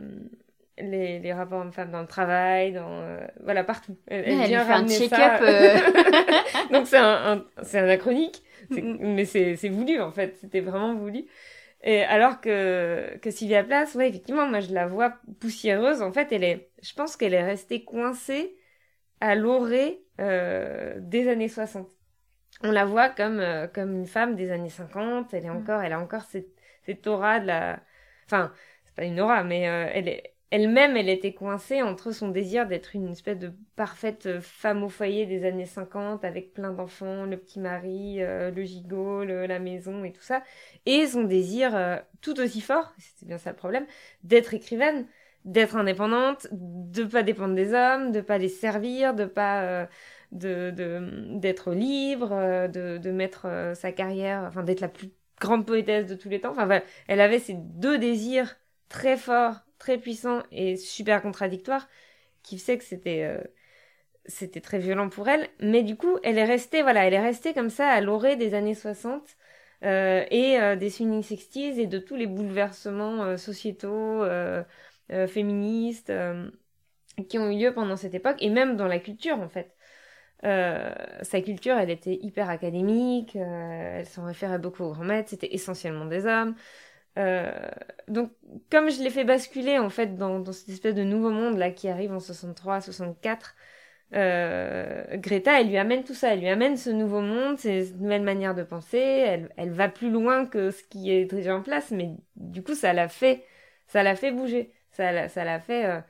les, 0.79 1.19
les 1.19 1.33
rapports 1.33 1.61
hommes-femmes 1.61 1.91
dans 1.91 2.01
le 2.01 2.07
travail, 2.07 2.73
dans 2.73 3.19
voilà 3.43 3.65
partout. 3.65 3.97
Elle, 4.07 4.25
elle, 4.29 4.49
vient 4.49 4.69
un 4.69 4.87
check-up. 4.87 5.43
Donc 6.73 6.87
c'est 6.87 6.99
un, 6.99 7.33
un 7.33 7.45
c'est 7.63 7.79
anachronique, 7.79 8.43
mais 8.71 9.25
c'est 9.25 9.69
voulu 9.69 10.01
en 10.01 10.11
fait. 10.11 10.37
C'était 10.41 10.61
vraiment 10.61 10.95
voulu. 10.95 11.27
Et 11.87 12.03
alors 12.03 12.41
que, 12.41 13.19
que 13.19 13.31
Sylvia 13.31 13.63
Place, 13.63 13.95
ouais, 13.95 14.09
effectivement, 14.09 14.47
moi 14.47 14.61
je 14.61 14.73
la 14.73 14.87
vois 14.87 15.19
poussiéreuse. 15.39 16.01
En 16.01 16.13
fait, 16.13 16.33
elle 16.33 16.43
est, 16.43 16.71
je 16.83 16.95
pense 16.95 17.15
qu'elle 17.15 17.35
est 17.35 17.45
restée 17.45 17.85
coincée 17.85 18.57
à 19.21 19.35
l'orée 19.35 20.03
euh, 20.19 20.95
des 20.99 21.29
années 21.29 21.49
60. 21.49 21.87
On 22.63 22.71
la 22.71 22.87
voit 22.87 23.11
comme, 23.11 23.39
euh, 23.39 23.67
comme 23.67 23.95
une 23.95 24.07
femme 24.07 24.35
des 24.35 24.51
années 24.51 24.71
50. 24.71 25.35
Elle 25.35 25.45
est 25.45 25.49
mm. 25.51 25.57
encore, 25.57 25.83
elle 25.83 25.93
a 25.93 26.01
encore 26.01 26.23
cette, 26.23 26.49
cette 26.87 27.07
aura 27.07 27.39
de 27.39 27.49
la, 27.49 27.81
enfin, 28.25 28.51
pas 28.95 29.05
une 29.05 29.21
aura, 29.21 29.45
mais 29.45 29.69
euh, 29.69 29.89
elle 29.93 30.09
est, 30.09 30.35
elle-même, 30.55 30.97
elle 30.97 31.09
était 31.09 31.33
coincée 31.35 31.83
entre 31.83 32.13
son 32.13 32.29
désir 32.29 32.69
d'être 32.69 32.95
une 32.95 33.09
espèce 33.11 33.39
de 33.41 33.53
parfaite 33.75 34.39
femme 34.41 34.85
au 34.85 34.89
foyer 34.89 35.27
des 35.27 35.45
années 35.45 35.67
50 35.67 36.25
avec 36.25 36.53
plein 36.53 36.73
d'enfants, 36.73 37.25
le 37.25 37.37
petit 37.37 37.59
mari, 37.59 38.23
euh, 38.23 38.53
le 38.53 38.63
gigot, 38.63 39.25
la 39.25 39.59
maison 39.59 40.05
et 40.05 40.13
tout 40.13 40.23
ça, 40.23 40.45
et 40.87 41.09
son 41.09 41.25
désir 41.25 41.75
euh, 41.75 41.97
tout 42.21 42.39
aussi 42.39 42.61
fort, 42.61 42.93
c'était 42.99 43.27
bien 43.27 43.39
ça 43.39 43.51
le 43.51 43.57
problème, 43.57 43.85
d'être 44.23 44.55
écrivaine, 44.55 45.09
d'être 45.45 45.75
indépendante, 45.75 46.47
de 46.53 47.03
pas 47.03 47.25
dépendre 47.25 47.57
des 47.57 47.75
hommes, 47.75 48.13
de 48.13 48.21
pas 48.21 48.39
les 48.39 48.49
servir, 48.49 49.13
de 49.15 49.25
pas 49.25 49.63
euh, 49.65 49.87
de 50.31 50.73
d'être 51.37 51.73
libre, 51.73 52.69
de, 52.69 52.99
de 52.99 53.11
mettre 53.11 53.73
sa 53.75 53.91
carrière, 53.91 54.45
enfin 54.47 54.63
d'être 54.63 54.81
la 54.81 54.89
plus 54.89 55.11
grande 55.41 55.67
poétesse 55.67 56.07
de 56.07 56.15
tous 56.15 56.29
les 56.29 56.41
temps. 56.41 56.53
Enfin 56.53 56.81
elle 57.09 57.21
avait 57.21 57.41
ces 57.41 57.55
deux 57.55 57.99
désirs 57.99 58.57
très 58.89 59.17
forts 59.17 59.65
très 59.79 59.99
puissant 59.99 60.43
et 60.51 60.77
super 60.77 61.21
contradictoire 61.23 61.89
qui 62.43 62.59
fait 62.59 62.79
que 62.79 62.85
c'était 62.85 63.25
euh, 63.25 63.41
c'était 64.27 64.61
très 64.61 64.79
violent 64.79 65.09
pour 65.11 65.29
elle 65.29 65.49
mais 65.61 65.83
du 65.83 65.97
coup 65.97 66.19
elle 66.23 66.39
est 66.39 66.45
restée 66.45 66.83
voilà 66.83 67.07
elle 67.07 67.15
est 67.15 67.21
restée 67.21 67.53
comme 67.53 67.71
ça 67.71 67.89
à 67.89 68.01
l'orée 68.01 68.37
des 68.37 68.55
années 68.55 68.75
60 68.75 69.23
euh, 69.85 70.25
et 70.31 70.59
euh, 70.61 70.77
des 70.77 70.89
swinging 70.89 71.23
60s 71.23 71.79
et 71.79 71.87
de 71.87 71.99
tous 71.99 72.17
les 72.17 72.27
bouleversements 72.27 73.37
sociétaux 73.37 74.25
féministes 75.29 76.13
qui 77.29 77.39
ont 77.39 77.51
eu 77.51 77.59
lieu 77.59 77.75
pendant 77.75 77.97
cette 77.97 78.15
époque 78.15 78.37
et 78.41 78.49
même 78.49 78.77
dans 78.77 78.89
la 78.89 78.99
culture 78.99 79.39
en 79.39 79.49
fait 79.49 79.75
sa 80.43 81.41
culture, 81.41 81.79
elle 81.79 81.89
était 81.89 82.19
hyper 82.21 82.51
académique, 82.51 83.35
elle 83.35 84.05
s'en 84.05 84.27
référait 84.27 84.59
beaucoup 84.59 84.83
aux 84.83 84.93
grands 84.93 85.05
maîtres, 85.05 85.31
c'était 85.31 85.55
essentiellement 85.55 86.05
des 86.05 86.27
hommes. 86.27 86.55
Euh, 87.19 87.53
donc, 88.09 88.33
comme 88.71 88.91
je 88.91 89.01
l'ai 89.03 89.11
fait 89.11 89.25
basculer 89.25 89.79
en 89.79 89.89
fait 89.91 90.17
dans, 90.17 90.41
dans, 90.41 90.53
cette 90.53 90.69
espèce 90.69 90.95
de 90.95 91.05
nouveau 91.05 91.31
monde 91.31 91.57
là 91.59 91.71
qui 91.71 91.89
arrive 91.89 92.13
en 92.13 92.21
63, 92.21 92.81
64, 92.81 93.55
euh, 94.15 95.17
Greta, 95.17 95.61
elle 95.61 95.69
lui 95.69 95.77
amène 95.77 96.05
tout 96.05 96.15
ça, 96.15 96.33
elle 96.33 96.41
lui 96.41 96.49
amène 96.49 96.77
ce 96.77 96.91
nouveau 96.91 97.21
monde, 97.21 97.59
ces 97.59 97.93
nouvelles 97.95 98.23
manières 98.23 98.55
de 98.55 98.63
penser. 98.63 98.99
Elle, 98.99 99.51
elle 99.57 99.73
va 99.73 99.89
plus 99.89 100.11
loin 100.11 100.47
que 100.47 100.71
ce 100.71 100.83
qui 100.85 101.11
est 101.11 101.25
déjà 101.25 101.57
en 101.57 101.63
place, 101.63 101.91
mais 101.91 102.11
du 102.37 102.63
coup, 102.63 102.75
ça 102.75 102.93
l'a 102.93 103.09
fait, 103.09 103.45
ça 103.87 104.03
l'a 104.03 104.15
fait 104.17 104.31
bouger, 104.33 104.73
ça 104.93 105.13
l'a, 105.13 105.29
ça 105.29 105.45
l'a 105.45 105.61
fait 105.61 105.87
euh, 105.87 106.01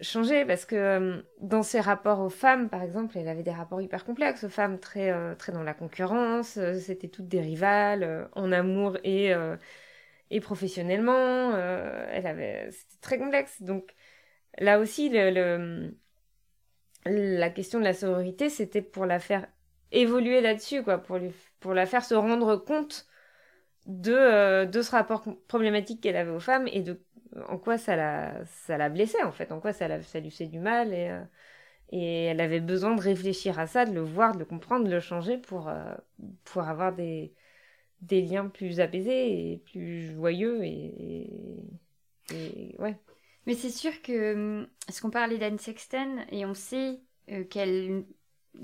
changer 0.00 0.44
parce 0.44 0.64
que 0.64 0.76
euh, 0.76 1.22
dans 1.40 1.62
ses 1.62 1.80
rapports 1.80 2.20
aux 2.20 2.30
femmes, 2.30 2.68
par 2.68 2.82
exemple, 2.82 3.18
elle 3.18 3.28
avait 3.28 3.42
des 3.42 3.52
rapports 3.52 3.80
hyper 3.82 4.04
complexes 4.04 4.44
aux 4.44 4.48
femmes, 4.48 4.78
très, 4.80 5.10
euh, 5.12 5.34
très 5.36 5.52
dans 5.52 5.62
la 5.62 5.74
concurrence. 5.74 6.58
C'était 6.80 7.08
toutes 7.08 7.28
des 7.28 7.40
rivales 7.40 8.28
en 8.34 8.52
amour 8.52 8.98
et 9.04 9.32
et 10.30 10.40
professionnellement. 10.40 11.52
Euh, 11.54 12.06
elle 12.10 12.26
avait, 12.26 12.70
c'était 12.70 13.00
très 13.00 13.18
complexe. 13.18 13.62
Donc 13.62 13.94
là 14.58 14.78
aussi, 14.80 15.10
le, 15.10 15.94
la 17.04 17.50
question 17.50 17.78
de 17.78 17.84
la 17.84 17.94
sororité, 17.94 18.48
c'était 18.50 18.82
pour 18.82 19.06
la 19.06 19.18
faire 19.18 19.46
évoluer 19.92 20.40
là-dessus, 20.40 20.82
quoi, 20.82 20.98
pour, 20.98 21.18
lui, 21.18 21.32
pour 21.60 21.74
la 21.74 21.86
faire 21.86 22.04
se 22.04 22.14
rendre 22.14 22.56
compte 22.56 23.06
de, 23.86 24.12
euh, 24.12 24.66
de 24.66 24.82
ce 24.82 24.92
rapport 24.92 25.24
problématique 25.48 26.00
qu'elle 26.02 26.16
avait 26.16 26.30
aux 26.30 26.40
femmes 26.40 26.68
et 26.68 26.82
de 26.82 27.02
en 27.48 27.58
quoi 27.58 27.78
ça 27.78 27.96
la, 27.96 28.44
ça 28.44 28.76
la 28.76 28.88
blessait, 28.88 29.22
en 29.22 29.32
fait, 29.32 29.52
en 29.52 29.60
quoi 29.60 29.72
ça, 29.72 29.88
la, 29.88 30.02
ça 30.02 30.20
lui 30.20 30.30
fait 30.30 30.46
du 30.46 30.58
mal. 30.58 30.92
Et, 30.92 31.10
euh, 31.10 31.22
et 31.92 32.24
elle 32.26 32.40
avait 32.40 32.60
besoin 32.60 32.94
de 32.94 33.00
réfléchir 33.00 33.58
à 33.58 33.66
ça, 33.66 33.84
de 33.84 33.92
le 33.92 34.02
voir, 34.02 34.34
de 34.34 34.40
le 34.40 34.44
comprendre, 34.44 34.86
de 34.86 34.90
le 34.92 35.00
changer 35.00 35.38
pour, 35.38 35.70
pour 36.44 36.62
avoir 36.62 36.94
des, 36.94 37.34
des 38.02 38.22
liens 38.22 38.46
plus 38.46 38.80
apaisés 38.80 39.52
et 39.52 39.56
plus 39.58 40.12
joyeux 40.14 40.64
et, 40.64 41.30
ouais. 42.78 42.96
Mais 43.46 43.54
c'est 43.54 43.70
sûr 43.70 44.02
que 44.02 44.34
hum, 44.34 44.66
ce 44.88 45.00
qu'on 45.00 45.10
parlait 45.10 45.38
d'Anne 45.38 45.58
Sexton 45.58 46.18
et 46.30 46.46
on 46.46 46.54
sait 46.54 47.00
euh, 47.30 47.44
qu'elles 47.44 48.04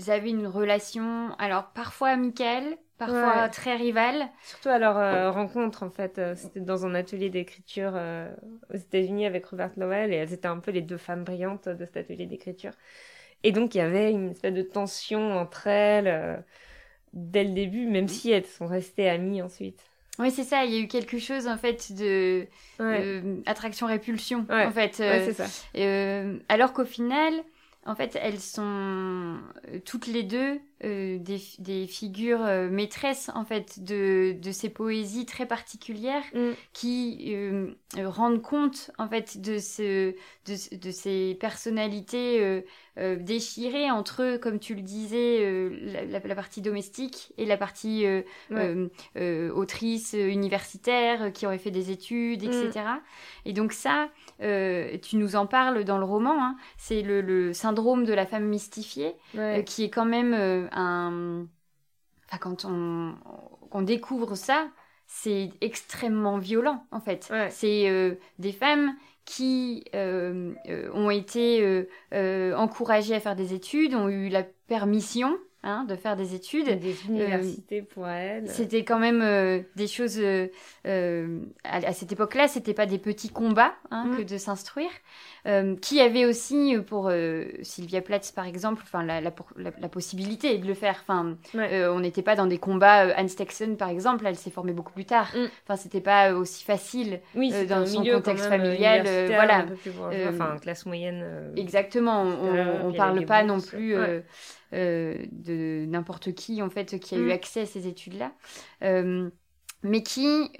avaient 0.08 0.30
une 0.30 0.46
relation 0.46 1.34
alors 1.38 1.72
parfois 1.72 2.10
amicale, 2.10 2.76
parfois 2.98 3.48
très 3.48 3.76
rivale. 3.76 4.28
Surtout 4.42 4.68
à 4.68 4.78
leur 4.78 4.96
euh, 4.96 5.30
rencontre 5.30 5.82
en 5.82 5.90
fait, 5.90 6.18
euh, 6.18 6.34
c'était 6.36 6.60
dans 6.60 6.86
un 6.86 6.94
atelier 6.94 7.30
d'écriture 7.30 7.98
aux 8.72 8.76
États-Unis 8.76 9.26
avec 9.26 9.46
Robert 9.46 9.72
Lowell 9.76 10.12
et 10.12 10.16
elles 10.16 10.32
étaient 10.32 10.46
un 10.46 10.60
peu 10.60 10.70
les 10.70 10.82
deux 10.82 10.98
femmes 10.98 11.24
brillantes 11.24 11.68
de 11.68 11.84
cet 11.84 11.96
atelier 11.96 12.26
d'écriture. 12.26 12.72
Et 13.42 13.52
donc 13.52 13.74
il 13.74 13.78
y 13.78 13.82
avait 13.82 14.12
une 14.12 14.30
espèce 14.30 14.54
de 14.54 14.62
tension 14.62 15.32
entre 15.32 15.66
elles 15.66 16.44
dès 17.12 17.44
le 17.44 17.50
début, 17.50 17.86
même 17.86 18.08
si 18.08 18.30
elles 18.30 18.46
sont 18.46 18.66
restées 18.66 19.08
amies 19.08 19.42
ensuite. 19.42 19.80
Oui, 20.18 20.30
c'est 20.30 20.44
ça. 20.44 20.64
Il 20.64 20.72
y 20.72 20.76
a 20.76 20.80
eu 20.80 20.88
quelque 20.88 21.18
chose 21.18 21.46
en 21.46 21.58
fait 21.58 21.92
de 21.92 22.46
euh, 22.80 23.36
attraction-répulsion. 23.46 24.46
En 24.48 24.70
fait, 24.70 24.98
ouais, 24.98 25.22
c'est 25.24 25.34
ça. 25.34 25.46
Euh, 25.76 26.38
alors 26.48 26.72
qu'au 26.72 26.84
final, 26.84 27.34
en 27.84 27.94
fait, 27.94 28.18
elles 28.20 28.40
sont 28.40 28.62
euh, 28.62 29.78
toutes 29.84 30.06
les 30.06 30.22
deux 30.22 30.58
euh, 30.84 31.16
des, 31.18 31.40
des, 31.58 31.86
figures 31.86 32.44
euh, 32.44 32.68
maîtresses 32.68 33.30
en 33.34 33.46
fait 33.46 33.82
de, 33.82 34.36
de 34.38 34.52
ces 34.52 34.68
poésies 34.68 35.24
très 35.24 35.46
particulières 35.46 36.24
mm. 36.34 36.50
qui 36.74 37.32
euh, 37.34 37.72
rendent 37.96 38.42
compte 38.42 38.90
en 38.98 39.08
fait 39.08 39.40
de 39.40 39.56
ce 39.56 40.10
de, 40.44 40.76
de 40.76 40.90
ces 40.90 41.34
personnalités 41.40 42.62
déchirées 43.20 43.90
entre 43.90 44.22
eux 44.22 44.38
comme 44.38 44.58
tu 44.58 44.74
le 44.74 44.82
disais 44.82 45.70
la, 45.82 46.18
la, 46.18 46.34
partie 46.34 46.62
domestique 46.62 47.32
et 47.36 47.46
la 47.46 47.56
partie 47.56 48.06
autrice 49.24 50.12
universitaire 50.14 51.32
qui 51.32 51.46
aurait 51.46 51.58
fait 51.58 51.70
des 51.70 51.90
études 51.90 52.42
etc 52.42 52.70
mm. 52.74 53.00
et 53.46 53.52
donc 53.54 53.72
ça 53.72 54.08
tu 54.38 55.16
nous 55.16 55.36
en 55.36 55.46
parles 55.46 55.84
dans 55.84 55.98
le 55.98 56.04
roman 56.04 56.36
hein, 56.38 56.56
c'est 56.76 57.02
le, 57.02 57.20
le, 57.20 57.52
syndrome 57.52 58.04
de 58.04 58.12
la 58.12 58.26
femme 58.26 58.44
mystifiée 58.44 59.14
qui 59.64 59.84
est 59.84 59.90
quand 59.90 60.06
même 60.06 60.65
un... 60.72 61.46
Enfin, 62.26 62.38
quand 62.38 62.64
on, 62.64 63.14
on 63.70 63.82
découvre 63.82 64.34
ça, 64.34 64.68
c'est 65.06 65.50
extrêmement 65.60 66.38
violent, 66.38 66.84
en 66.90 67.00
fait. 67.00 67.32
C'est 67.50 67.88
euh, 67.88 68.14
des 68.38 68.52
femmes 68.52 68.94
qui 69.24 69.84
euh, 69.94 70.54
euh, 70.68 70.90
ont 70.92 71.10
été 71.10 71.86
encouragées 72.12 73.14
à 73.14 73.20
faire 73.20 73.36
des 73.36 73.54
études, 73.54 73.94
ont 73.94 74.08
eu 74.08 74.28
la 74.28 74.42
permission 74.42 75.36
Hein, 75.68 75.84
de 75.88 75.96
faire 75.96 76.16
des 76.16 76.34
études. 76.34 76.78
Des 76.78 76.96
universités 77.08 77.82
pour 77.82 78.06
elles. 78.06 78.48
C'était 78.48 78.84
quand 78.84 78.98
même 78.98 79.64
des 79.74 79.86
choses. 79.88 80.20
à, 80.84 81.92
cette 81.92 82.12
époque-là, 82.12 82.48
c'était 82.48 82.74
pas 82.74 82.86
des 82.86 82.98
petits 82.98 83.30
combats 83.30 83.74
hein, 83.90 84.06
mm. 84.06 84.16
que 84.16 84.22
de 84.22 84.38
s'instruire. 84.38 84.90
Euh, 85.46 85.76
qui 85.80 86.00
avait 86.00 86.24
aussi 86.24 86.74
euh, 86.74 86.82
pour 86.82 87.08
euh, 87.08 87.44
Sylvia 87.62 88.00
Plath 88.00 88.32
par 88.34 88.46
exemple, 88.46 88.82
enfin 88.84 89.04
la, 89.04 89.20
la, 89.20 89.30
la, 89.56 89.88
possibilité 89.88 90.58
de 90.58 90.66
le 90.66 90.74
faire. 90.74 90.96
Enfin, 91.02 91.36
on 91.54 92.00
n'était 92.00 92.22
pas 92.22 92.34
dans 92.34 92.46
des 92.46 92.58
combats. 92.58 93.14
Anne 93.16 93.28
Stexon 93.28 93.76
par 93.76 93.88
exemple, 93.88 94.26
elle 94.26 94.34
s'est 94.34 94.50
formée 94.50 94.72
beaucoup 94.72 94.92
plus 94.92 95.04
tard. 95.04 95.30
Mm. 95.36 95.44
Enfin, 95.62 95.76
c'était 95.76 96.00
pas 96.00 96.32
aussi 96.34 96.64
facile 96.64 97.20
oui, 97.36 97.52
dans 97.68 97.86
son 97.86 98.02
contexte 98.04 98.46
familial. 98.46 99.06
voilà, 99.28 99.66
enfin 100.28 100.56
classe 100.60 100.84
moyenne. 100.84 101.52
exactement. 101.54 102.22
On, 102.22 102.88
on 102.88 102.92
parle 102.92 103.24
pas 103.24 103.44
non 103.44 103.60
plus. 103.60 103.94
de 104.72 105.55
n'importe 105.88 106.34
qui 106.34 106.62
en 106.62 106.70
fait 106.70 106.98
qui 106.98 107.14
a 107.14 107.18
eu 107.18 107.28
mm. 107.28 107.30
accès 107.30 107.60
à 107.62 107.66
ces 107.66 107.86
études-là, 107.86 108.32
mais 109.82 110.02
qui 110.02 110.50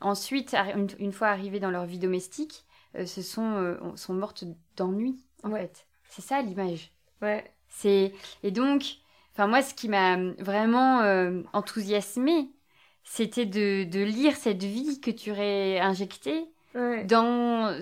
ensuite, 0.00 0.54
une, 0.54 0.88
une, 0.98 1.12
fois 1.12 1.28
arrivés 1.28 1.60
dans 1.60 1.70
leur 1.70 1.86
vie 1.86 1.98
domestique, 1.98 2.64
euh, 2.96 3.06
se 3.06 3.22
sont, 3.22 3.52
euh, 3.54 3.76
sont 3.94 4.14
mortes 4.14 4.44
d'ennui, 4.76 5.16
en 5.44 5.52
fait. 5.52 5.86
C'est 6.08 6.22
ça 6.22 6.42
l'image. 6.42 6.92
Ouais. 7.22 7.44
C'est 7.68 8.12
et 8.42 8.50
donc, 8.50 8.82
enfin 9.32 9.46
moi, 9.46 9.62
ce 9.62 9.74
qui 9.74 9.88
m'a 9.88 10.16
vraiment 10.38 11.02
euh, 11.02 11.42
enthousiasmée, 11.52 12.50
c'était 13.04 13.46
de, 13.46 13.84
de, 13.84 14.00
lire 14.00 14.34
cette 14.34 14.64
vie 14.64 15.00
que 15.00 15.12
tu 15.12 15.30
aurais 15.30 15.78
injectée 15.78 16.50
dans 16.74 17.80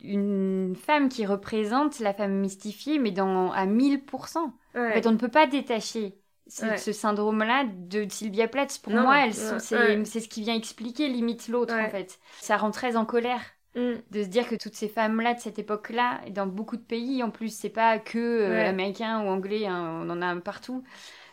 une 0.00 0.74
femme 0.74 1.08
qui 1.08 1.26
représente 1.26 2.00
la 2.00 2.14
femme 2.14 2.34
mystifiée, 2.34 2.98
mais 2.98 3.10
dans 3.10 3.52
à 3.52 3.66
1000%. 3.66 4.52
En 4.74 4.92
fait, 4.92 5.06
on 5.06 5.12
ne 5.12 5.16
peut 5.18 5.28
pas 5.28 5.46
détacher 5.46 6.16
ce, 6.46 6.92
syndrome-là 6.92 7.64
de 7.64 8.06
Sylvia 8.08 8.48
Plath. 8.48 8.80
Pour 8.82 8.92
moi, 8.92 9.30
c'est 9.32 10.20
ce 10.20 10.28
qui 10.28 10.42
vient 10.42 10.54
expliquer 10.54 11.08
limite 11.08 11.48
l'autre, 11.48 11.74
en 11.74 11.90
fait. 11.90 12.18
Ça 12.40 12.56
rend 12.56 12.70
très 12.70 12.96
en 12.96 13.04
colère 13.04 13.42
Mm. 13.74 13.94
De 14.10 14.22
se 14.22 14.28
dire 14.28 14.48
que 14.48 14.56
toutes 14.56 14.74
ces 14.74 14.88
femmes-là 14.88 15.34
de 15.34 15.40
cette 15.40 15.58
époque-là, 15.58 16.20
et 16.26 16.30
dans 16.30 16.46
beaucoup 16.46 16.76
de 16.76 16.82
pays, 16.82 17.22
en 17.22 17.30
plus, 17.30 17.54
c'est 17.56 17.70
pas 17.70 17.98
que 17.98 18.18
euh, 18.18 18.50
Ouais. 18.50 18.66
américain 18.66 19.24
ou 19.24 19.28
anglais, 19.28 19.66
hein, 19.66 20.02
on 20.04 20.10
en 20.10 20.22
a 20.22 20.34
partout. 20.40 20.82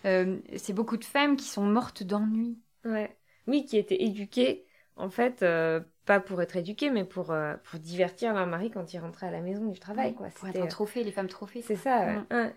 euh, 0.06 0.38
c'est 0.56 0.74
beaucoup 0.74 0.98
de 0.98 1.04
femmes 1.04 1.36
qui 1.36 1.46
sont 1.46 1.64
mortes 1.64 2.04
d'ennui. 2.04 2.60
Ouais. 2.86 3.18
Oui, 3.48 3.66
qui 3.66 3.78
étaient 3.78 4.04
éduquées, 4.04 4.66
en 4.96 5.10
fait, 5.10 5.42
euh, 5.42 5.80
pas 6.06 6.20
pour 6.20 6.42
être 6.42 6.56
éduquées, 6.56 6.92
mais 6.92 7.04
pour, 7.04 7.32
euh, 7.32 7.56
pour 7.64 7.80
divertir 7.80 8.34
leur 8.34 8.46
mari 8.46 8.70
quand 8.70 8.94
il 8.94 9.00
rentrait 9.00 9.28
à 9.28 9.32
la 9.32 9.42
maison 9.42 9.66
du 9.66 9.80
travail, 9.80 10.14
quoi. 10.14 10.28
Pour 10.28 10.48
être 10.48 10.62
un 10.62 10.68
trophée, 10.68 11.04
les 11.04 11.12
femmes 11.12 11.28
trophées. 11.28 11.64
C'est 11.64 11.76
ça, 11.76 12.06
ouais. 12.06 12.14
Mm. 12.14 12.26
Ouais. 12.32 12.54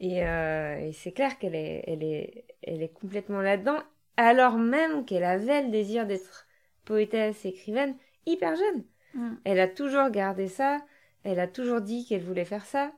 Et, 0.00 0.26
euh, 0.26 0.78
et 0.78 0.92
c'est 0.92 1.12
clair 1.12 1.38
qu'elle 1.38 1.54
est, 1.54 1.84
elle 1.86 2.02
est, 2.02 2.44
elle 2.62 2.82
est 2.82 2.92
complètement 2.92 3.40
là-dedans, 3.40 3.78
alors 4.16 4.58
même 4.58 5.04
qu'elle 5.04 5.24
avait 5.24 5.62
le 5.62 5.70
désir 5.70 6.06
d'être 6.06 6.46
poétesse, 6.84 7.44
écrivaine, 7.44 7.96
hyper 8.26 8.56
jeune. 8.56 8.84
Mm. 9.14 9.34
Elle 9.44 9.60
a 9.60 9.68
toujours 9.68 10.10
gardé 10.10 10.48
ça, 10.48 10.78
elle 11.22 11.40
a 11.40 11.46
toujours 11.46 11.80
dit 11.80 12.04
qu'elle 12.06 12.22
voulait 12.22 12.44
faire 12.44 12.66
ça, 12.66 12.92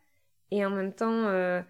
et 0.51 0.65
en 0.65 0.71
même 0.71 0.93
temps, 0.93 1.27
euh, 1.27 1.61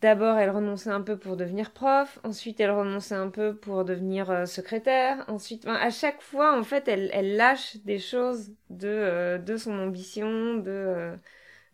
d'abord 0.00 0.38
elle 0.38 0.50
renonçait 0.50 0.90
un 0.90 1.00
peu 1.00 1.18
pour 1.18 1.36
devenir 1.36 1.72
prof, 1.72 2.20
ensuite 2.22 2.60
elle 2.60 2.70
renonçait 2.70 3.14
un 3.14 3.28
peu 3.28 3.56
pour 3.56 3.84
devenir 3.84 4.30
euh, 4.30 4.46
secrétaire, 4.46 5.24
ensuite, 5.28 5.66
enfin, 5.66 5.74
à 5.76 5.90
chaque 5.90 6.22
fois, 6.22 6.56
en 6.56 6.62
fait, 6.62 6.86
elle, 6.88 7.10
elle 7.12 7.36
lâche 7.36 7.76
des 7.78 7.98
choses 7.98 8.52
de, 8.70 8.88
euh, 8.88 9.38
de 9.38 9.56
son 9.56 9.78
ambition, 9.78 10.54
de, 10.56 10.70
euh, 10.70 11.16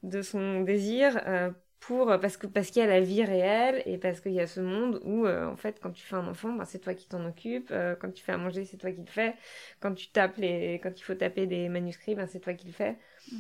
de 0.03 0.23
son 0.23 0.63
désir, 0.63 1.21
euh, 1.27 1.51
pour, 1.83 2.07
parce 2.21 2.37
que 2.37 2.47
parce 2.47 2.71
qu'il 2.71 2.81
y 2.81 2.85
a 2.85 2.89
la 2.89 3.01
vie 3.01 3.25
réelle 3.25 3.83
et 3.87 3.99
parce 3.99 4.21
qu'il 4.21 4.33
y 4.33 4.41
a 4.41 4.47
ce 4.47 4.61
monde 4.61 5.01
où 5.05 5.27
euh, 5.27 5.47
en 5.51 5.57
fait 5.57 5.81
quand 5.81 5.91
tu 5.91 6.05
fais 6.05 6.15
un 6.15 6.29
enfant 6.29 6.53
ben, 6.53 6.65
c'est 6.65 6.79
toi 6.79 6.95
qui 6.95 7.09
t'en 7.09 7.25
occupe 7.27 7.71
euh, 7.73 7.97
quand 7.97 8.13
tu 8.13 8.23
fais 8.23 8.33
à 8.33 8.39
manger 8.39 8.65
c'est 8.65 8.77
toi 8.77 8.93
qui 8.93 9.01
le 9.01 9.07
fais 9.07 9.35
quand 9.81 9.93
tu 9.93 10.09
tapes 10.11 10.37
les 10.37 10.75
quand 10.83 10.93
il 10.97 11.03
faut 11.03 11.17
taper 11.17 11.47
des 11.47 11.69
manuscrits 11.69 12.15
ben, 12.15 12.29
c'est 12.29 12.41
toi 12.41 12.55
qui 12.55 12.67
le 12.69 12.73
fais 12.73 12.99
Mm. 13.31 13.37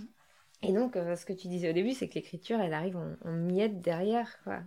et 0.62 0.72
donc 0.72 0.96
euh, 0.96 1.16
ce 1.16 1.24
que 1.24 1.32
tu 1.32 1.48
disais 1.48 1.70
au 1.70 1.72
début 1.72 1.92
c'est 1.92 2.08
que 2.08 2.14
l'écriture 2.14 2.60
elle 2.60 2.74
arrive 2.74 2.96
en, 2.96 3.16
en 3.24 3.32
miettes 3.32 3.80
derrière 3.80 4.42
quoi 4.44 4.60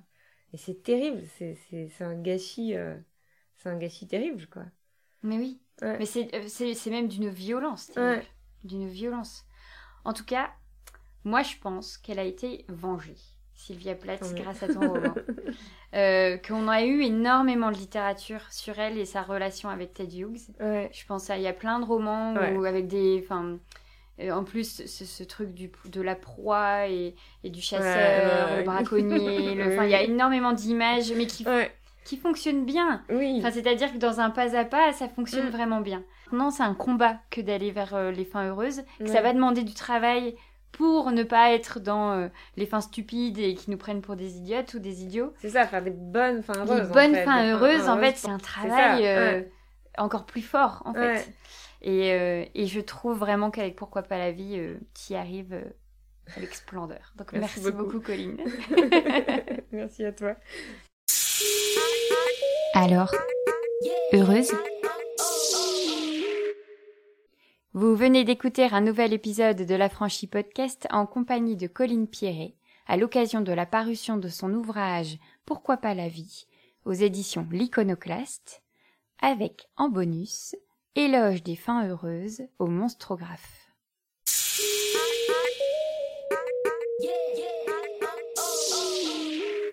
et 0.53 0.57
c'est 0.57 0.83
terrible 0.83 1.21
c'est 1.37 2.01
un 2.01 2.15
gâchis 2.15 2.75
euh, 2.75 2.95
c'est 3.57 3.69
un 3.69 3.77
gâchis 3.77 4.07
terrible 4.07 4.47
quoi 4.47 4.63
Mais 5.23 5.37
oui. 5.37 5.59
Ouais. 5.81 5.97
Mais 5.97 6.05
c'est, 6.05 6.33
euh, 6.33 6.89
même 6.91 7.07
d'une 7.07 7.29
violence. 7.29 7.91
Ouais. 7.97 8.25
D'une 8.63 8.87
violence. 8.87 9.45
En 10.05 10.13
tout 10.13 10.23
cas, 10.25 10.51
moi 11.23 11.43
je 11.43 11.57
pense 11.57 11.97
qu'elle 11.97 12.19
a 12.19 12.23
été 12.23 12.65
vengée, 12.69 13.17
Sylvia 13.55 13.95
Plath, 13.95 14.33
grâce 14.35 14.63
à 14.63 14.67
ton 14.73 14.79
roman. 14.93 15.13
Euh, 15.93 16.35
qu'on 16.45 16.67
a 16.67 16.83
eu 16.83 17.03
énormément 17.03 17.71
de 17.71 17.77
littérature 17.77 18.41
sur 18.51 18.77
elle 18.79 18.97
et 18.97 19.05
sa 19.05 19.21
relation 19.21 19.69
avec 19.69 19.93
Ted 19.93 20.13
Hughes. 20.17 20.41
ouais 20.59 20.89
Je 20.93 21.05
pense 21.05 21.29
à, 21.29 21.37
il 21.37 21.43
y 21.43 21.47
a 21.47 21.53
plein 21.53 21.79
de 21.79 21.85
romans 21.85 22.33
Ouais. 22.35 22.53
où 22.53 22.65
avec 22.65 22.87
des, 22.87 23.21
enfin, 23.23 23.59
euh, 24.19 24.31
en 24.31 24.43
plus 24.43 24.83
ce, 24.85 25.05
ce 25.05 25.23
truc 25.23 25.53
du, 25.53 25.71
de 25.85 26.01
la 26.01 26.15
proie 26.15 26.89
et, 26.89 27.15
et 27.45 27.49
du 27.49 27.61
chasseur, 27.61 28.57
Ouais, 28.57 28.63
braconnier, 28.63 29.55
le- 29.55 29.83
il 29.85 29.89
y 29.89 29.95
a 29.95 30.01
énormément 30.01 30.51
d'images, 30.51 31.13
mais 31.13 31.27
qui, 31.27 31.45
qui 32.03 32.17
fonctionnent 32.17 32.65
bien. 32.65 33.01
oui 33.09 33.35
Enfin, 33.39 33.51
c'est-à-dire 33.51 33.93
que 33.93 33.97
dans 33.97 34.19
un 34.19 34.31
pas 34.31 34.53
à 34.57 34.65
pas, 34.65 34.91
ça 34.91 35.07
fonctionne 35.07 35.47
Mm. 35.47 35.51
vraiment 35.51 35.79
bien. 35.79 36.03
Non, 36.33 36.49
c'est 36.49 36.63
un 36.63 36.73
combat 36.73 37.19
que 37.31 37.39
d'aller 37.39 37.71
vers 37.71 37.95
euh, 37.95 38.11
les 38.11 38.25
fins 38.25 38.45
heureuses. 38.49 38.81
que 38.99 39.07
Ça 39.07 39.21
va 39.21 39.31
demander 39.31 39.63
du 39.63 39.73
travail 39.75 40.35
pour 40.75 41.11
ne 41.11 41.23
pas 41.23 41.53
être 41.53 41.79
dans 41.79 42.11
euh, 42.11 42.27
les 42.57 42.65
fins 42.65 42.81
stupides 42.81 43.39
et 43.39 43.55
qui 43.55 43.71
nous 43.71 43.77
prennent 43.77 44.01
pour 44.01 44.17
des 44.17 44.37
idiotes 44.37 44.73
ou 44.73 44.79
des 44.79 45.03
idiots. 45.03 45.33
c'est 45.39 45.51
ça 45.51 45.65
faire 45.65 45.81
des 45.81 45.91
bonnes 45.91 46.43
fins 46.43 46.65
heureuses 46.65 46.89
en 46.89 46.93
bonnes 46.93 47.15
fait, 47.15 47.23
fins 47.23 47.43
des 47.43 47.51
heureuses, 47.51 47.87
en 47.87 47.97
fait, 47.97 48.17
c'est 48.17 48.27
un 48.27 48.39
ça, 48.39 48.43
travail 48.43 49.07
euh, 49.07 49.31
ouais. 49.39 49.51
encore 49.97 50.25
plus 50.25 50.41
fort, 50.41 50.81
en 50.83 50.93
fait. 50.93 51.13
Ouais. 51.13 51.25
Et, 51.81 52.11
euh, 52.11 52.43
et 52.55 52.67
je 52.67 52.81
trouve 52.81 53.17
vraiment 53.17 53.51
qu'avec 53.51 53.75
Pourquoi 53.75 54.03
pas 54.03 54.17
la 54.17 54.31
vie, 54.31 54.59
tu 54.93 55.13
y 55.13 55.15
arrives 55.15 55.53
euh, 55.53 55.63
avec 56.35 56.53
splendeur. 56.53 57.13
Donc 57.15 57.31
Merci 57.31 57.61
merci, 57.61 57.71
beaucoup. 57.71 57.85
beaucoup, 57.85 57.99
Colline. 58.01 58.37
merci 59.71 60.03
à 60.03 60.11
toi 60.11 60.35
Alors, 62.73 63.13
heureuse? 64.13 64.51
Vous 67.77 67.93
venez 67.93 68.23
d'écouter 68.23 68.69
un 68.71 68.79
nouvel 68.79 69.11
épisode 69.11 69.63
de 69.63 69.75
La 69.75 69.89
Franchie 69.89 70.27
Podcast 70.27 70.87
en 70.91 71.05
compagnie 71.05 71.57
de 71.57 71.67
Colline 71.67 72.07
Pierret, 72.07 72.55
à 72.87 72.95
l'occasion 72.95 73.41
de 73.41 73.51
la 73.51 73.65
parution 73.65 74.15
de 74.15 74.29
son 74.29 74.53
ouvrage 74.53 75.17
Pourquoi 75.45 75.75
pas 75.75 75.93
la 75.93 76.07
vie 76.07 76.47
aux 76.85 76.93
éditions 76.93 77.45
L'Iconoclaste, 77.51 78.63
avec 79.21 79.67
en 79.75 79.89
bonus 79.89 80.55
Éloge 80.95 81.43
des 81.43 81.57
fins 81.57 81.85
heureuses 81.85 82.43
au 82.59 82.67
monstrographe. 82.67 83.69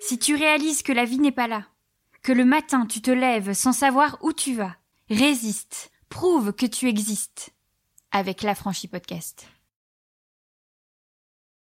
Si 0.00 0.18
tu 0.18 0.34
réalises 0.34 0.82
que 0.82 0.92
la 0.92 1.05
vie 1.05 1.20
n'est 1.20 1.30
pas 1.30 1.46
là, 1.46 1.66
que 2.24 2.32
le 2.32 2.44
matin 2.44 2.84
tu 2.84 3.00
te 3.00 3.12
lèves 3.12 3.53
sans 3.53 3.72
savoir 3.72 4.18
où 4.22 4.32
tu 4.32 4.55
vas, 4.57 4.74
résiste, 5.09 5.92
prouve 6.09 6.53
que 6.53 6.66
tu 6.66 6.88
existes. 6.88 7.51
Avec 8.14 8.42
l'affranchi 8.42 8.88
podcast. 8.88 9.46